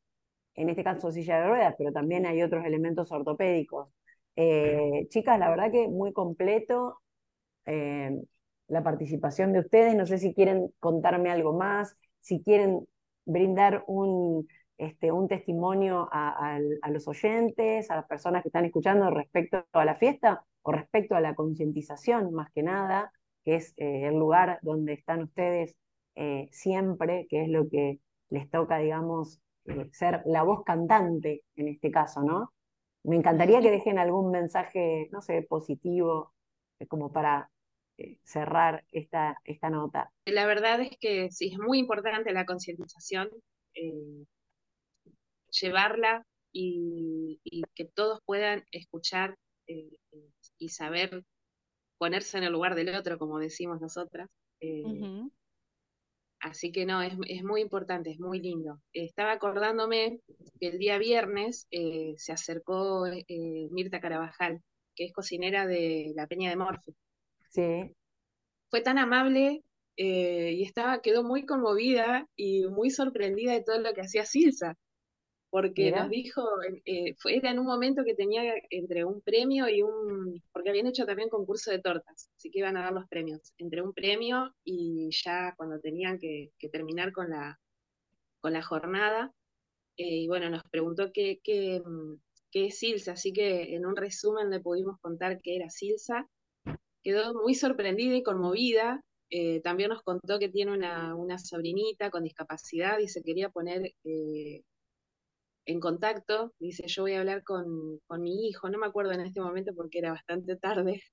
en 0.56 0.70
este 0.70 0.84
caso, 0.84 1.12
silla 1.12 1.39
de 1.39 1.47
ruedas, 1.47 1.76
pero 1.78 1.91
también 1.91 2.26
hay 2.26 2.43
otros 2.43 2.66
elementos 2.66 3.12
ortopédicos. 3.12 3.89
Eh, 4.36 5.08
chicas, 5.10 5.39
la 5.39 5.49
verdad 5.49 5.72
que 5.72 5.88
muy 5.88 6.14
completo 6.14 6.99
la 7.66 8.84
participación 8.84 9.53
de 9.53 9.60
ustedes. 9.60 9.95
No 9.95 10.06
sé 10.06 10.18
si 10.18 10.34
quieren 10.34 10.70
contarme 10.80 11.32
algo 11.32 11.53
más, 11.53 11.95
si 12.20 12.43
quieren 12.43 12.86
brindar 13.26 13.84
un, 13.88 14.47
este, 14.78 15.11
un 15.11 15.28
testimonio 15.28 16.09
a, 16.11 16.59
los 16.89 17.07
oyentes, 17.07 17.89
a 17.89 17.95
las 17.95 18.05
personas 18.05 18.41
que 18.41 18.49
están 18.49 18.65
escuchando 18.65 19.09
respecto 19.09 19.65
a 19.71 19.86
la 19.86 19.95
fiesta 19.95 20.43
o 20.63 20.71
respecto 20.71 21.15
a 21.15 21.21
la 21.21 21.36
concientización, 21.36 22.34
más 22.34 22.51
que 22.51 22.63
nada, 22.63 23.11
que 23.43 23.55
es 23.55 23.73
eh, 23.78 24.07
el 24.07 24.15
lugar 24.15 24.59
donde 24.61 24.93
están 24.93 25.23
ustedes 25.23 25.76
eh, 26.15 26.47
siempre, 26.51 27.28
que 27.30 27.43
es 27.43 27.49
lo 27.49 27.69
que 27.69 27.99
les 28.30 28.49
toca, 28.49 28.78
digamos, 28.80 29.39
eh, 29.65 29.89
ser 29.91 30.21
la 30.26 30.43
voz 30.43 30.63
cantante 30.63 31.43
en 31.55 31.67
este 31.67 31.91
caso, 31.91 32.21
¿no? 32.21 32.51
Me 33.03 33.15
encantaría 33.15 33.61
que 33.61 33.71
dejen 33.71 33.99
algún 33.99 34.32
mensaje, 34.32 35.09
no 35.11 35.21
sé, 35.21 35.43
positivo, 35.43 36.34
como 36.88 37.11
para 37.11 37.49
cerrar 38.24 38.84
esta, 38.91 39.38
esta 39.43 39.70
nota? 39.70 40.12
La 40.26 40.46
verdad 40.46 40.82
es 40.82 40.98
que 41.00 41.32
sí, 41.32 41.48
es 41.52 41.60
muy 41.60 41.80
importante 41.80 42.34
la 42.34 42.46
concientización, 42.46 43.30
eh, 43.74 44.26
llevarla 45.52 46.26
y, 46.52 47.39
que 47.74 47.86
todos 47.86 48.20
puedan 48.26 48.64
escuchar 48.72 49.38
eh, 49.68 49.98
y 50.58 50.70
saber 50.70 51.24
ponerse 51.98 52.38
en 52.38 52.46
el 52.46 52.54
lugar 52.54 52.76
del 52.76 52.96
otro, 52.96 53.18
como 53.18 53.39
decimos 53.39 53.82
nosotras. 53.82 54.30
Así 56.39 56.72
que 56.72 56.86
no, 56.86 57.02
es, 57.02 57.14
es, 57.28 57.43
muy 57.43 57.62
importante, 57.62 58.12
es 58.12 58.20
muy 58.20 58.39
lindo. 58.39 58.80
Estaba 58.93 59.32
acordándome 59.32 60.20
que 60.60 60.68
el 60.68 60.78
día 60.78 60.98
viernes 60.98 61.68
se 61.70 62.32
acercó 62.32 63.06
Mirta 63.72 64.00
Carabajal, 64.00 64.62
que 64.96 65.06
es 65.06 65.14
cocinera 65.14 65.66
de 65.66 66.14
la 66.16 66.28
Peña 66.28 66.50
de 66.50 66.56
Morfe. 66.56 66.93
Fue 68.70 68.82
tan 68.82 68.97
amable 68.97 69.64
eh, 69.97 70.53
y 70.58 70.64
estaba, 70.64 71.01
quedó 71.01 71.24
muy 71.24 71.45
conmovida 71.45 72.28
y 72.36 72.66
muy 72.66 72.89
sorprendida 72.89 73.53
de 73.53 73.64
todo 73.64 73.80
lo 73.80 73.93
que 73.93 74.01
hacía 74.01 74.26
Silsa, 74.26 74.78
porque 75.49 75.89
nos 75.91 76.10
dijo, 76.10 76.43
eh, 76.84 77.16
fue, 77.18 77.38
era 77.38 77.51
en 77.51 77.60
un 77.60 77.66
momento 77.66 78.03
que 78.03 78.14
tenía 78.14 78.56
entre 78.70 79.06
un 79.06 79.22
premio 79.22 79.70
y 79.70 79.82
un, 79.84 80.43
porque 80.51 80.70
habían 80.70 80.88
hecho 80.88 81.06
también 81.06 81.30
concurso 81.30 81.72
de 81.72 81.80
tortas, 81.80 82.30
así 82.36 82.51
que 82.51 82.60
iban 82.60 82.76
a 82.76 82.84
dar 82.84 82.93
los 82.93 83.08
premios, 83.08 83.53
entre 83.58 83.82
un 83.82 83.93
premio 83.93 84.53
y 84.66 85.10
ya 85.12 85.53
cuando 85.56 85.80
tenían 85.80 86.20
que, 86.20 86.51
terminar 86.74 87.14
con 87.14 87.30
la, 87.30 87.58
con 88.41 88.51
la 88.51 88.62
jornada, 88.62 89.32
eh, 89.95 90.24
y 90.24 90.28
bueno, 90.28 90.49
nos 90.49 90.64
preguntó 90.70 91.12
qué, 91.14 91.39
qué, 91.41 91.82
qué 92.51 92.66
es 92.66 92.80
Silsa, 92.80 93.14
así 93.14 93.32
que 93.32 93.76
en 93.76 93.86
un 93.86 93.95
resumen 93.95 94.49
le 94.49 94.60
pudimos 94.60 94.99
contar 94.99 95.39
qué 95.41 95.56
era 95.56 95.70
Silsa, 95.70 96.28
quedó 97.06 97.36
muy 97.36 97.53
sorprendida 97.53 98.16
y 98.16 98.24
conmovida. 98.24 99.01
Eh, 99.30 99.62
también 99.62 99.89
nos 99.89 100.01
contó 100.01 100.39
que 100.39 100.49
tiene 100.49 100.72
una, 100.72 101.38
sobrinita 101.38 102.10
con 102.10 102.24
discapacidad 102.24 102.97
y 102.97 103.08
se 103.08 103.22
quería 103.22 103.49
poner 103.49 103.93
eh, 104.03 104.64
en 105.68 105.80
contacto. 105.80 106.53
Dice, 106.60 106.88
yo 106.88 107.03
voy 107.03 107.14
a 107.14 107.20
hablar 107.20 107.43
con, 107.43 108.01
mi 108.20 108.47
hijo, 108.47 108.70
no 108.70 108.80
me 108.80 108.88
acuerdo 108.88 109.12
en 109.12 109.22
este 109.22 109.39
momento 109.39 109.74
porque 109.76 109.99
era 109.99 110.12
bastante 110.12 110.56
tarde. 110.58 111.03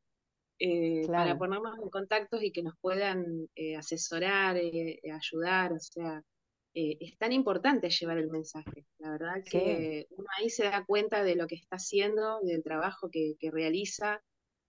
eh, 0.59 1.07
para 1.09 1.36
ponernos 1.36 1.78
en 1.78 1.90
contacto 1.90 2.40
y 2.40 2.53
que 2.53 2.62
nos 2.62 2.74
puedan 2.80 3.49
asesorar, 3.76 4.57
ayudar, 4.57 5.72
o 5.72 5.78
sea, 5.78 6.22
es 6.72 7.18
tan 7.18 7.32
importante 7.32 7.90
llevar 7.90 8.16
el 8.16 8.30
mensaje. 8.30 8.86
La 8.99 9.11
verdad 9.11 9.43
que 9.45 10.07
uno 10.11 10.26
ahí 10.38 10.49
se 10.49 10.64
da 10.64 10.84
cuenta 10.86 11.22
de 11.22 11.36
lo 11.36 11.47
que 11.47 11.57
está 11.57 11.76
haciendo, 11.76 12.40
del 12.43 12.62
trabajo 12.62 13.11
que, 13.11 13.36
realiza 13.51 14.22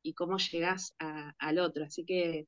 y 0.04 0.14
cómo 0.14 0.38
llegas 0.38 0.96
al 1.00 1.60
otro. 1.60 1.86
Así 1.86 2.06
que 2.06 2.46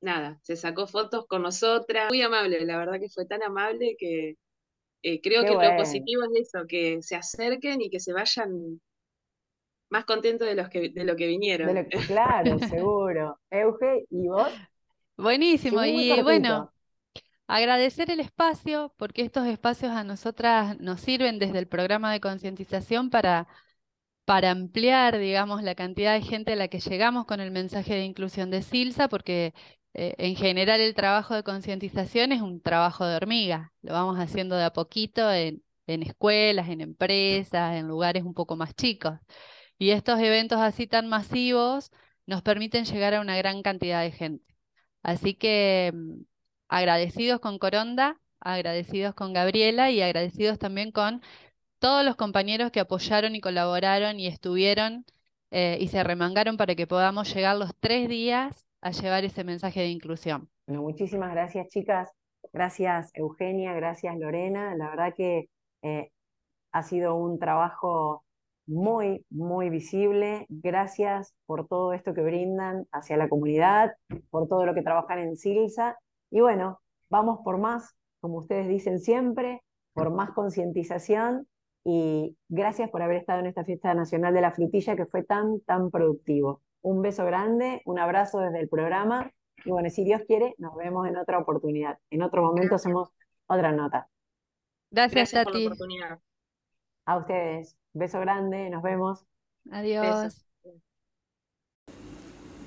nada, 0.00 0.38
se 0.42 0.56
sacó 0.56 0.86
fotos 0.86 1.26
con 1.26 1.42
nosotras, 1.42 2.10
muy 2.10 2.22
amable, 2.22 2.64
la 2.64 2.76
verdad 2.76 3.00
que 3.00 3.08
fue 3.08 3.26
tan 3.26 3.42
amable 3.42 3.96
que 3.98 4.36
creo 5.22 5.44
que 5.44 5.52
lo 5.52 5.76
positivo 5.76 6.22
es 6.24 6.48
eso, 6.48 6.66
que 6.66 7.02
se 7.02 7.16
acerquen 7.16 7.80
y 7.80 7.90
que 7.90 8.00
se 8.00 8.12
vayan 8.12 8.80
más 9.90 10.04
contentos 10.04 10.48
de, 10.48 10.54
los 10.54 10.68
que, 10.68 10.90
de 10.90 11.04
lo 11.04 11.16
que 11.16 11.26
vinieron. 11.26 11.84
claro, 12.06 12.58
seguro. 12.68 13.38
Euge, 13.50 14.06
¿y 14.10 14.28
vos? 14.28 14.52
Buenísimo, 15.16 15.84
y 15.84 16.20
bueno, 16.22 16.72
agradecer 17.46 18.10
el 18.10 18.20
espacio, 18.20 18.92
porque 18.96 19.22
estos 19.22 19.46
espacios 19.46 19.92
a 19.92 20.02
nosotras 20.02 20.80
nos 20.80 21.00
sirven 21.00 21.38
desde 21.38 21.58
el 21.58 21.68
programa 21.68 22.12
de 22.12 22.20
concientización 22.20 23.10
para, 23.10 23.46
para 24.24 24.50
ampliar, 24.50 25.18
digamos, 25.18 25.62
la 25.62 25.74
cantidad 25.74 26.14
de 26.14 26.22
gente 26.22 26.52
a 26.52 26.56
la 26.56 26.68
que 26.68 26.80
llegamos 26.80 27.26
con 27.26 27.40
el 27.40 27.50
mensaje 27.50 27.94
de 27.94 28.04
inclusión 28.04 28.50
de 28.50 28.62
Silsa, 28.62 29.08
porque 29.08 29.54
eh, 29.94 30.14
en 30.18 30.36
general 30.36 30.80
el 30.80 30.94
trabajo 30.94 31.34
de 31.34 31.42
concientización 31.42 32.32
es 32.32 32.42
un 32.42 32.60
trabajo 32.60 33.06
de 33.06 33.16
hormiga, 33.16 33.72
lo 33.82 33.92
vamos 33.92 34.18
haciendo 34.18 34.56
de 34.56 34.64
a 34.64 34.72
poquito 34.72 35.30
en, 35.32 35.62
en 35.86 36.02
escuelas, 36.02 36.68
en 36.68 36.80
empresas, 36.80 37.76
en 37.76 37.88
lugares 37.88 38.24
un 38.24 38.34
poco 38.34 38.56
más 38.56 38.74
chicos. 38.74 39.14
Y 39.78 39.90
estos 39.90 40.20
eventos 40.20 40.58
así 40.60 40.86
tan 40.86 41.08
masivos 41.08 41.90
nos 42.26 42.42
permiten 42.42 42.84
llegar 42.84 43.14
a 43.14 43.20
una 43.20 43.36
gran 43.36 43.62
cantidad 43.62 44.02
de 44.02 44.12
gente. 44.12 44.54
Así 45.02 45.34
que 45.34 45.92
mm, 45.94 46.22
agradecidos 46.68 47.40
con 47.40 47.58
Coronda, 47.58 48.20
agradecidos 48.40 49.14
con 49.14 49.32
Gabriela 49.32 49.90
y 49.90 50.02
agradecidos 50.02 50.58
también 50.58 50.92
con 50.92 51.22
todos 51.84 52.02
los 52.02 52.16
compañeros 52.16 52.70
que 52.70 52.80
apoyaron 52.80 53.34
y 53.34 53.42
colaboraron 53.42 54.18
y 54.18 54.26
estuvieron 54.26 55.04
eh, 55.50 55.76
y 55.78 55.88
se 55.88 56.02
remangaron 56.02 56.56
para 56.56 56.74
que 56.74 56.86
podamos 56.86 57.34
llegar 57.34 57.58
los 57.58 57.76
tres 57.78 58.08
días 58.08 58.66
a 58.80 58.90
llevar 58.90 59.24
ese 59.24 59.44
mensaje 59.44 59.80
de 59.80 59.88
inclusión. 59.88 60.48
Bueno, 60.66 60.80
muchísimas 60.80 61.30
gracias 61.32 61.68
chicas, 61.68 62.10
gracias 62.54 63.10
Eugenia, 63.12 63.74
gracias 63.74 64.16
Lorena, 64.16 64.74
la 64.76 64.88
verdad 64.88 65.12
que 65.14 65.50
eh, 65.82 66.10
ha 66.72 66.82
sido 66.84 67.16
un 67.16 67.38
trabajo 67.38 68.24
muy, 68.66 69.26
muy 69.28 69.68
visible. 69.68 70.46
Gracias 70.48 71.34
por 71.44 71.68
todo 71.68 71.92
esto 71.92 72.14
que 72.14 72.22
brindan 72.22 72.86
hacia 72.92 73.18
la 73.18 73.28
comunidad, 73.28 73.92
por 74.30 74.48
todo 74.48 74.64
lo 74.64 74.72
que 74.72 74.80
trabajan 74.80 75.18
en 75.18 75.36
Silsa. 75.36 75.98
Y 76.30 76.40
bueno, 76.40 76.80
vamos 77.10 77.40
por 77.44 77.58
más, 77.58 77.94
como 78.20 78.38
ustedes 78.38 78.68
dicen 78.68 79.00
siempre, 79.00 79.60
por 79.92 80.10
más 80.10 80.30
concientización. 80.30 81.46
Y 81.84 82.36
gracias 82.48 82.90
por 82.90 83.02
haber 83.02 83.18
estado 83.18 83.40
en 83.40 83.46
esta 83.46 83.64
fiesta 83.64 83.92
nacional 83.94 84.32
de 84.32 84.40
la 84.40 84.52
frutilla 84.52 84.96
que 84.96 85.04
fue 85.04 85.22
tan, 85.22 85.60
tan 85.60 85.90
productivo. 85.90 86.62
Un 86.80 87.02
beso 87.02 87.24
grande, 87.26 87.82
un 87.84 87.98
abrazo 87.98 88.40
desde 88.40 88.60
el 88.60 88.68
programa. 88.68 89.30
Y 89.64 89.70
bueno, 89.70 89.90
si 89.90 90.04
Dios 90.04 90.22
quiere, 90.26 90.54
nos 90.58 90.74
vemos 90.76 91.06
en 91.06 91.16
otra 91.16 91.38
oportunidad. 91.38 91.98
En 92.10 92.22
otro 92.22 92.42
momento 92.42 92.74
hacemos 92.76 93.10
otra 93.46 93.72
nota. 93.72 94.08
Gracias, 94.90 95.32
Tati. 95.32 95.44
por 95.44 95.60
la 95.60 95.66
oportunidad. 95.66 96.20
A 97.04 97.18
ustedes. 97.18 97.76
Beso 97.92 98.18
grande, 98.20 98.70
nos 98.70 98.82
vemos. 98.82 99.26
Adiós. 99.70 100.44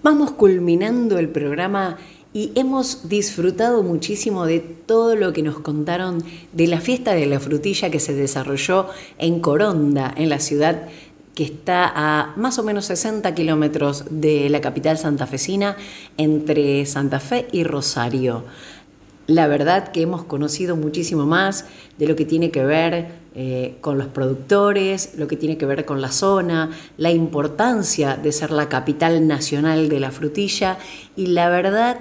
Vamos 0.04 0.32
culminando 0.32 1.18
el 1.18 1.30
programa 1.30 1.98
y 2.38 2.52
hemos 2.54 3.10
disfrutado 3.10 3.82
muchísimo 3.82 4.46
de 4.46 4.60
todo 4.60 5.16
lo 5.16 5.34
que 5.34 5.42
nos 5.42 5.60
contaron 5.60 6.24
de 6.54 6.68
la 6.68 6.80
fiesta 6.80 7.16
de 7.16 7.26
la 7.26 7.40
frutilla 7.40 7.90
que 7.90 8.00
se 8.00 8.14
desarrolló 8.14 8.90
en 9.18 9.40
Coronda, 9.40 10.14
en 10.16 10.30
la 10.30 10.40
ciudad 10.40 10.84
que 11.34 11.44
está 11.44 11.92
a 11.96 12.36
más 12.36 12.60
o 12.60 12.64
menos 12.64 12.86
60 12.86 13.34
kilómetros 13.34 14.04
de 14.12 14.52
la 14.52 14.62
capital 14.62 15.00
santafesina, 15.00 15.78
entre 16.18 16.86
Santa 16.86 17.20
Fe 17.20 17.48
y 17.52 17.64
Rosario. 17.64 18.44
La 19.26 19.48
verdad 19.48 19.92
que 19.92 20.04
hemos 20.04 20.24
conocido 20.24 20.76
muchísimo 20.76 21.26
más 21.26 21.66
de 21.98 22.06
lo 22.06 22.16
que 22.16 22.26
tiene 22.26 22.52
que 22.52 22.64
ver 22.64 23.08
eh, 23.34 23.78
con 23.82 23.98
los 23.98 24.08
productores, 24.08 25.14
lo 25.18 25.28
que 25.28 25.38
tiene 25.38 25.58
que 25.58 25.66
ver 25.66 25.86
con 25.86 26.02
la 26.02 26.12
zona, 26.12 26.70
la 26.98 27.10
importancia 27.10 28.16
de 28.16 28.32
ser 28.32 28.52
la 28.52 28.70
capital 28.70 29.28
nacional 29.28 29.90
de 29.90 30.00
la 30.00 30.12
frutilla 30.12 30.78
y 31.16 31.28
la 31.28 31.50
verdad 31.50 31.98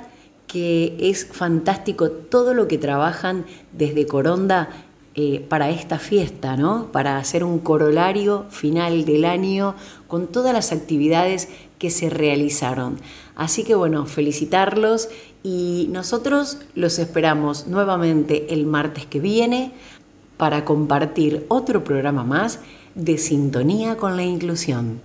que 0.47 0.97
es 0.99 1.27
fantástico 1.27 2.11
todo 2.11 2.55
lo 2.55 2.69
que 2.69 2.79
trabajan 2.79 3.45
desde 3.73 4.07
Coronda 4.07 4.71
eh, 5.19 5.41
para 5.49 5.71
esta 5.71 5.99
fiesta, 5.99 6.59
¿no? 6.59 6.93
Para 6.93 7.17
hacer 7.17 7.43
un 7.43 7.59
corolario 7.59 8.45
final 8.51 9.07
del 9.07 9.25
año 9.25 9.75
con 10.09 10.27
todas 10.27 10.53
las 10.53 10.73
actividades 10.73 11.49
que 11.79 11.91
se 11.91 12.11
realizaron. 12.11 12.99
Así 13.35 13.65
que 13.65 13.75
bueno, 13.75 14.05
felicitarlos 14.05 15.09
y 15.43 15.89
nosotros 15.91 16.59
los 16.75 16.99
esperamos 16.99 17.67
nuevamente 17.67 18.53
el 18.53 18.67
martes 18.67 19.07
que 19.07 19.21
viene 19.21 19.73
para 20.37 20.65
compartir 20.65 21.47
otro 21.49 21.83
programa 21.83 22.25
más 22.25 22.61
de 22.95 23.17
Sintonía 23.17 23.97
con 23.97 24.17
la 24.17 24.23
Inclusión. 24.23 25.01